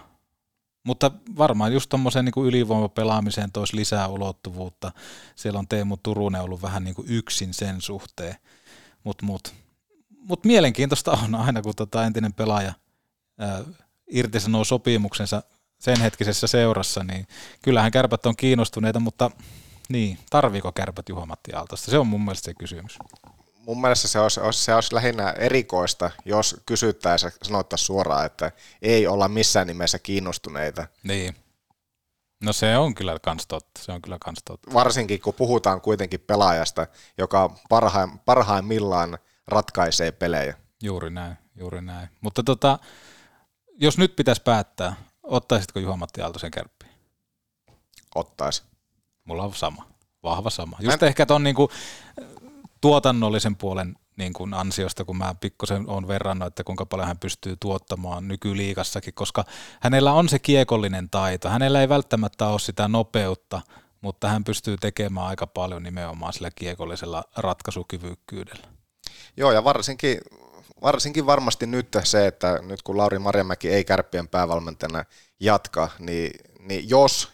Mutta 0.84 1.10
varmaan 1.36 1.72
just 1.72 1.88
tuommoiseen 1.88 2.24
niin 2.24 2.46
ylivoimapelaamiseen 2.46 3.52
toisi 3.52 3.76
lisää 3.76 4.08
ulottuvuutta. 4.08 4.92
Siellä 5.36 5.58
on 5.58 5.68
Teemu 5.68 5.96
Turunen 5.96 6.42
ollut 6.42 6.62
vähän 6.62 6.84
niin 6.84 6.94
kuin 6.94 7.08
yksin 7.10 7.54
sen 7.54 7.80
suhteen. 7.80 8.36
Mutta 9.04 9.26
mut, 9.26 9.54
mut 10.28 10.44
mielenkiintoista 10.44 11.10
on 11.10 11.34
aina, 11.34 11.62
kun 11.62 11.74
tota 11.76 12.04
entinen 12.04 12.32
pelaaja 12.32 12.72
irtisanoo 14.10 14.64
sopimuksensa 14.64 15.42
sen 15.78 16.00
hetkisessä 16.00 16.46
seurassa, 16.46 17.04
niin 17.04 17.26
kyllähän 17.62 17.92
kärpät 17.92 18.26
on 18.26 18.36
kiinnostuneita, 18.36 19.00
mutta 19.00 19.30
niin, 19.88 20.18
tarviiko 20.30 20.72
kärpät 20.72 21.08
Juha-Matti 21.08 21.52
Aaltosta? 21.54 21.90
Se 21.90 21.98
on 21.98 22.06
mun 22.06 22.24
mielestä 22.24 22.44
se 22.44 22.54
kysymys. 22.54 22.98
Mun 23.66 23.80
mielestä 23.80 24.08
se 24.08 24.20
olisi, 24.20 24.40
se 24.50 24.74
olisi 24.74 24.94
lähinnä 24.94 25.30
erikoista, 25.30 26.10
jos 26.24 26.56
kysyttäisiin 26.66 27.32
ja 27.40 27.46
sanottaisiin 27.46 27.86
suoraan, 27.86 28.26
että 28.26 28.52
ei 28.82 29.06
olla 29.06 29.28
missään 29.28 29.66
nimessä 29.66 29.98
kiinnostuneita. 29.98 30.86
Niin. 31.02 31.36
No 32.42 32.52
se 32.52 32.76
on 32.76 32.94
kyllä 32.94 33.18
kans 33.18 33.46
totta, 33.46 33.82
se 33.82 33.92
on 33.92 34.02
kyllä 34.02 34.18
kans 34.24 34.42
totta. 34.44 34.72
Varsinkin 34.72 35.20
kun 35.20 35.34
puhutaan 35.34 35.80
kuitenkin 35.80 36.20
pelaajasta, 36.20 36.86
joka 37.18 37.56
parhaim, 37.68 38.18
parhaimmillaan 38.24 39.18
ratkaisee 39.48 40.12
pelejä. 40.12 40.54
Juuri 40.82 41.10
näin, 41.10 41.36
juuri 41.56 41.80
näin. 41.80 42.08
Mutta 42.20 42.42
tota, 42.42 42.78
jos 43.74 43.98
nyt 43.98 44.16
pitäisi 44.16 44.42
päättää, 44.42 44.96
ottaisitko 45.22 45.78
Juha-Matti 45.78 46.22
Aaltosen 46.22 46.50
kärppiin? 46.50 46.92
Ottaisi. 48.14 48.62
Mulla 49.24 49.42
on 49.42 49.54
sama, 49.54 49.86
vahva 50.22 50.50
sama. 50.50 50.76
Just 50.80 51.02
en... 51.02 51.08
ehkä 51.08 51.26
ton 51.26 51.42
niinku 51.42 51.70
tuotannollisen 52.82 53.56
puolen 53.56 53.94
niin 54.16 54.32
kuin 54.32 54.54
ansiosta, 54.54 55.04
kun 55.04 55.16
mä 55.16 55.34
pikkusen 55.40 55.88
on 55.88 56.08
verrannut, 56.08 56.46
että 56.46 56.64
kuinka 56.64 56.86
paljon 56.86 57.08
hän 57.08 57.18
pystyy 57.18 57.56
tuottamaan 57.60 58.28
nykyliigassakin, 58.28 59.14
koska 59.14 59.44
hänellä 59.80 60.12
on 60.12 60.28
se 60.28 60.38
kiekollinen 60.38 61.10
taito. 61.10 61.48
Hänellä 61.48 61.80
ei 61.80 61.88
välttämättä 61.88 62.46
ole 62.46 62.58
sitä 62.58 62.88
nopeutta, 62.88 63.60
mutta 64.00 64.28
hän 64.28 64.44
pystyy 64.44 64.76
tekemään 64.76 65.26
aika 65.26 65.46
paljon 65.46 65.82
nimenomaan 65.82 66.32
sillä 66.32 66.50
kiekollisella 66.54 67.24
ratkaisukyvykkyydellä. 67.36 68.66
Joo, 69.36 69.52
ja 69.52 69.64
varsinkin, 69.64 70.18
varsinkin 70.82 71.26
varmasti 71.26 71.66
nyt 71.66 71.88
se, 72.04 72.26
että 72.26 72.58
nyt 72.62 72.82
kun 72.82 72.96
Lauri 72.96 73.18
Marjamäki 73.18 73.70
ei 73.70 73.84
kärppien 73.84 74.28
päävalmentajana 74.28 75.04
jatka, 75.40 75.88
niin, 75.98 76.30
niin 76.60 76.88
jos 76.88 77.32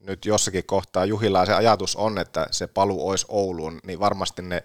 nyt 0.00 0.24
jossakin 0.24 0.66
kohtaa 0.66 1.04
Juhilla 1.04 1.46
se 1.46 1.54
ajatus 1.54 1.96
on, 1.96 2.18
että 2.18 2.46
se 2.50 2.66
palu 2.66 3.08
olisi 3.08 3.26
Ouluun, 3.28 3.80
niin 3.86 4.00
varmasti 4.00 4.42
ne 4.42 4.64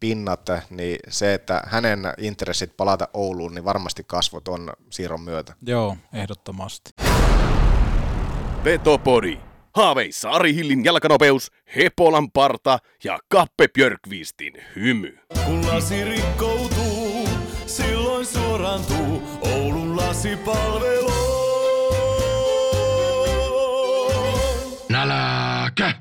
pinnat, 0.00 0.50
niin 0.70 0.98
se, 1.08 1.34
että 1.34 1.62
hänen 1.66 2.00
intressit 2.18 2.76
palata 2.76 3.08
Ouluun, 3.14 3.54
niin 3.54 3.64
varmasti 3.64 4.04
kasvot 4.06 4.48
on 4.48 4.72
siirron 4.90 5.20
myötä. 5.20 5.54
Joo, 5.66 5.96
ehdottomasti. 6.12 6.90
Vetopodi. 8.64 9.38
Haaveissa 9.74 10.30
Ari 10.30 10.54
Hillin 10.54 10.84
jalkanopeus, 10.84 11.52
Hepolan 11.76 12.30
parta 12.30 12.78
ja 13.04 13.18
Kappe 13.28 13.68
Björkvistin 13.68 14.52
hymy. 14.76 15.18
Kun 15.44 15.66
lasi 15.66 16.04
rikkoutuu, 16.04 17.28
silloin 17.66 18.26
suorantuu 18.26 19.22
Oulun 19.40 19.96
lasipalvelu. 19.96 21.29
Nälkä! 25.70 26.00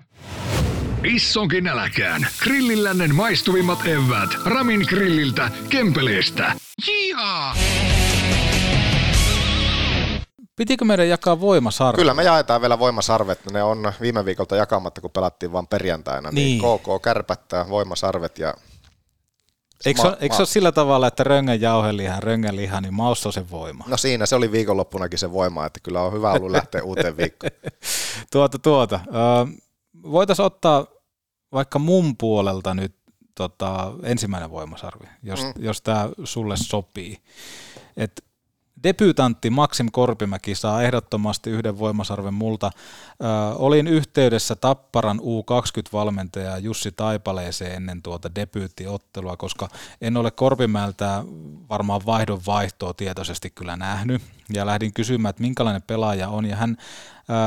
Issonkin 1.03 1.63
nälkään. 1.63 2.27
Grillillännen 2.43 3.15
maistuvimmat 3.15 3.79
evät. 3.85 4.29
Ramin 4.45 4.85
grilliltä, 4.89 5.51
Kempeleestä. 5.69 6.53
Jia! 6.87 7.53
Pitikö 10.55 10.85
meidän 10.85 11.09
jakaa 11.09 11.39
voimasarvet? 11.39 11.99
Kyllä 11.99 12.13
me 12.13 12.23
jaetaan 12.23 12.61
vielä 12.61 12.79
voimasarvet. 12.79 13.39
Ne 13.51 13.63
on 13.63 13.93
viime 14.01 14.25
viikolta 14.25 14.55
jakamatta, 14.55 15.01
kun 15.01 15.11
pelattiin 15.11 15.51
vain 15.51 15.67
perjantaina. 15.67 16.31
Niin, 16.31 16.61
niin 16.61 16.79
KK 16.79 17.01
kärpättää 17.01 17.69
voimasarvet 17.69 18.39
ja 18.39 18.53
Eikö, 19.85 20.01
ma- 20.03 20.17
eikö 20.19 20.35
se 20.35 20.41
ole 20.41 20.47
sillä 20.47 20.71
tavalla, 20.71 21.07
että 21.07 21.23
röngän 21.23 21.61
jauheliha, 21.61 22.19
röngän 22.19 22.55
liha, 22.55 22.81
niin 22.81 22.93
maus 22.93 23.25
on 23.25 23.33
se 23.33 23.49
voima? 23.51 23.83
No 23.87 23.97
siinä, 23.97 24.25
se 24.25 24.35
oli 24.35 24.51
viikonloppunakin 24.51 25.19
se 25.19 25.31
voima, 25.31 25.65
että 25.65 25.79
kyllä 25.83 26.01
on 26.01 26.13
hyvä 26.13 26.31
ollut 26.31 26.51
lähteä 26.51 26.83
uuteen 26.83 27.17
viikkoon. 27.17 27.51
tuota, 28.31 28.59
tuota. 28.59 28.99
Voitaisiin 30.03 30.45
ottaa 30.45 30.85
vaikka 31.51 31.79
mun 31.79 32.17
puolelta 32.17 32.73
nyt 32.73 32.95
tota, 33.35 33.91
ensimmäinen 34.03 34.51
voimasarvi, 34.51 35.05
jos, 35.23 35.43
Mm. 35.43 35.53
jos 35.63 35.81
tämä 35.81 36.09
sulle 36.23 36.57
sopii. 36.57 37.17
Et 37.97 38.23
debyytantti 38.83 39.49
Maxim 39.49 39.87
Korpimäki 39.91 40.55
saa 40.55 40.83
ehdottomasti 40.83 41.49
yhden 41.49 41.79
voimasarven 41.79 42.33
multa. 42.33 42.71
Ö, 43.21 43.25
olin 43.55 43.87
yhteydessä 43.87 44.55
Tapparan 44.55 45.19
U20-valmentaja 45.19 46.57
Jussi 46.57 46.91
Taipaleeseen 46.91 47.75
ennen 47.75 48.01
tuota 48.01 48.35
debyyttiottelua, 48.35 49.37
koska 49.37 49.67
en 50.01 50.17
ole 50.17 50.31
Korpimäeltä 50.31 51.23
varmaan 51.69 52.01
vaihdon 52.05 52.41
vaihtoa 52.47 52.93
tietoisesti 52.93 53.49
kyllä 53.49 53.75
nähnyt. 53.75 54.21
Ja 54.53 54.65
lähdin 54.65 54.93
kysymään, 54.93 55.29
että 55.29 55.41
minkälainen 55.43 55.81
pelaaja 55.81 56.29
on. 56.29 56.45
Ja 56.45 56.55
hän, 56.55 56.77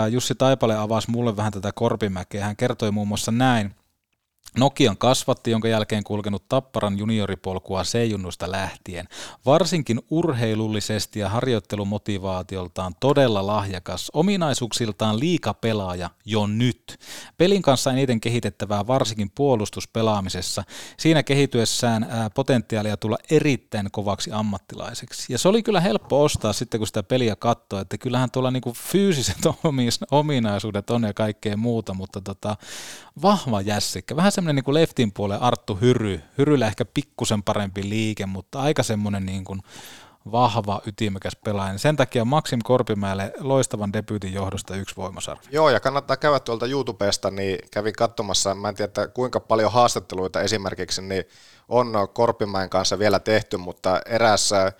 ö, 0.05 0.09
Jussi 0.09 0.35
Taipale 0.35 0.77
avasi 0.77 1.11
mulle 1.11 1.37
vähän 1.37 1.53
tätä 1.53 1.71
Korpimäkeä. 1.75 2.45
Hän 2.45 2.57
kertoi 2.57 2.91
muun 2.91 3.09
muassa 3.09 3.33
näin. 3.33 3.75
Nokian 4.59 4.97
kasvatti, 4.97 5.51
jonka 5.51 5.69
jälkeen 5.69 6.05
kulkenut 6.05 6.49
Tapparan 6.49 6.99
junioripolkua 6.99 7.83
C-junnusta 7.83 8.51
lähtien. 8.51 9.09
Varsinkin 9.47 10.01
urheilullisesti 10.11 11.21
ja 11.21 11.29
harjoittelumotivaatioltaan 11.29 12.95
todella 13.01 13.47
lahjakas, 13.47 14.11
ominaisuuksiltaan 14.13 15.21
liikapelaaja 15.21 16.11
jo 16.25 16.47
nyt. 16.47 16.99
Pelin 17.39 17.63
kanssa 17.63 17.93
eniten 17.93 18.21
kehitettävää 18.21 18.87
varsinkin 18.87 19.31
puolustuspelaamisessa. 19.35 20.65
Siinä 20.99 21.23
kehityessään 21.23 22.07
ää, 22.11 22.31
potentiaalia 22.31 22.97
tulla 22.97 23.19
erittäin 23.31 23.89
kovaksi 23.93 24.31
ammattilaiseksi. 24.33 25.33
Ja 25.33 25.39
se 25.39 25.49
oli 25.49 25.63
kyllä 25.63 25.81
helppo 25.81 26.23
ostaa 26.23 26.53
sitten, 26.53 26.81
kun 26.81 26.87
sitä 26.87 27.03
peliä 27.03 27.37
katsoi, 27.37 27.81
että 27.81 27.99
kyllähän 27.99 28.31
tuolla 28.31 28.51
niinku 28.51 28.73
fyysiset 28.73 29.39
ominaisuudet 30.11 30.91
on 30.91 31.03
ja 31.03 31.15
kaikkea 31.15 31.57
muuta, 31.57 31.95
mutta 31.95 32.21
tota, 32.21 32.57
vahva 33.23 33.61
jässikkä. 33.61 34.17
Vähän 34.17 34.33
semmoinen 34.33 34.57
niin 34.57 34.65
kuin 34.65 34.75
leftin 34.75 35.13
puolen 35.13 35.43
Arttu 35.43 35.75
Hyry. 35.75 36.21
Hyryllä 36.39 36.67
ehkä 36.67 36.85
pikkusen 36.85 37.43
parempi 37.43 37.89
liike, 37.89 38.27
mutta 38.27 38.61
aika 38.61 38.83
semmoinen 38.83 39.27
niin 39.27 39.45
kuin 39.45 39.63
vahva, 40.33 40.81
ytimekäs 40.87 41.37
pelaaja. 41.45 41.79
Sen 41.79 41.97
takia 41.97 42.25
Maxim 42.25 42.61
Korpimäelle 42.65 43.33
loistavan 43.41 43.93
debyytin 43.93 44.33
johdosta 44.33 44.77
yksi 44.77 44.97
voimasarvi. 44.97 45.43
Joo, 45.51 45.71
ja 45.71 45.81
kannattaa 45.81 46.17
käydä 46.17 46.41
tuolta 46.41 46.67
YouTubesta, 46.67 47.31
niin 47.31 47.59
kävin 47.71 47.93
katsomassa, 47.93 48.55
mä 48.55 48.69
en 48.69 48.75
tiedä 48.75 49.09
kuinka 49.15 49.41
paljon 49.41 49.73
haastatteluita 49.73 50.41
esimerkiksi 50.41 51.03
niin 51.03 51.25
on 51.69 51.93
Korpimäen 52.13 52.71
kanssa 52.71 52.99
vielä 52.99 53.19
tehty, 53.19 53.57
mutta 53.57 54.01
erässä 54.07 54.73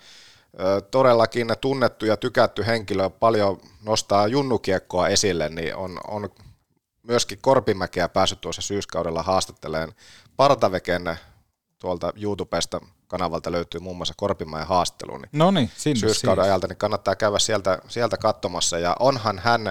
todellakin 0.91 1.47
tunnettu 1.61 2.05
ja 2.05 2.17
tykätty 2.17 2.65
henkilö 2.65 3.09
paljon 3.09 3.59
nostaa 3.85 4.27
junnukiekkoa 4.27 5.07
esille, 5.07 5.49
niin 5.49 5.75
on, 5.75 5.99
on 6.07 6.29
myöskin 7.03 7.39
Korpimäkeä 7.41 8.09
päässyt 8.09 8.41
tuossa 8.41 8.61
syyskaudella 8.61 9.23
haastatteleen 9.23 9.93
Partaveken 10.35 11.17
tuolta 11.79 12.13
YouTubesta 12.21 12.81
kanavalta 13.07 13.51
löytyy 13.51 13.79
muun 13.79 13.97
muassa 13.97 14.13
Korpimäen 14.17 14.67
haastattelu, 14.67 15.17
niin 15.17 15.29
No 15.33 15.51
niin, 15.51 15.71
sinne 15.77 15.99
syyskauden 15.99 16.43
siis. 16.43 16.49
ajalta, 16.49 16.67
niin 16.67 16.77
kannattaa 16.77 17.15
käydä 17.15 17.39
sieltä, 17.39 17.79
sieltä 17.87 18.17
katsomassa. 18.17 18.79
Ja 18.79 18.95
onhan 18.99 19.39
hän 19.39 19.61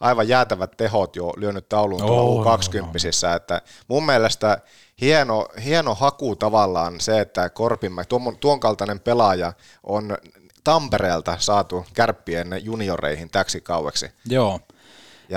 aivan 0.00 0.28
jäätävät 0.28 0.76
tehot 0.76 1.16
jo 1.16 1.32
lyönyt 1.36 1.68
tauluun 1.68 2.02
On, 2.02 2.08
tuolla 2.08 2.50
on, 2.52 2.58
U20, 2.58 3.36
että 3.36 3.62
mun 3.88 4.06
mielestä 4.06 4.58
hieno, 5.00 5.48
hieno 5.64 5.94
haku 5.94 6.36
tavallaan 6.36 7.00
se, 7.00 7.20
että 7.20 7.50
Korpimäki, 7.50 8.08
tuon, 8.08 8.38
tuon 8.38 8.60
kaltainen 8.60 9.00
pelaaja 9.00 9.52
on 9.82 10.16
Tampereelta 10.64 11.36
saatu 11.38 11.86
kärppien 11.94 12.60
junioreihin 12.60 13.30
täksi 13.30 13.60
kaueksi. 13.60 14.10
Joo. 14.26 14.60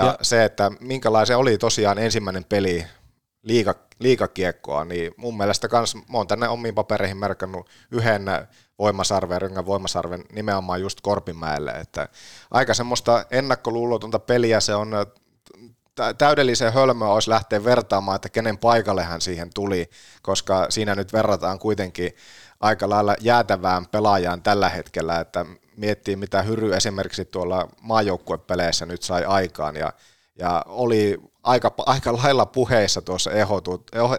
Ja, 0.04 0.18
se, 0.22 0.44
että 0.44 0.70
minkälainen 0.80 1.38
oli 1.38 1.58
tosiaan 1.58 1.98
ensimmäinen 1.98 2.44
peli 2.44 2.86
liiga, 3.42 3.74
liikakiekkoa, 3.98 4.84
niin 4.84 5.14
mun 5.16 5.36
mielestä 5.36 5.68
kans, 5.68 5.94
mä 5.94 6.18
oon 6.18 6.26
tänne 6.26 6.48
omiin 6.48 6.74
papereihin 6.74 7.16
merkannut 7.16 7.68
yhden 7.90 8.24
voimasarven, 8.78 9.42
röngän 9.42 9.66
voimasarven 9.66 10.24
nimenomaan 10.32 10.80
just 10.80 11.00
Korpimäelle, 11.00 11.70
että 11.70 12.08
aika 12.50 12.74
semmoista 12.74 13.24
ennakkoluulotonta 13.30 14.18
peliä 14.18 14.60
se 14.60 14.74
on, 14.74 14.90
tä- 15.94 16.14
täydellisen 16.14 16.72
hölmöä 16.72 17.08
olisi 17.08 17.30
lähteä 17.30 17.64
vertaamaan, 17.64 18.16
että 18.16 18.28
kenen 18.28 18.58
paikalle 18.58 19.04
hän 19.04 19.20
siihen 19.20 19.50
tuli, 19.54 19.90
koska 20.22 20.66
siinä 20.68 20.94
nyt 20.94 21.12
verrataan 21.12 21.58
kuitenkin 21.58 22.12
aika 22.66 22.88
lailla 22.88 23.16
jäätävään 23.20 23.86
pelaajaan 23.86 24.42
tällä 24.42 24.68
hetkellä, 24.68 25.20
että 25.20 25.46
miettii 25.76 26.16
mitä 26.16 26.42
Hyry 26.42 26.74
esimerkiksi 26.74 27.24
tuolla 27.24 27.68
maajoukkuepeleissä 27.80 28.86
nyt 28.86 29.02
sai 29.02 29.24
aikaan 29.24 29.76
ja, 29.76 29.92
ja 30.38 30.62
oli 30.66 31.18
aika, 31.42 31.74
aika 31.78 32.12
lailla 32.12 32.46
puheissa 32.46 33.02
tuossa 33.02 33.30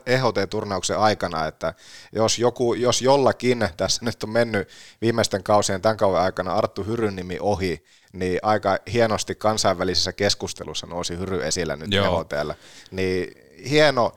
EHT-turnauksen 0.05 0.99
aikana, 0.99 1.47
että 1.47 1.73
jos, 2.11 2.39
joku, 2.39 2.73
jos 2.73 3.01
jollakin 3.01 3.69
tässä 3.77 4.05
nyt 4.05 4.23
on 4.23 4.29
mennyt 4.29 4.69
viimeisten 5.01 5.43
kausien 5.43 5.81
tämän 5.81 5.97
kauden 5.97 6.21
aikana 6.21 6.53
Arttu 6.53 6.83
Hyryn 6.83 7.15
nimi 7.15 7.37
ohi, 7.39 7.83
niin 8.13 8.39
aika 8.41 8.77
hienosti 8.93 9.35
kansainvälisessä 9.35 10.13
keskustelussa 10.13 10.87
nousi 10.87 11.17
Hyry 11.17 11.43
esillä 11.45 11.75
nyt. 11.75 11.93
EHTllä. 11.93 12.55
Niin 12.91 13.31
hieno, 13.69 14.11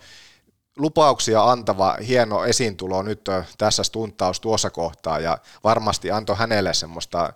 lupauksia 0.76 1.50
antava 1.50 1.96
hieno 2.06 2.44
esiintulo 2.44 3.02
nyt 3.02 3.20
tässä 3.58 3.82
stuntaus 3.82 4.40
tuossa 4.40 4.70
kohtaa 4.70 5.18
ja 5.18 5.38
varmasti 5.64 6.10
antoi 6.10 6.36
hänelle 6.36 6.74
semmoista 6.74 7.32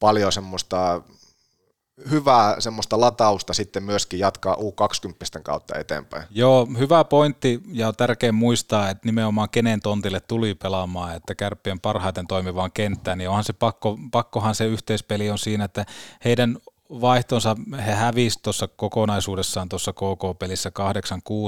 paljon 0.00 0.32
semmoista 0.32 1.02
hyvää 2.10 2.60
semmoista 2.60 3.00
latausta 3.00 3.54
sitten 3.54 3.82
myöskin 3.82 4.18
jatkaa 4.20 4.54
U20 4.54 5.42
kautta 5.42 5.78
eteenpäin. 5.78 6.24
Joo, 6.30 6.68
hyvä 6.78 7.04
pointti 7.04 7.60
ja 7.72 7.88
on 7.88 7.96
tärkeää 7.96 8.32
muistaa, 8.32 8.90
että 8.90 9.06
nimenomaan 9.08 9.50
kenen 9.50 9.80
tontille 9.80 10.20
tuli 10.20 10.54
pelaamaan, 10.54 11.16
että 11.16 11.34
kärppien 11.34 11.80
parhaiten 11.80 12.26
toimivaan 12.26 12.72
kenttään, 12.72 13.18
niin 13.18 13.28
onhan 13.28 13.44
se 13.44 13.52
pakko, 13.52 13.98
pakkohan 14.10 14.54
se 14.54 14.66
yhteispeli 14.66 15.30
on 15.30 15.38
siinä, 15.38 15.64
että 15.64 15.86
heidän 16.24 16.58
vaihtonsa, 16.90 17.56
he 17.86 17.92
hävisi 17.92 18.38
tuossa 18.42 18.68
kokonaisuudessaan 18.68 19.68
tuossa 19.68 19.92
KK-pelissä 19.92 20.72
8-6 20.78 20.82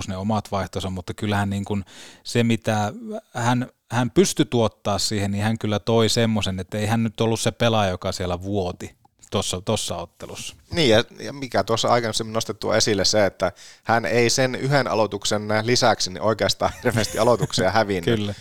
ne 0.08 0.16
omat 0.16 0.50
vaihtonsa, 0.52 0.90
mutta 0.90 1.14
kyllähän 1.14 1.50
niin 1.50 1.64
kuin 1.64 1.84
se, 2.24 2.44
mitä 2.44 2.92
hän, 3.34 3.66
hän 3.90 4.10
pystyi 4.10 4.46
tuottaa 4.46 4.98
siihen, 4.98 5.30
niin 5.30 5.44
hän 5.44 5.58
kyllä 5.58 5.78
toi 5.78 6.08
semmoisen, 6.08 6.60
että 6.60 6.78
ei 6.78 6.86
hän 6.86 7.02
nyt 7.02 7.20
ollut 7.20 7.40
se 7.40 7.50
pelaaja, 7.50 7.90
joka 7.90 8.12
siellä 8.12 8.42
vuoti 8.42 8.97
tuossa, 9.30 9.60
tuossa 9.60 9.96
ottelussa. 9.96 10.56
Niin, 10.70 10.90
ja, 10.90 11.04
ja 11.20 11.32
mikä 11.32 11.64
tuossa 11.64 11.88
aikaisemmin 11.88 12.32
nostettu 12.32 12.72
esille 12.72 13.04
se, 13.04 13.26
että 13.26 13.52
hän 13.84 14.04
ei 14.04 14.30
sen 14.30 14.54
yhden 14.54 14.88
aloituksen 14.88 15.48
lisäksi 15.62 16.10
niin 16.10 16.22
oikeastaan 16.22 16.72
hirveästi 16.84 17.18
aloituksia 17.18 17.70
hävinnyt. 17.70 18.18
Kyllä. 18.18 18.34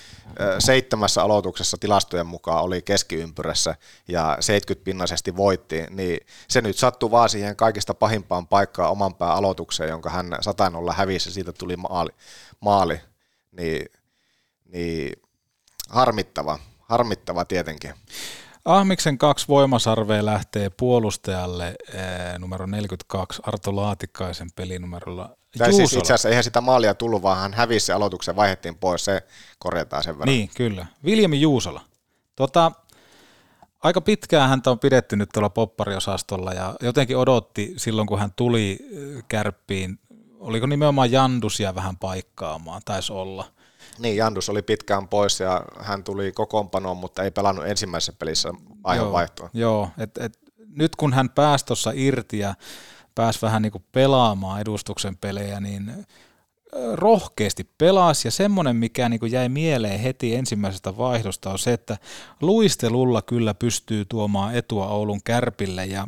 Seitsemässä 0.59 1.23
aloituksessa 1.23 1.77
tilastojen 1.77 2.27
mukaan 2.27 2.63
oli 2.63 2.81
keskiympyrässä 2.81 3.75
ja 4.07 4.37
70-pinnaisesti 4.41 5.35
voitti, 5.35 5.83
niin 5.89 6.19
se 6.47 6.61
nyt 6.61 6.77
sattui 6.77 7.11
vaan 7.11 7.29
siihen 7.29 7.55
kaikista 7.55 7.93
pahimpaan 7.93 8.47
paikkaan 8.47 8.91
oman 8.91 9.15
pään 9.15 9.35
aloitukseen, 9.35 9.89
jonka 9.89 10.09
hän 10.09 10.37
satanolla 10.41 10.93
hävisi 10.93 11.31
siitä 11.31 11.53
tuli 11.53 11.77
maali. 11.77 12.09
maali. 12.59 13.01
Niin, 13.51 13.85
niin 14.65 15.21
harmittava, 15.89 16.59
harmittava 16.79 17.45
tietenkin. 17.45 17.93
Ahmiksen 18.67 19.17
kaksi 19.17 19.47
voimasarvea 19.47 20.25
lähtee 20.25 20.69
puolustajalle 20.69 21.67
eh, 21.67 22.39
numero 22.39 22.65
42 22.65 23.41
Arto 23.45 23.75
Laatikaisen 23.75 24.49
pelinumerolla 24.55 25.29
Tai 25.57 25.73
siis 25.73 25.93
itse 25.93 26.13
asiassa 26.13 26.29
eihän 26.29 26.43
sitä 26.43 26.61
maalia 26.61 26.93
tullut, 26.93 27.21
vaan 27.21 27.37
hän 27.37 27.53
hävisi 27.53 27.85
se 27.85 27.93
aloituksen, 27.93 28.35
vaihdettiin 28.35 28.75
pois, 28.75 29.05
se 29.05 29.21
korjataan 29.59 30.03
sen 30.03 30.19
verran. 30.19 30.35
Niin, 30.35 30.49
kyllä. 30.55 30.85
Viljami 31.05 31.41
Juusola. 31.41 31.81
Tota, 32.35 32.71
aika 33.83 34.01
pitkään 34.01 34.49
häntä 34.49 34.71
on 34.71 34.79
pidetty 34.79 35.15
nyt 35.15 35.29
tuolla 35.33 35.49
poppariosastolla 35.49 36.53
ja 36.53 36.75
jotenkin 36.81 37.17
odotti 37.17 37.73
silloin, 37.77 38.07
kun 38.07 38.19
hän 38.19 38.31
tuli 38.35 38.79
eh, 38.81 39.23
kärppiin, 39.27 39.99
oliko 40.39 40.65
nimenomaan 40.65 41.11
Jandusia 41.11 41.75
vähän 41.75 41.97
paikkaamaan, 41.97 42.81
taisi 42.85 43.13
olla. 43.13 43.45
Niin, 43.99 44.17
Jandus 44.17 44.49
oli 44.49 44.61
pitkään 44.61 45.07
pois 45.07 45.39
ja 45.39 45.65
hän 45.79 46.03
tuli 46.03 46.31
kokoonpanoon, 46.31 46.97
mutta 46.97 47.23
ei 47.23 47.31
pelannut 47.31 47.67
ensimmäisessä 47.67 48.13
pelissä 48.19 48.53
aivan 48.83 49.11
vaihtoa. 49.11 49.49
Joo, 49.53 49.89
et, 49.97 50.17
et, 50.17 50.39
nyt 50.75 50.95
kun 50.95 51.13
hän 51.13 51.29
pääsi 51.29 51.65
tuossa 51.65 51.91
irti 51.95 52.39
ja 52.39 52.53
pääsi 53.15 53.41
vähän 53.41 53.61
niin 53.61 53.71
kuin 53.71 53.85
pelaamaan 53.91 54.61
edustuksen 54.61 55.17
pelejä, 55.17 55.59
niin 55.59 56.05
rohkeasti 56.93 57.69
pelasi 57.77 58.27
ja 58.27 58.31
semmoinen, 58.31 58.75
mikä 58.75 59.09
niin 59.09 59.19
kuin 59.19 59.31
jäi 59.31 59.49
mieleen 59.49 59.99
heti 59.99 60.35
ensimmäisestä 60.35 60.97
vaihdosta 60.97 61.49
on 61.49 61.59
se, 61.59 61.73
että 61.73 61.97
luistelulla 62.41 63.21
kyllä 63.21 63.53
pystyy 63.53 64.05
tuomaan 64.05 64.55
etua 64.55 64.87
Oulun 64.87 65.23
kärpille 65.23 65.85
ja 65.85 66.07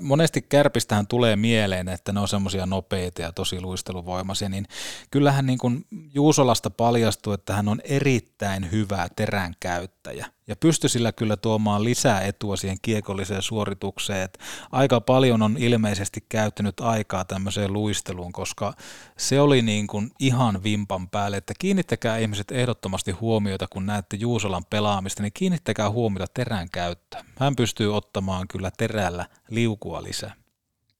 monesti 0.00 0.42
kärpistähän 0.42 1.06
tulee 1.06 1.36
mieleen, 1.36 1.88
että 1.88 2.12
ne 2.12 2.20
on 2.20 2.28
semmoisia 2.28 2.66
nopeita 2.66 3.22
ja 3.22 3.32
tosi 3.32 3.60
luisteluvoimaisia, 3.60 4.48
niin 4.48 4.66
kyllähän 5.10 5.46
niin 5.46 5.58
kuin 5.58 5.86
Juusolasta 6.14 6.70
paljastuu, 6.70 7.32
että 7.32 7.54
hän 7.54 7.68
on 7.68 7.80
erittäin 7.84 8.70
hyvä 8.72 9.08
terän 9.16 9.54
käyttäjä 9.60 10.26
ja 10.48 10.56
pystyi 10.56 10.90
sillä 10.90 11.12
kyllä 11.12 11.36
tuomaan 11.36 11.84
lisää 11.84 12.20
etua 12.20 12.56
siihen 12.56 12.78
kiekolliseen 12.82 13.42
suoritukseen. 13.42 14.22
Et 14.22 14.38
aika 14.72 15.00
paljon 15.00 15.42
on 15.42 15.56
ilmeisesti 15.58 16.24
käyttänyt 16.28 16.80
aikaa 16.80 17.24
tämmöiseen 17.24 17.72
luisteluun, 17.72 18.32
koska 18.32 18.72
se 19.18 19.40
oli 19.40 19.62
niin 19.62 19.86
kuin 19.86 20.10
ihan 20.18 20.62
vimpan 20.62 21.10
päälle, 21.10 21.36
että 21.36 21.54
kiinnittäkää 21.58 22.18
ihmiset 22.18 22.50
ehdottomasti 22.50 23.10
huomiota, 23.10 23.66
kun 23.70 23.86
näette 23.86 24.16
Juusolan 24.16 24.64
pelaamista, 24.64 25.22
niin 25.22 25.32
kiinnittäkää 25.34 25.90
huomiota 25.90 26.32
terän 26.34 26.70
käyttöön. 26.70 27.24
Hän 27.38 27.56
pystyy 27.56 27.96
ottamaan 27.96 28.48
kyllä 28.48 28.70
terällä 28.76 29.26
liukua 29.50 30.02
lisää. 30.02 30.34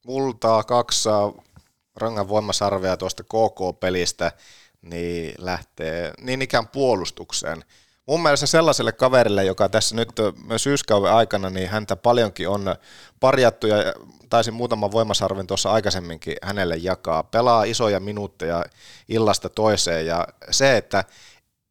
Multaa 0.06 0.64
kaksi 0.64 1.08
rangan 1.96 2.28
voimasarvea 2.28 2.96
tuosta 2.96 3.22
KK-pelistä, 3.22 4.32
niin 4.82 5.34
lähtee 5.38 6.12
niin 6.20 6.42
ikään 6.42 6.68
puolustukseen. 6.68 7.64
Mun 8.06 8.22
mielestä 8.22 8.46
sellaiselle 8.46 8.92
kaverille, 8.92 9.44
joka 9.44 9.68
tässä 9.68 9.96
nyt 9.96 10.08
syyskauden 10.56 11.12
aikana, 11.12 11.50
niin 11.50 11.68
häntä 11.68 11.96
paljonkin 11.96 12.48
on 12.48 12.76
parjattu 13.20 13.66
ja 13.66 13.76
taisin 14.28 14.54
muutaman 14.54 14.92
voimasarven 14.92 15.46
tuossa 15.46 15.70
aikaisemminkin 15.70 16.36
hänelle 16.42 16.76
jakaa. 16.76 17.22
Pelaa 17.22 17.64
isoja 17.64 18.00
minuutteja 18.00 18.64
illasta 19.08 19.48
toiseen 19.48 20.06
ja 20.06 20.28
se, 20.50 20.76
että 20.76 21.04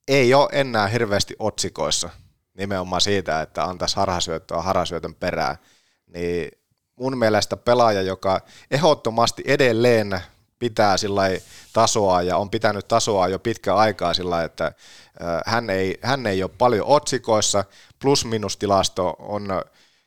ei 0.08 0.34
ole 0.34 0.50
enää 0.52 0.88
hirveästi 0.88 1.36
otsikoissa 1.40 2.10
nimenomaan 2.58 3.02
siitä, 3.02 3.42
että 3.42 3.64
antaisi 3.64 3.96
harhasyöttöä 3.96 4.62
harhasyötön 4.62 5.16
perään, 5.16 5.58
niin 6.08 6.52
mun 6.96 7.18
mielestä 7.18 7.58
pelaaja, 7.58 8.02
joka 8.02 8.42
ehdottomasti 8.72 9.44
edelleen 9.46 10.20
pitää 10.60 10.98
sillä 10.98 11.24
tasoa 11.74 12.22
ja 12.22 12.38
on 12.38 12.50
pitänyt 12.50 12.88
tasoa 12.88 13.28
jo 13.28 13.40
pitkä 13.40 13.76
aikaa 13.76 14.14
sillä 14.14 14.44
että 14.44 14.72
hän 15.46 15.70
ei, 15.70 16.00
hän 16.02 16.28
ei 16.28 16.44
ole 16.44 16.52
paljon 16.58 16.88
otsikoissa, 16.88 17.66
plus-minus-tilasto 18.00 19.16
on 19.20 19.48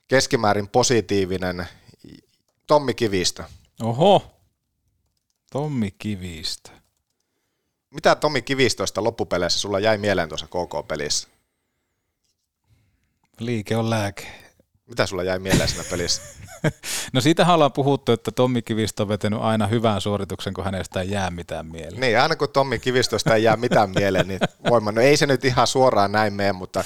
keskimäärin 0.09 0.69
positiivinen. 0.69 1.67
Tommi 2.67 2.95
Kivistö. 2.95 3.45
Oho, 3.83 4.31
Tommi 5.53 5.91
Kivistö. 5.99 6.71
Mitä 7.91 8.15
Tommi 8.15 8.43
Kivistöstä 8.43 9.05
loppupeleissä 9.05 9.61
sulla 9.61 9.79
jäi 9.79 9.99
mieleen 9.99 10.29
tuossa 10.29 10.47
KK-pelissä? 10.47 11.29
Liike 13.39 13.77
on 13.77 13.91
lääke. 13.91 14.27
Mitä 14.87 15.07
sulla 15.07 15.23
jäi 15.23 15.39
mieleen 15.39 15.69
siinä 15.69 15.85
pelissä? 15.91 16.23
no 17.13 17.21
siitä 17.21 17.55
ollaan 17.55 17.73
puhuttu, 17.73 18.13
että 18.13 18.31
Tommi 18.31 18.63
Kivistö 18.63 19.03
on 19.03 19.09
vetänyt 19.09 19.41
aina 19.43 19.67
hyvän 19.67 20.01
suorituksen, 20.01 20.55
kun 20.55 20.65
hänestä 20.65 21.01
ei 21.01 21.11
jää 21.11 21.31
mitään 21.31 21.67
mieleen. 21.67 22.01
Niin, 22.01 22.21
aina 22.21 22.37
kun 22.37 22.49
Tommi 22.49 22.79
Kivistöstä 22.79 23.35
ei 23.35 23.43
jää 23.43 23.57
mitään 23.57 23.91
mieleen, 23.91 24.29
niin 24.29 24.41
voima. 24.71 24.93
No 24.93 25.01
ei 25.01 25.17
se 25.17 25.27
nyt 25.27 25.45
ihan 25.45 25.67
suoraan 25.67 26.13
näin 26.13 26.33
mene, 26.33 26.53
mutta 26.53 26.85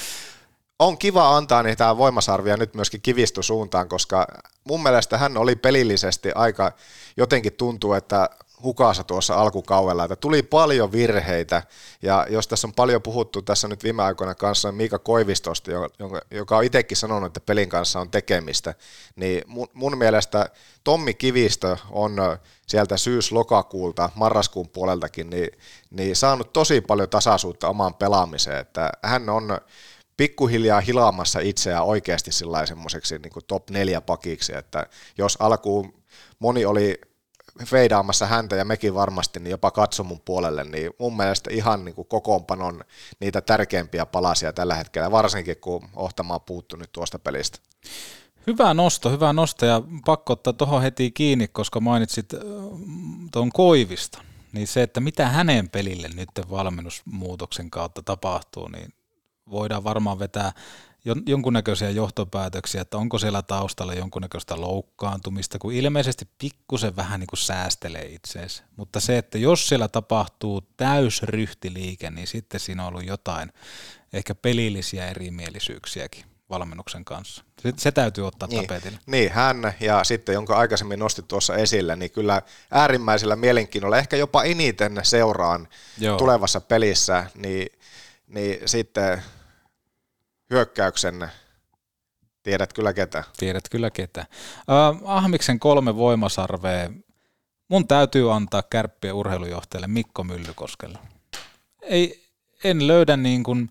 on 0.79 0.97
kiva 0.97 1.37
antaa 1.37 1.63
niitä 1.63 1.97
voimasarvia 1.97 2.57
nyt 2.57 2.75
myöskin 2.75 3.01
kivistosuuntaan, 3.01 3.89
koska 3.89 4.27
mun 4.63 4.83
mielestä 4.83 5.17
hän 5.17 5.37
oli 5.37 5.55
pelillisesti 5.55 6.31
aika, 6.35 6.71
jotenkin 7.17 7.53
tuntuu, 7.53 7.93
että 7.93 8.29
hukassa 8.63 9.03
tuossa 9.03 9.35
alkukaudella, 9.35 10.03
että 10.03 10.15
tuli 10.15 10.43
paljon 10.43 10.91
virheitä, 10.91 11.63
ja 12.01 12.27
jos 12.29 12.47
tässä 12.47 12.67
on 12.67 12.73
paljon 12.73 13.01
puhuttu 13.01 13.41
tässä 13.41 13.67
nyt 13.67 13.83
viime 13.83 14.03
aikoina 14.03 14.35
kanssa 14.35 14.71
Miika 14.71 14.99
Koivistosta, 14.99 15.71
joka 16.31 16.57
on 16.57 16.63
itsekin 16.63 16.97
sanonut, 16.97 17.27
että 17.27 17.39
pelin 17.39 17.69
kanssa 17.69 17.99
on 17.99 18.09
tekemistä, 18.09 18.73
niin 19.15 19.43
mun, 19.47 19.67
mun 19.73 19.97
mielestä 19.97 20.49
Tommi 20.83 21.13
Kivistö 21.13 21.77
on 21.91 22.15
sieltä 22.67 22.97
syys-lokakuulta, 22.97 24.09
marraskuun 24.15 24.69
puoleltakin, 24.69 25.29
niin, 25.29 25.49
niin 25.91 26.15
saanut 26.15 26.53
tosi 26.53 26.81
paljon 26.81 27.09
tasaisuutta 27.09 27.69
omaan 27.69 27.93
pelaamiseen, 27.93 28.59
että 28.59 28.89
hän 29.03 29.29
on 29.29 29.57
pikkuhiljaa 30.17 30.81
hilaamassa 30.81 31.39
itseään 31.39 31.83
oikeasti 31.83 32.31
semmoiseksi 32.65 33.19
niin 33.19 33.31
top 33.47 33.69
neljä 33.69 34.01
pakiksi, 34.01 34.55
että 34.55 34.87
jos 35.17 35.37
alkuun 35.39 36.03
moni 36.39 36.65
oli 36.65 37.01
feidaamassa 37.65 38.25
häntä 38.25 38.55
ja 38.55 38.65
mekin 38.65 38.93
varmasti, 38.93 39.39
niin 39.39 39.51
jopa 39.51 39.71
katsomun 39.71 40.21
puolelle, 40.25 40.63
niin 40.63 40.91
mun 40.99 41.17
mielestä 41.17 41.49
ihan 41.53 41.85
niin 41.85 41.95
kuin 41.95 42.07
kokoonpanon 42.07 42.81
niitä 43.19 43.41
tärkeimpiä 43.41 44.05
palasia 44.05 44.53
tällä 44.53 44.75
hetkellä, 44.75 45.11
varsinkin 45.11 45.57
kun 45.57 45.89
Ohtama 45.95 46.35
on 46.35 46.41
puuttunut 46.41 46.91
tuosta 46.91 47.19
pelistä. 47.19 47.59
Hyvä 48.47 48.73
nosto, 48.73 49.09
hyvä 49.09 49.33
nosto 49.33 49.65
ja 49.65 49.81
pakko 50.05 50.33
ottaa 50.33 50.53
tuohon 50.53 50.81
heti 50.81 51.11
kiinni, 51.11 51.47
koska 51.47 51.79
mainitsit 51.79 52.29
tuon 53.31 53.51
Koivista, 53.51 54.21
niin 54.51 54.67
se, 54.67 54.83
että 54.83 54.99
mitä 54.99 55.29
hänen 55.29 55.69
pelille 55.69 56.09
nyt 56.15 56.29
valmennusmuutoksen 56.49 57.71
kautta 57.71 58.03
tapahtuu, 58.03 58.67
niin 58.67 58.93
voidaan 59.51 59.83
varmaan 59.83 60.19
vetää 60.19 60.51
jonkunnäköisiä 61.25 61.89
johtopäätöksiä, 61.89 62.81
että 62.81 62.97
onko 62.97 63.19
siellä 63.19 63.41
taustalla 63.41 63.93
jonkunnäköistä 63.93 64.61
loukkaantumista, 64.61 65.59
kun 65.59 65.73
ilmeisesti 65.73 66.27
pikkusen 66.37 66.95
vähän 66.95 67.19
niin 67.19 67.27
kuin 67.27 67.39
säästelee 67.39 68.05
itseensä. 68.05 68.63
Mutta 68.75 68.99
se, 68.99 69.17
että 69.17 69.37
jos 69.37 69.67
siellä 69.67 69.87
tapahtuu 69.87 70.61
täysryhtiliike, 70.77 72.11
niin 72.11 72.27
sitten 72.27 72.59
siinä 72.59 72.83
on 72.83 72.89
ollut 72.89 73.05
jotain 73.05 73.53
ehkä 74.13 74.35
pelillisiä 74.35 75.09
erimielisyyksiäkin 75.09 76.25
valmennuksen 76.49 77.05
kanssa. 77.05 77.43
Se, 77.61 77.73
se 77.77 77.91
täytyy 77.91 78.27
ottaa 78.27 78.47
niin, 78.47 78.67
tapetille. 78.67 78.99
Niin, 79.05 79.31
hän 79.31 79.73
ja 79.79 80.03
sitten, 80.03 80.33
jonka 80.33 80.57
aikaisemmin 80.57 80.99
nostit 80.99 81.27
tuossa 81.27 81.55
esille, 81.55 81.95
niin 81.95 82.11
kyllä 82.11 82.41
äärimmäisellä 82.71 83.35
mielenkiinnolla, 83.35 83.97
ehkä 83.97 84.17
jopa 84.17 84.43
eniten 84.43 84.99
seuraan 85.03 85.67
Joo. 85.97 86.17
tulevassa 86.17 86.61
pelissä, 86.61 87.25
niin, 87.35 87.67
niin 88.33 88.59
sitten 88.65 89.23
hyökkäyksen 90.49 91.31
tiedät 92.43 92.73
kyllä 92.73 92.93
ketä. 92.93 93.23
Tiedät 93.37 93.69
kyllä 93.69 93.91
ketä. 93.91 94.25
Ahmiksen 95.05 95.59
kolme 95.59 95.95
voimasarvea. 95.95 96.89
Mun 97.67 97.87
täytyy 97.87 98.33
antaa 98.33 98.63
kärppien 98.63 99.13
urheilujohtajalle 99.13 99.87
Mikko 99.87 100.23
Myllykoskelle. 100.23 100.99
Ei, 101.81 102.23
en 102.63 102.87
löydä 102.87 103.17
niin 103.17 103.43
kuin, 103.43 103.69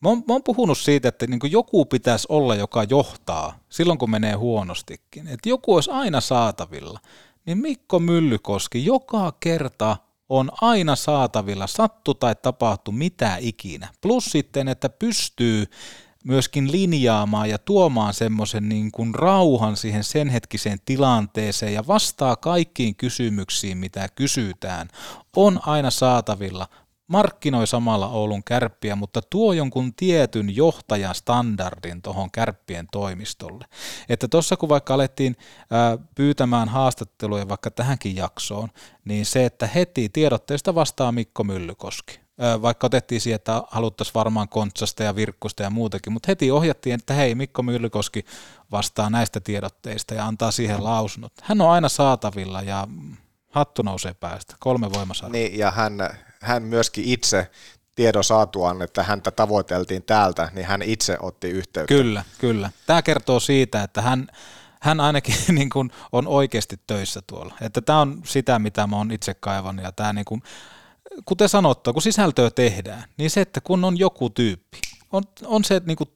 mä 0.00 0.08
oon, 0.08 0.18
mä 0.18 0.34
oon 0.34 0.42
puhunut 0.42 0.78
siitä, 0.78 1.08
että 1.08 1.26
niin 1.26 1.40
kuin 1.40 1.52
joku 1.52 1.84
pitäisi 1.84 2.26
olla, 2.30 2.54
joka 2.54 2.84
johtaa 2.84 3.58
silloin, 3.68 3.98
kun 3.98 4.10
menee 4.10 4.34
huonostikin. 4.34 5.28
Että 5.28 5.48
joku 5.48 5.74
olisi 5.74 5.90
aina 5.90 6.20
saatavilla. 6.20 7.00
Niin 7.46 7.58
Mikko 7.58 7.98
Myllykoski 7.98 8.84
joka 8.84 9.32
kerta 9.40 9.96
on 10.38 10.50
aina 10.60 10.96
saatavilla, 10.96 11.66
sattu 11.66 12.14
tai 12.14 12.34
tapahtu 12.34 12.92
mitä 12.92 13.36
ikinä. 13.40 13.88
Plus 14.00 14.24
sitten, 14.24 14.68
että 14.68 14.88
pystyy 14.88 15.66
myöskin 16.24 16.72
linjaamaan 16.72 17.50
ja 17.50 17.58
tuomaan 17.58 18.14
semmoisen 18.14 18.68
niin 18.68 18.92
kuin 18.92 19.14
rauhan 19.14 19.76
siihen 19.76 20.04
sen 20.04 20.28
hetkiseen 20.28 20.78
tilanteeseen 20.84 21.74
ja 21.74 21.86
vastaa 21.86 22.36
kaikkiin 22.36 22.96
kysymyksiin, 22.96 23.78
mitä 23.78 24.08
kysytään, 24.14 24.88
on 25.36 25.60
aina 25.66 25.90
saatavilla 25.90 26.68
markkinoi 27.12 27.66
samalla 27.66 28.08
Oulun 28.08 28.44
kärppiä, 28.44 28.96
mutta 28.96 29.20
tuo 29.30 29.52
jonkun 29.52 29.94
tietyn 29.94 30.56
johtajastandardin 30.56 32.02
tuohon 32.02 32.30
kärppien 32.30 32.88
toimistolle. 32.92 33.64
Että 34.08 34.28
tuossa 34.28 34.56
kun 34.56 34.68
vaikka 34.68 34.94
alettiin 34.94 35.36
ää, 35.70 35.98
pyytämään 36.14 36.68
haastatteluja 36.68 37.48
vaikka 37.48 37.70
tähänkin 37.70 38.16
jaksoon, 38.16 38.68
niin 39.04 39.26
se, 39.26 39.44
että 39.44 39.66
heti 39.66 40.08
tiedotteesta 40.08 40.74
vastaa 40.74 41.12
Mikko 41.12 41.44
Myllykoski. 41.44 42.22
Vaikka 42.62 42.86
otettiin 42.86 43.20
siihen, 43.20 43.36
että 43.36 43.62
haluttaisiin 43.70 44.14
varmaan 44.14 44.48
Kontsasta 44.48 45.02
ja 45.02 45.16
Virkkusta 45.16 45.62
ja 45.62 45.70
muutakin, 45.70 46.12
mutta 46.12 46.26
heti 46.28 46.50
ohjattiin, 46.50 46.94
että 46.94 47.14
hei, 47.14 47.34
Mikko 47.34 47.62
Myllykoski 47.62 48.24
vastaa 48.70 49.10
näistä 49.10 49.40
tiedotteista 49.40 50.14
ja 50.14 50.26
antaa 50.26 50.50
siihen 50.50 50.84
lausunnot. 50.84 51.32
Hän 51.42 51.60
on 51.60 51.70
aina 51.70 51.88
saatavilla 51.88 52.62
ja 52.62 52.88
hattu 53.50 53.82
nousee 53.82 54.14
päästä. 54.14 54.54
Kolme 54.60 54.92
voimasarvaa. 54.92 55.32
Niin, 55.32 55.58
ja 55.58 55.70
hän 55.70 55.98
hän 56.42 56.62
myöskin 56.62 57.04
itse 57.04 57.50
tiedon 57.94 58.24
saatuaan, 58.24 58.82
että 58.82 59.02
häntä 59.02 59.30
tavoiteltiin 59.30 60.02
täältä, 60.02 60.48
niin 60.52 60.66
hän 60.66 60.82
itse 60.82 61.16
otti 61.20 61.48
yhteyttä. 61.48 61.94
Kyllä, 61.94 62.24
kyllä. 62.38 62.70
Tämä 62.86 63.02
kertoo 63.02 63.40
siitä, 63.40 63.82
että 63.82 64.02
hän, 64.02 64.26
hän 64.80 65.00
ainakin 65.00 65.34
niin 65.58 65.70
kuin 65.70 65.90
on 66.12 66.26
oikeasti 66.26 66.80
töissä 66.86 67.20
tuolla. 67.26 67.54
Että 67.60 67.80
tämä 67.80 68.00
on 68.00 68.22
sitä, 68.24 68.58
mitä 68.58 68.86
mä 68.86 68.96
oon 68.96 69.10
itse 69.10 69.34
kaivannut. 69.34 69.84
Ja 69.84 69.92
tämä 69.92 70.12
niin 70.12 70.24
kuin, 70.24 70.42
kuten 71.24 71.48
sanottu, 71.48 71.92
kun 71.92 72.02
sisältöä 72.02 72.50
tehdään, 72.50 73.04
niin 73.16 73.30
se, 73.30 73.40
että 73.40 73.60
kun 73.60 73.84
on 73.84 73.98
joku 73.98 74.30
tyyppi, 74.30 74.78
on, 75.12 75.22
on 75.44 75.64
se 75.64 75.82
niin 75.86 75.96
kuin 75.96 76.10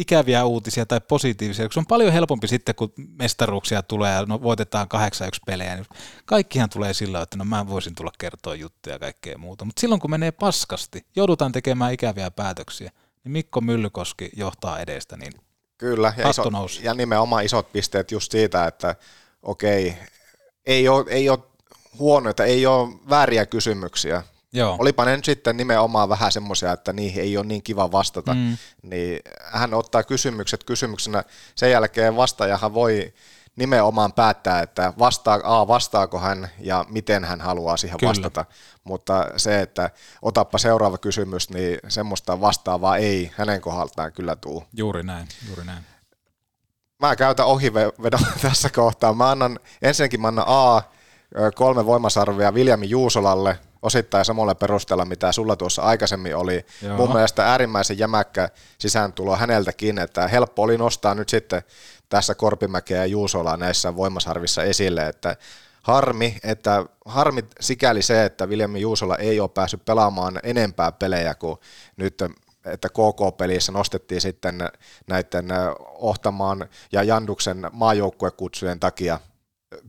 ikäviä 0.00 0.44
uutisia 0.44 0.86
tai 0.86 1.00
positiivisia, 1.00 1.64
kun 1.64 1.72
se 1.72 1.78
on 1.78 1.86
paljon 1.86 2.12
helpompi 2.12 2.48
sitten, 2.48 2.74
kun 2.74 2.92
mestaruuksia 3.18 3.82
tulee 3.82 4.14
ja 4.14 4.24
no, 4.26 4.42
voitetaan 4.42 4.86
8-1 4.94 4.98
pelejä, 5.46 5.74
niin 5.74 5.86
kaikkihan 6.24 6.70
tulee 6.70 6.94
sillä 6.94 7.22
että 7.22 7.36
no 7.36 7.44
mä 7.44 7.68
voisin 7.68 7.94
tulla 7.94 8.12
kertoa 8.18 8.54
juttuja 8.54 8.94
ja 8.94 8.98
kaikkea 8.98 9.38
muuta. 9.38 9.64
Mutta 9.64 9.80
silloin 9.80 10.00
kun 10.00 10.10
menee 10.10 10.30
paskasti, 10.30 11.06
joudutaan 11.16 11.52
tekemään 11.52 11.92
ikäviä 11.92 12.30
päätöksiä, 12.30 12.90
niin 13.24 13.32
Mikko 13.32 13.60
Myllykoski 13.60 14.30
johtaa 14.36 14.80
edestä, 14.80 15.16
niin 15.16 15.32
Kyllä, 15.78 16.14
ja, 16.16 16.28
iso, 16.28 16.42
ja 16.82 16.94
nimenomaan 16.94 17.44
isot 17.44 17.72
pisteet 17.72 18.10
just 18.10 18.32
siitä, 18.32 18.66
että 18.66 18.96
okei, 19.42 19.96
ei 20.66 20.88
ole, 20.88 21.04
ei 21.08 21.28
ole 21.28 21.38
huonoita, 21.98 22.44
ei 22.44 22.66
ole 22.66 22.88
vääriä 23.10 23.46
kysymyksiä 23.46 24.22
Joo. 24.52 24.76
Olipa 24.78 25.04
ne 25.04 25.16
nyt 25.16 25.24
sitten 25.24 25.56
nimenomaan 25.56 26.08
vähän 26.08 26.32
semmoisia, 26.32 26.72
että 26.72 26.92
niihin 26.92 27.22
ei 27.22 27.36
ole 27.36 27.46
niin 27.46 27.62
kiva 27.62 27.92
vastata, 27.92 28.34
Mm. 28.34 28.56
niin 28.82 29.20
hän 29.44 29.74
ottaa 29.74 30.02
kysymykset 30.02 30.64
kysymyksenä. 30.64 31.24
Sen 31.54 31.70
jälkeen 31.70 32.16
vastaajahan 32.16 32.74
voi 32.74 33.14
nimenomaan 33.56 34.12
päättää, 34.12 34.60
että 34.62 34.92
vastaa, 34.98 35.40
A, 35.44 35.68
vastaako 35.68 36.18
hän 36.18 36.48
ja 36.58 36.84
miten 36.88 37.24
hän 37.24 37.40
haluaa 37.40 37.76
siihen 37.76 37.98
Kyllä. 37.98 38.10
vastata. 38.10 38.44
Mutta 38.84 39.26
se, 39.36 39.60
että 39.60 39.90
otappa 40.22 40.58
seuraava 40.58 40.98
kysymys, 40.98 41.50
niin 41.50 41.78
semmoista 41.88 42.40
vastaavaa 42.40 42.96
ei 42.96 43.30
hänen 43.36 43.60
kohdaltaan 43.60 44.12
kyllä 44.12 44.36
tuu. 44.36 44.64
Juuri 44.76 45.02
näin, 45.02 45.28
juuri 45.48 45.64
näin. 45.64 45.84
Mä 46.98 47.16
käytän 47.16 47.46
ohivedon 47.46 48.26
tässä 48.42 48.70
kohtaa. 48.70 49.12
Mä 49.14 49.30
annan, 49.30 49.58
ensinnäkin 49.82 50.20
mä 50.20 50.28
annan 50.28 50.44
A, 50.48 50.82
kolme 51.54 51.86
voimasarvia 51.86 52.54
Viljami 52.54 52.88
Juusolalle, 52.88 53.58
osittain 53.82 54.24
samalla 54.24 54.54
perusteella, 54.54 55.04
mitä 55.04 55.32
sulla 55.32 55.56
tuossa 55.56 55.82
aikaisemmin 55.82 56.36
oli. 56.36 56.66
Joo. 56.82 56.96
Mun 56.96 57.12
mielestä 57.12 57.46
äärimmäisen 57.46 57.98
jämäkkä 57.98 58.48
sisääntulo 58.78 59.36
häneltäkin, 59.36 59.98
että 59.98 60.28
helppo 60.28 60.62
oli 60.62 60.78
nostaa 60.78 61.14
nyt 61.14 61.28
sitten 61.28 61.62
tässä 62.08 62.34
Korpimäkeä 62.34 62.96
ja 62.96 63.06
Juusolaa 63.06 63.56
näissä 63.56 63.96
voimasarvissa 63.96 64.62
esille, 64.62 65.08
että 65.08 65.36
harmi, 65.82 66.36
että 66.44 66.84
harmi 67.04 67.44
sikäli 67.60 68.02
se, 68.02 68.24
että 68.24 68.48
Viljami 68.48 68.80
Juusola 68.80 69.16
ei 69.16 69.40
ole 69.40 69.48
päässyt 69.48 69.84
pelaamaan 69.84 70.40
enempää 70.42 70.92
pelejä 70.92 71.34
kuin 71.34 71.56
nyt 71.96 72.22
että 72.64 72.88
KK-pelissä 72.88 73.72
nostettiin 73.72 74.20
sitten 74.20 74.68
näiden 75.06 75.48
Ohtamaan 75.94 76.68
ja 76.92 77.02
Janduksen 77.02 77.66
maajoukkuekutsujen 77.72 78.80
takia 78.80 79.20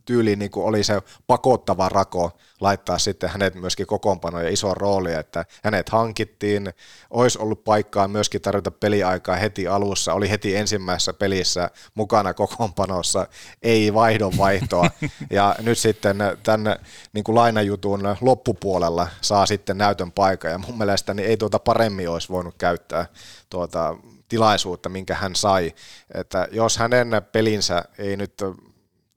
tyyliin 0.05 0.39
niin 0.39 0.51
kuin 0.51 0.65
oli 0.65 0.83
se 0.83 1.01
pakottava 1.27 1.89
rako 1.89 2.31
laittaa 2.59 2.97
sitten 2.97 3.29
hänet 3.29 3.55
myöskin 3.55 3.87
kokoonpanoja 3.87 4.49
iso 4.49 4.73
rooli, 4.73 5.13
että 5.13 5.45
hänet 5.63 5.89
hankittiin, 5.89 6.73
olisi 7.09 7.39
ollut 7.39 7.63
paikkaa 7.63 8.07
myöskin 8.07 8.41
tarjota 8.41 8.71
peliaikaa 8.71 9.35
heti 9.35 9.67
alussa, 9.67 10.13
oli 10.13 10.29
heti 10.29 10.55
ensimmäisessä 10.55 11.13
pelissä 11.13 11.69
mukana 11.95 12.33
kokoonpanossa, 12.33 13.27
ei 13.61 13.93
vaihdon 13.93 14.37
vaihtoa, 14.37 14.91
ja 15.29 15.55
nyt 15.59 15.77
sitten 15.77 16.17
tämän 16.43 16.75
niin 17.13 17.23
kuin 17.23 17.35
lainajutun 17.35 18.15
loppupuolella 18.21 19.07
saa 19.21 19.45
sitten 19.45 19.77
näytön 19.77 20.11
paikan, 20.11 20.51
ja 20.51 20.57
mun 20.57 20.77
mielestäni 20.77 21.21
ei 21.21 21.37
tuota 21.37 21.59
paremmin 21.59 22.09
olisi 22.09 22.29
voinut 22.29 22.55
käyttää 22.57 23.05
tuota 23.49 23.95
tilaisuutta, 24.27 24.89
minkä 24.89 25.15
hän 25.15 25.35
sai, 25.35 25.73
että 26.13 26.47
jos 26.51 26.77
hänen 26.77 27.07
pelinsä 27.31 27.83
ei 27.97 28.17
nyt 28.17 28.33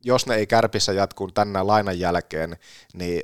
jos 0.05 0.27
ne 0.27 0.35
ei 0.35 0.47
kärpissä 0.47 0.93
jatkuu 0.93 1.31
tänään 1.31 1.67
lainan 1.67 1.99
jälkeen, 1.99 2.57
niin 2.93 3.23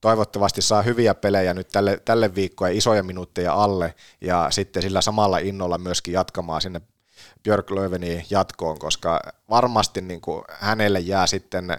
toivottavasti 0.00 0.62
saa 0.62 0.82
hyviä 0.82 1.14
pelejä 1.14 1.54
nyt 1.54 1.68
tälle, 1.68 2.00
tälle 2.04 2.34
viikkoon 2.34 2.70
ja 2.70 2.76
isoja 2.78 3.02
minuutteja 3.02 3.52
alle 3.52 3.94
ja 4.20 4.46
sitten 4.50 4.82
sillä 4.82 5.00
samalla 5.00 5.38
innolla 5.38 5.78
myöskin 5.78 6.14
jatkamaan 6.14 6.60
sinne 6.60 6.80
Björk 7.42 7.70
Löövenin 7.70 8.24
jatkoon, 8.30 8.78
koska 8.78 9.20
varmasti 9.50 10.00
niin 10.00 10.20
kuin 10.20 10.44
hänelle 10.48 11.00
jää 11.00 11.26
sitten 11.26 11.70
ö, 11.70 11.76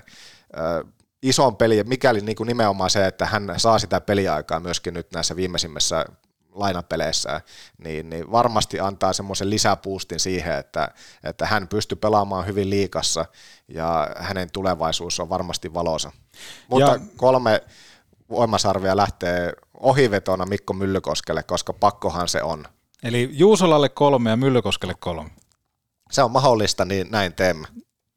ison 1.21 1.55
peli, 1.55 1.83
mikäli 1.83 2.21
niin 2.21 2.35
kuin 2.35 2.47
nimenomaan 2.47 2.89
se, 2.89 3.07
että 3.07 3.25
hän 3.25 3.53
saa 3.57 3.79
sitä 3.79 4.01
peliaikaa 4.01 4.59
myöskin 4.59 4.93
nyt 4.93 5.07
näissä 5.13 5.35
viimeisimmissä 5.35 6.05
lainapeleissä, 6.59 7.41
niin, 7.77 8.09
niin 8.09 8.31
varmasti 8.31 8.79
antaa 8.79 9.13
semmoisen 9.13 9.49
lisäpuustin 9.49 10.19
siihen, 10.19 10.57
että, 10.57 10.87
että 11.23 11.45
hän 11.45 11.67
pystyy 11.67 11.95
pelaamaan 11.95 12.45
hyvin 12.45 12.69
liikassa 12.69 13.25
ja 13.67 14.09
hänen 14.19 14.51
tulevaisuus 14.51 15.19
on 15.19 15.29
varmasti 15.29 15.73
valoisa. 15.73 16.11
Mutta 16.67 16.91
Ja- 16.91 16.99
kolme 17.17 17.61
voimasarvia 18.29 18.97
lähtee 18.97 19.53
ohivetona 19.79 20.45
Mikko 20.45 20.73
Myllykoskelle, 20.73 21.43
koska 21.43 21.73
pakkohan 21.73 22.27
se 22.27 22.43
on. 22.43 22.65
Eli 23.03 23.29
Juusolalle 23.31 23.89
kolme 23.89 24.29
ja 24.29 24.37
Myllykoskelle 24.37 24.95
kolme. 24.99 25.29
Se 26.11 26.23
on 26.23 26.31
mahdollista, 26.31 26.85
niin 26.85 27.07
näin 27.11 27.33
teemme. 27.33 27.67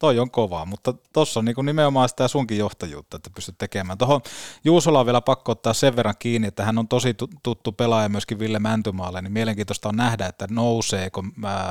Toi 0.01 0.19
on 0.19 0.31
kovaa, 0.31 0.65
mutta 0.65 0.93
tuossa 1.13 1.39
on 1.39 1.45
niinku 1.45 1.61
nimenomaan 1.61 2.09
sitä 2.09 2.27
sunkin 2.27 2.57
johtajuutta, 2.57 3.17
että 3.17 3.29
pystyt 3.35 3.57
tekemään. 3.57 3.97
Tuohon 3.97 4.21
Juusola 4.63 4.99
on 4.99 5.05
vielä 5.05 5.21
pakko 5.21 5.51
ottaa 5.51 5.73
sen 5.73 5.95
verran 5.95 6.15
kiinni, 6.19 6.47
että 6.47 6.65
hän 6.65 6.77
on 6.77 6.87
tosi 6.87 7.13
tu- 7.13 7.29
tuttu 7.43 7.71
pelaaja 7.71 8.09
myöskin 8.09 8.39
Ville 8.39 8.59
Mäntymaalle, 8.59 9.21
niin 9.21 9.31
mielenkiintoista 9.31 9.89
on 9.89 9.95
nähdä, 9.95 10.25
että 10.25 10.47
nouseeko 10.49 11.23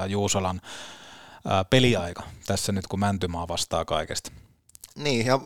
Juusolan 0.09 0.61
peliaika 1.71 2.23
tässä 2.47 2.73
nyt, 2.73 2.87
kun 2.87 3.01
Mäntymaa 3.01 3.49
vastaa 3.49 3.85
kaikesta. 3.85 4.33
Niin, 4.95 5.27
ja, 5.27 5.41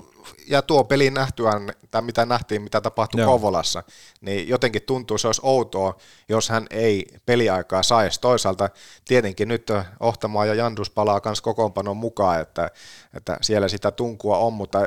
ja 0.47 0.63
tuo 0.63 0.85
peli 0.85 1.11
nähtyään, 1.11 1.73
tai 1.91 2.03
mitä 2.03 2.27
nähtiin, 2.27 2.63
mitä 2.63 2.81
tapahtui 2.81 3.21
Joo. 3.21 3.33
Kovolassa, 3.33 3.83
niin 4.21 4.49
jotenkin 4.49 4.83
tuntuu, 4.83 5.19
se 5.19 5.29
olisi 5.29 5.41
outoa, 5.45 5.97
jos 6.29 6.49
hän 6.49 6.67
ei 6.71 7.07
peliaikaa 7.27 7.83
saisi. 7.83 8.21
Toisaalta 8.21 8.71
tietenkin 9.05 9.49
nyt 9.49 9.67
Ohtamaa 10.01 10.47
ja 10.47 10.55
Jandus 10.55 10.91
palaa 10.91 11.21
myös 11.25 11.41
kokoonpanon 11.41 11.97
mukaan, 11.97 12.41
että, 12.41 12.71
että 13.15 13.37
siellä 13.41 13.69
sitä 13.69 13.91
tunkua 13.91 14.39
on, 14.39 14.53
mutta 14.53 14.79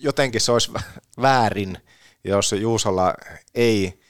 jotenkin 0.00 0.40
se 0.40 0.52
olisi 0.52 0.72
väärin, 1.22 1.78
jos 2.24 2.52
Juusolla 2.52 3.14
ei 3.54 4.00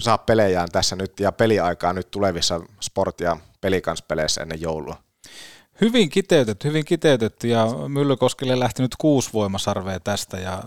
saa 0.00 0.18
pelejään 0.18 0.68
tässä 0.72 0.96
nyt 0.96 1.20
ja 1.20 1.32
peliaikaa 1.32 1.92
nyt 1.92 2.10
tulevissa 2.10 2.60
sport- 2.84 3.20
ja 3.24 3.36
pelikanspeleissä 3.60 4.42
ennen 4.42 4.60
joulua. 4.60 5.07
Hyvin 5.80 6.10
kiteytetty, 6.10 6.68
hyvin 6.68 6.84
kiteytetty 6.84 7.48
ja 7.48 7.66
Myllykoskelle 7.88 8.58
lähti 8.58 8.82
nyt 8.82 8.96
kuusi 8.98 9.30
voimasarvea 9.32 10.00
tästä 10.00 10.36
ja 10.36 10.62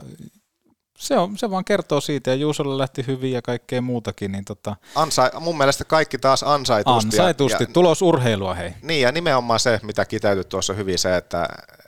se, 0.98 1.18
on, 1.18 1.38
se 1.38 1.50
vaan 1.50 1.66
kertoo 1.66 2.02
siitä 2.02 2.30
ja 2.30 2.36
Juusolle 2.36 2.78
lähti 2.78 3.08
hyvin 3.08 3.32
ja 3.32 3.42
kaikkea 3.42 3.82
muutakin, 3.82 4.32
niin 4.32 4.46
tota, 4.46 4.76
Ansa, 4.96 5.32
mun 5.40 5.58
mielestä 5.58 5.86
kaikki 5.86 6.18
taas 6.18 6.44
ansaitusti. 6.44 7.08
ansaitusti, 7.08 7.64
ja, 7.64 7.68
ja, 7.70 7.74
tulos 7.74 8.02
urheilua 8.02 8.54
hei. 8.54 8.74
Niin, 8.82 9.02
ja 9.02 9.12
nimenomaan 9.12 9.60
se, 9.60 9.80
mitä 9.84 10.06
kiteytyi 10.06 10.44
tuossa 10.44 10.74
hyvin, 10.74 11.00
se, 11.00 11.18
että 11.18 11.48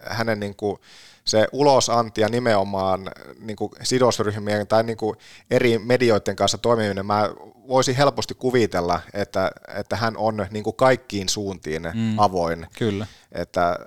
hänen 0.09 0.39
niin 0.39 0.55
kuin, 0.55 0.79
se 1.25 1.47
ulosanti 1.51 2.21
ja 2.21 2.29
nimenomaan 2.29 3.11
niin 3.39 3.55
kuin 3.55 3.71
sidosryhmien 3.83 4.67
tai 4.67 4.83
niin 4.83 4.97
kuin 4.97 5.17
eri 5.51 5.79
medioiden 5.79 6.35
kanssa 6.35 6.57
toimiminen, 6.57 7.05
mä 7.05 7.29
voisin 7.67 7.95
helposti 7.95 8.33
kuvitella, 8.33 8.99
että, 9.13 9.51
että 9.75 9.95
hän 9.95 10.17
on 10.17 10.47
niin 10.51 10.63
kuin 10.63 10.75
kaikkiin 10.75 11.29
suuntiin 11.29 11.83
Mm. 11.83 11.99
mm. 11.99 12.19
avoin. 12.19 12.67
Kyllä. 12.77 13.07
Että 13.31 13.79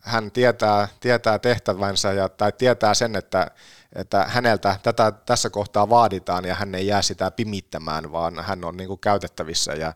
hän 0.00 0.30
tietää, 0.30 0.88
tietää 1.00 1.38
tehtävänsä 1.38 2.12
ja, 2.12 2.28
tai 2.28 2.52
tietää 2.52 2.94
sen, 2.94 3.16
että, 3.16 3.50
että 3.94 4.24
häneltä 4.28 4.76
tätä 4.82 5.12
tässä 5.12 5.50
kohtaa 5.50 5.88
vaaditaan 5.88 6.44
ja 6.44 6.54
hän 6.54 6.74
ei 6.74 6.86
jää 6.86 7.02
sitä 7.02 7.30
pimittämään, 7.30 8.12
vaan 8.12 8.44
hän 8.44 8.64
on 8.64 8.76
niin 8.76 8.88
kuin 8.88 9.00
käytettävissä 9.00 9.72
ja, 9.72 9.92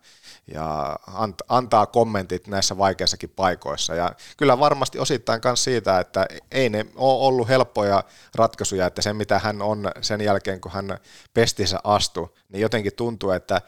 ja 0.47 0.97
ant, 1.06 1.36
antaa 1.48 1.86
kommentit 1.86 2.47
näissä 2.47 2.78
vaikeissakin 2.78 3.31
paikoissa. 3.31 3.94
Ja 3.94 4.12
kyllä 4.36 4.59
varmasti 4.59 4.98
osittain 4.98 5.40
myös 5.44 5.64
siitä, 5.64 6.01
että 6.01 6.27
ei 6.51 6.69
ne 6.69 6.86
ole 6.94 7.27
ollut 7.27 7.48
helppoja 7.48 8.05
ratkaisuja, 8.35 8.86
että 8.86 9.02
se 9.02 9.12
mitä 9.12 9.39
hän 9.39 9.62
on 9.62 9.90
sen 10.01 10.20
jälkeen, 10.20 10.60
kun 10.60 10.73
hän 10.73 10.98
pestissä 11.35 11.78
astui, 11.85 12.28
niin 12.48 12.60
jotenkin 12.60 12.93
tuntuu, 12.97 13.31
että 13.31 13.60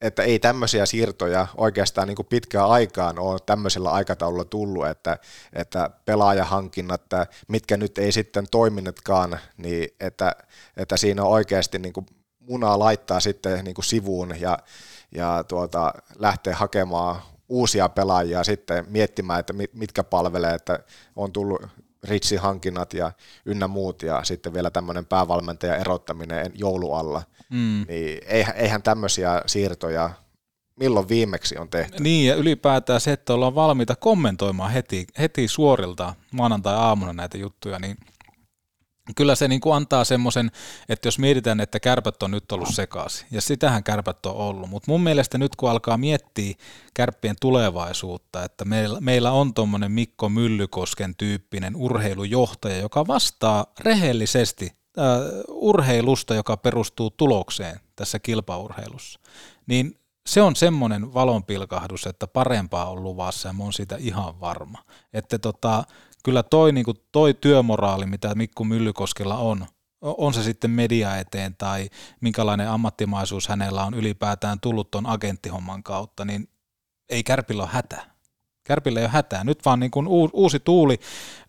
että 0.00 0.22
ei 0.22 0.38
tämmöisiä 0.38 0.86
siirtoja 0.86 1.46
oikeastaan 1.56 2.08
niin 2.08 2.26
pitkään 2.28 2.68
aikaan 2.68 3.18
ole 3.18 3.38
tämmöisellä 3.46 3.90
aikataululla 3.90 4.44
tullut, 4.44 4.86
että, 4.86 5.18
että 5.52 5.90
pelaajahankinnat, 6.04 7.02
mitkä 7.48 7.76
nyt 7.76 7.98
ei 7.98 8.12
sitten 8.12 8.46
toiminutkaan, 8.50 9.38
niin 9.56 9.88
että, 10.00 10.36
että 10.76 10.96
siinä 10.96 11.22
on 11.22 11.30
oikeasti 11.30 11.78
niin 11.78 11.92
munaa 12.40 12.78
laittaa 12.78 13.20
sitten 13.20 13.64
niin 13.64 13.74
kuin 13.74 13.84
sivuun 13.84 14.40
ja, 14.40 14.58
ja 15.14 15.44
tuota, 15.48 15.94
lähteä 16.18 16.56
hakemaan 16.56 17.22
uusia 17.48 17.88
pelaajia 17.88 18.44
sitten 18.44 18.84
miettimään, 18.88 19.40
että 19.40 19.52
mit- 19.52 19.74
mitkä 19.74 20.04
palvelee, 20.04 20.54
että 20.54 20.78
on 21.16 21.32
tullut 21.32 21.62
Ritsin 22.04 22.38
hankinnat 22.40 22.94
ja 22.94 23.12
ynnä 23.44 23.68
muut 23.68 24.02
ja 24.02 24.24
sitten 24.24 24.54
vielä 24.54 24.70
tämmöinen 24.70 25.06
päävalmentajan 25.06 25.80
erottaminen 25.80 26.52
joulualla, 26.54 27.22
Mm. 27.50 27.84
niin 27.88 28.18
eihän, 28.26 28.56
eihän 28.56 28.82
tämmöisiä 28.82 29.42
siirtoja 29.46 30.10
milloin 30.76 31.08
viimeksi 31.08 31.58
on 31.58 31.68
tehty. 31.68 32.02
Niin 32.02 32.28
ja 32.28 32.34
ylipäätään 32.34 33.00
se, 33.00 33.12
että 33.12 33.34
ollaan 33.34 33.54
valmiita 33.54 33.96
kommentoimaan 33.96 34.70
heti, 34.70 35.06
heti 35.18 35.48
suorilta 35.48 36.14
maanantai-aamuna 36.32 37.12
näitä 37.12 37.38
juttuja, 37.38 37.78
niin 37.78 37.96
kyllä 39.16 39.34
se 39.34 39.48
niin 39.48 39.60
kuin 39.60 39.76
antaa 39.76 40.04
semmoisen, 40.04 40.50
että 40.88 41.08
jos 41.08 41.18
mietitään, 41.18 41.60
että 41.60 41.80
kärpät 41.80 42.22
on 42.22 42.30
nyt 42.30 42.52
ollut 42.52 42.74
sekaisin, 42.74 43.26
ja 43.30 43.40
sitähän 43.40 43.84
kärpät 43.84 44.26
on 44.26 44.34
ollut, 44.34 44.70
mutta 44.70 44.90
mun 44.90 45.02
mielestä 45.02 45.38
nyt 45.38 45.56
kun 45.56 45.70
alkaa 45.70 45.96
miettiä 45.96 46.54
kärppien 46.94 47.36
tulevaisuutta, 47.40 48.44
että 48.44 48.64
meillä, 48.64 49.00
meillä 49.00 49.32
on 49.32 49.54
tuommoinen 49.54 49.92
Mikko 49.92 50.28
Myllykosken 50.28 51.14
tyyppinen 51.16 51.76
urheilujohtaja, 51.76 52.78
joka 52.78 53.06
vastaa 53.06 53.66
rehellisesti 53.80 54.72
äh, 54.98 55.04
urheilusta, 55.48 56.34
joka 56.34 56.56
perustuu 56.56 57.10
tulokseen 57.10 57.80
tässä 57.96 58.18
kilpaurheilussa, 58.18 59.20
niin 59.66 60.00
se 60.26 60.42
on 60.42 60.56
semmoinen 60.56 61.14
valonpilkahdus, 61.14 62.06
että 62.06 62.26
parempaa 62.26 62.90
on 62.90 63.02
luvassa 63.02 63.48
ja 63.48 63.52
mä 63.52 63.62
oon 63.62 63.72
siitä 63.72 63.96
ihan 63.98 64.40
varma. 64.40 64.78
Että 65.12 65.38
tota, 65.38 65.84
kyllä 66.22 66.42
toi, 66.42 66.72
niin 66.72 66.86
toi 67.12 67.34
työmoraali, 67.34 68.06
mitä 68.06 68.34
Mikko 68.34 68.64
Myllykoskella 68.64 69.36
on, 69.36 69.66
on 70.00 70.34
se 70.34 70.42
sitten 70.42 70.70
media 70.70 71.16
eteen 71.16 71.56
tai 71.58 71.90
minkälainen 72.20 72.68
ammattimaisuus 72.68 73.48
hänellä 73.48 73.84
on 73.84 73.94
ylipäätään 73.94 74.60
tullut 74.60 74.90
tuon 74.90 75.06
agenttihomman 75.06 75.82
kautta, 75.82 76.24
niin 76.24 76.48
ei 77.08 77.22
Kärpillä 77.22 77.62
ole 77.62 77.70
hätä. 77.72 78.06
Kärpillä 78.64 79.00
ei 79.00 79.04
ole 79.04 79.12
hätää. 79.12 79.44
Nyt 79.44 79.64
vaan 79.64 79.80
niin 79.80 79.90
kuin 79.90 80.06
uusi 80.32 80.60
tuuli 80.60 81.00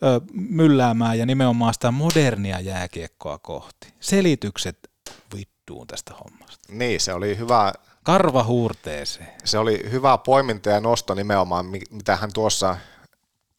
ö, 0.03 0.21
mylläämään 0.33 1.19
ja 1.19 1.25
nimenomaan 1.25 1.73
sitä 1.73 1.91
modernia 1.91 2.59
jääkiekkoa 2.59 3.37
kohti. 3.39 3.93
Selitykset 3.99 4.91
vittuun 5.35 5.87
tästä 5.87 6.13
hommasta. 6.13 6.73
Niin, 6.73 6.99
se 6.99 7.13
oli 7.13 7.37
hyvä. 7.37 7.73
Karva 8.03 8.43
huurteeseen. 8.43 9.27
Se 9.43 9.57
oli 9.57 9.91
hyvä 9.91 10.17
poiminta 10.17 10.69
ja 10.69 10.79
nosto 10.79 11.13
nimenomaan, 11.13 11.65
mitä 11.91 12.15
hän 12.15 12.33
tuossa 12.33 12.77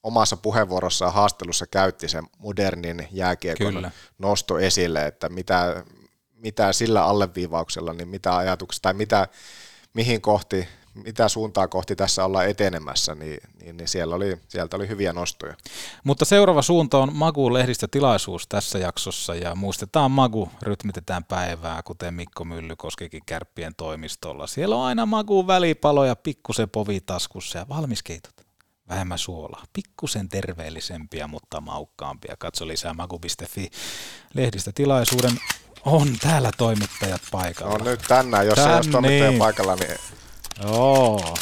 omassa 0.03 0.37
puheenvuorossaan 0.37 1.13
haastelussa 1.13 1.67
käytti 1.67 2.09
sen 2.09 2.25
modernin 2.39 3.09
jääkiekon 3.11 3.75
Kyllä. 3.75 3.91
nosto 4.19 4.59
esille, 4.59 5.07
että 5.07 5.29
mitä, 5.29 5.85
mitä 6.35 6.73
sillä 6.73 7.05
alleviivauksella, 7.05 7.93
niin 7.93 8.09
mitä 8.09 8.37
ajatuksia 8.37 8.83
tai 8.83 8.95
mitä, 8.95 9.29
mihin 9.95 10.21
kohti 10.21 10.69
mitä 10.95 11.29
suuntaa 11.29 11.69
kohti 11.69 11.97
tässä 11.97 12.25
ollaan 12.25 12.49
etenemässä, 12.49 13.15
niin, 13.15 13.41
niin, 13.61 13.77
niin 13.77 13.89
siellä 13.89 14.15
oli, 14.15 14.39
sieltä 14.49 14.77
oli 14.77 14.89
hyviä 14.89 15.13
nostoja. 15.13 15.55
Mutta 16.05 16.25
seuraava 16.25 16.63
suunta 16.63 16.99
on 16.99 17.17
Magu 17.17 17.55
lehdistötilaisuus 17.55 18.47
tässä 18.49 18.79
jaksossa 18.79 19.35
ja 19.35 19.55
muistetaan 19.55 20.11
Magu, 20.11 20.49
rytmitetään 20.63 21.25
päivää, 21.25 21.83
kuten 21.83 22.15
Mikko 22.15 22.45
Myllykoskikin 22.45 23.23
kärppien 23.27 23.75
toimistolla. 23.77 24.47
Siellä 24.47 24.77
on 24.77 24.85
aina 24.85 25.07
Magu 25.07 25.47
välipaloja, 25.47 26.17
pikkusen 26.17 26.71
povitaskussa 26.71 27.59
ja 27.59 27.69
valmiskeitot. 27.69 28.42
Vähemmän 28.93 29.19
suolaa, 29.19 29.65
pikkusen 29.73 30.29
terveellisempiä, 30.29 31.27
mutta 31.27 31.61
maukkaampia. 31.61 32.35
Katso 32.39 32.69
lisää 32.69 32.95
magu.fi 32.95 33.71
lehdistötilaisuuden. 34.35 35.41
On 35.85 36.17
täällä 36.21 36.51
toimittajat 36.57 37.21
paikalla. 37.31 37.79
No 37.79 37.85
nyt 37.85 38.01
tänään, 38.09 38.47
jos 38.47 38.55
Tän, 38.55 38.71
ei 38.71 38.77
ole 38.77 38.85
toimittaja 38.93 39.31
niin. 39.31 39.39
paikalla, 39.39 39.77
niin 39.77 39.97
Joo. 40.63 41.35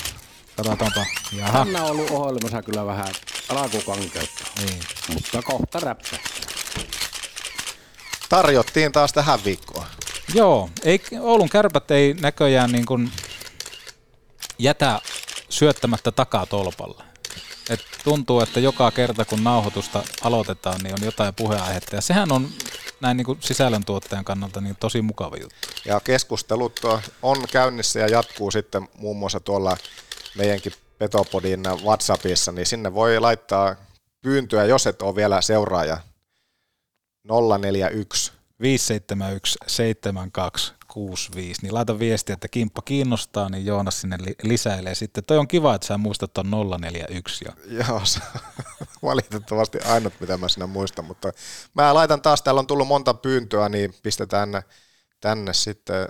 Katsotaanpa. 0.57 1.07
Jaha. 1.33 1.59
Hanna 1.59 1.83
on 1.83 1.91
ollut 1.91 2.11
ohjelmassa 2.11 2.63
kyllä 2.63 2.87
vähän 2.87 3.09
alkukankeutta. 3.49 4.45
Niin. 4.59 4.83
Mutta 5.15 5.43
kohta 5.43 5.81
räppä. 5.81 6.17
Tarjottiin 8.29 8.93
taas 8.93 9.13
tähän 9.13 9.45
viikkoon. 9.45 9.87
Joo, 10.35 10.71
ei, 10.85 11.01
Oulun 11.21 11.49
kärpät 11.49 11.91
ei 11.91 12.15
näköjään 12.15 12.73
niin 12.73 12.87
kuin 12.87 13.13
jätä 14.59 15.01
syöttämättä 15.49 16.13
takaa 16.13 16.47
tolpalle. 16.47 17.10
Et 17.71 17.81
tuntuu, 18.05 18.41
että 18.41 18.61
joka 18.61 18.91
kerta 18.91 19.25
kun 19.25 19.45
nauhoitusta 19.45 20.03
aloitetaan, 20.23 20.81
niin 20.83 20.95
on 20.95 21.05
jotain 21.05 21.35
puheenaihetta. 21.35 21.97
Ja 21.97 22.01
sehän 22.01 22.33
on 22.33 22.49
näin 23.01 23.17
niin 23.17 23.25
kuin 23.25 23.39
sisällöntuottajan 23.41 24.25
kannalta 24.25 24.61
niin 24.61 24.77
tosi 24.81 25.03
mukava 25.03 25.37
juttu. 25.37 25.69
Ja 25.85 26.01
keskustelut 26.01 26.81
on 27.23 27.37
käynnissä 27.53 27.99
ja 28.01 28.09
jatkuu 28.09 28.51
sitten 28.51 28.89
muun 28.99 29.17
muassa 29.17 29.41
tuolla 29.41 29.77
meidänkin 30.35 30.73
Petopodin 30.99 31.63
WhatsAppissa, 31.85 32.53
niin 32.53 32.67
sinne 32.67 32.95
voi 32.95 33.21
laittaa 33.21 33.77
pyyntöä, 34.23 34.65
jos 34.65 34.87
et 34.87 35.03
ole 35.03 35.17
vielä 35.17 35.41
seuraaja 35.41 35.99
041 37.59 38.33
571 38.61 39.59
7265, 40.95 41.63
niin 41.63 41.75
laita 41.75 41.99
viestiä, 41.99 42.33
että 42.33 42.49
kimppa 42.49 42.83
kiinnostaa, 42.83 43.49
niin 43.49 43.67
Joonas 43.67 44.01
sinne 44.01 44.17
lisäilee 44.43 44.95
sitten. 44.95 45.25
Toi 45.25 45.39
on 45.39 45.49
kiva, 45.49 45.75
että 45.75 45.87
sä 45.87 45.99
muistat 45.99 46.33
ton 46.33 46.51
041 46.81 47.45
jo. 47.45 47.77
Joo, 47.89 48.03
valitettavasti 49.03 49.79
ainut, 49.79 50.13
mitä 50.21 50.37
mä 50.37 50.49
sinä 50.49 50.67
muistan, 50.67 51.05
mutta 51.05 51.33
mä 51.75 51.95
laitan 51.95 52.23
taas, 52.23 52.43
täällä 52.43 52.59
on 52.59 52.67
tullut 52.67 52.89
monta 52.89 53.15
pyyntöä, 53.15 53.69
niin 53.69 53.95
pistetään 54.03 54.63
tänne 55.21 55.55
sitten 55.55 56.09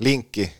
linkki, 0.00 0.52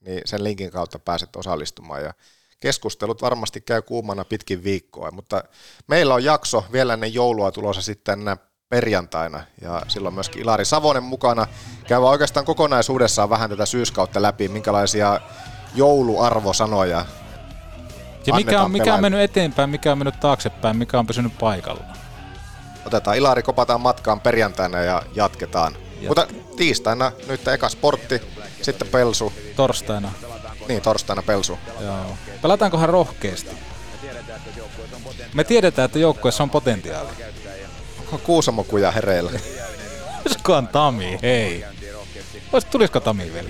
niin 0.00 0.22
sen 0.24 0.44
linkin 0.44 0.70
kautta 0.70 0.98
pääset 0.98 1.36
osallistumaan 1.36 2.02
ja 2.02 2.14
keskustelut 2.60 3.22
varmasti 3.22 3.60
käy 3.60 3.82
kuumana 3.82 4.24
pitkin 4.24 4.64
viikkoa, 4.64 5.10
mutta 5.10 5.44
meillä 5.86 6.14
on 6.14 6.24
jakso 6.24 6.64
vielä 6.72 6.94
ennen 6.94 7.14
joulua 7.14 7.52
tulossa 7.52 7.82
sitten 7.82 8.24
perjantaina 8.72 9.40
ja 9.60 9.82
silloin 9.88 10.14
myöskin 10.14 10.42
Ilari 10.42 10.64
Savonen 10.64 11.02
mukana. 11.02 11.46
Käy 11.86 11.98
oikeastaan 12.02 12.46
kokonaisuudessaan 12.46 13.30
vähän 13.30 13.50
tätä 13.50 13.66
syyskautta 13.66 14.22
läpi, 14.22 14.48
minkälaisia 14.48 15.20
jouluarvosanoja 15.74 17.04
ja 18.26 18.34
mikä 18.34 18.62
on, 18.62 18.70
mikä 18.70 18.94
on 18.94 19.00
mennyt 19.00 19.20
eteenpäin, 19.20 19.70
mikä 19.70 19.92
on 19.92 19.98
mennyt 19.98 20.20
taaksepäin, 20.20 20.76
mikä 20.76 20.98
on 20.98 21.06
pysynyt 21.06 21.38
paikalla? 21.38 21.84
Otetaan 22.86 23.16
Ilari, 23.16 23.42
kopataan 23.42 23.80
matkaan 23.80 24.20
perjantaina 24.20 24.78
ja 24.78 25.02
jatketaan. 25.14 25.72
Jat- 26.00 26.08
Mutta 26.08 26.26
tiistaina 26.56 27.12
nyt 27.28 27.48
eka 27.48 27.68
sportti, 27.68 28.22
sitten 28.62 28.88
pelsu. 28.88 29.32
Torstaina. 29.56 30.12
Niin, 30.68 30.82
torstaina 30.82 31.22
pelsu. 31.22 31.58
Joo. 31.80 32.16
Pelataankohan 32.42 32.88
rohkeasti? 32.88 33.50
Me 35.34 35.44
tiedetään, 35.44 35.86
että 35.86 35.98
joukkueessa 35.98 36.42
on 36.42 36.50
potentiaalia. 36.50 37.12
Kuusamo 38.18 38.64
kuja 38.64 38.90
hereillä. 38.90 39.30
on 40.48 40.68
Tami, 40.68 41.18
hei. 41.22 41.64
Tulisiko 42.70 43.00
Tami 43.00 43.32
vielä? 43.32 43.48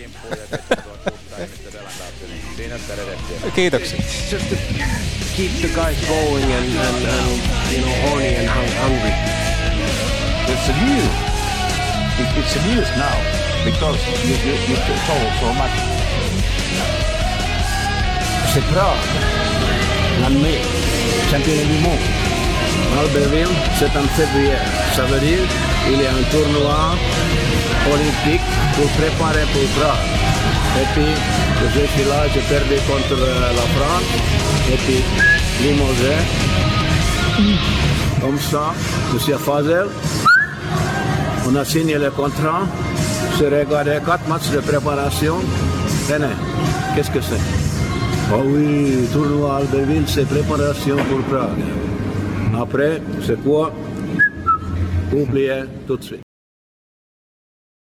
Kiitoksia. 3.54 3.98
Just 4.32 4.48
to 4.50 4.56
keep 5.36 5.50
the 5.60 5.68
guys 5.68 5.96
going 6.08 6.44
and, 6.44 6.76
and, 6.78 7.06
and 7.06 7.72
you 7.72 7.82
know 7.82 8.10
horny 8.10 8.36
and 8.36 8.48
hungry. 8.48 9.12
It's 10.48 10.68
a 10.68 10.72
news. 10.84 11.12
It, 12.20 12.38
it's 12.38 12.56
a 12.56 12.62
news 12.66 12.88
now 12.96 13.16
because 13.64 13.98
you, 14.24 14.34
you, 14.34 14.54
you 14.68 14.76
told 15.06 15.32
so 15.40 15.52
much. 15.54 15.72
C'est 18.54 18.60
l'année, 20.20 20.60
championnat 21.30 21.64
du 21.64 21.78
monde. 21.78 22.31
Albertville, 23.00 23.54
c'est 23.78 23.94
en 23.96 24.06
février. 24.18 24.58
Ça 24.94 25.04
veut 25.04 25.20
dire 25.20 25.44
qu'il 25.84 26.00
y 26.02 26.06
a 26.06 26.10
un 26.10 26.24
tournoi 26.30 26.80
olympique 27.92 28.46
pour 28.74 28.88
préparer 29.00 29.44
pour 29.52 29.66
Prague. 29.76 30.08
Et 30.80 30.86
puis, 30.94 31.12
je 31.74 31.80
suis 31.92 32.08
là, 32.08 32.20
j'ai 32.32 32.40
perdu 32.40 32.76
contre 32.86 33.20
la 33.60 33.66
France. 33.76 34.10
Et 34.72 34.76
puis, 34.84 35.02
limogé. 35.62 36.16
Comme 38.20 38.38
ça, 38.38 38.74
je 39.12 39.18
suis 39.18 39.32
à 39.32 39.38
Fazel. 39.38 39.88
On 41.48 41.56
a 41.56 41.64
signé 41.64 41.98
le 41.98 42.10
contrat. 42.10 42.62
J'ai 43.38 43.48
regardé 43.48 43.98
quatre 44.04 44.28
matchs 44.28 44.50
de 44.50 44.60
préparation. 44.60 45.36
Tenez, 46.08 46.36
qu'est-ce 46.94 47.10
que 47.10 47.20
c'est? 47.20 47.44
Oh 48.32 48.42
oui, 48.46 49.08
tournoi 49.12 49.56
Albertville, 49.56 50.04
c'est 50.06 50.28
préparation 50.28 50.96
pour 51.08 51.20
Prague. 51.30 51.91
Après, 52.54 53.00
c'est 53.22 53.42
quoi 53.42 53.72
Oubliez 55.14 55.62
tout 55.86 55.96
de 55.96 56.02
suite. 56.02 56.31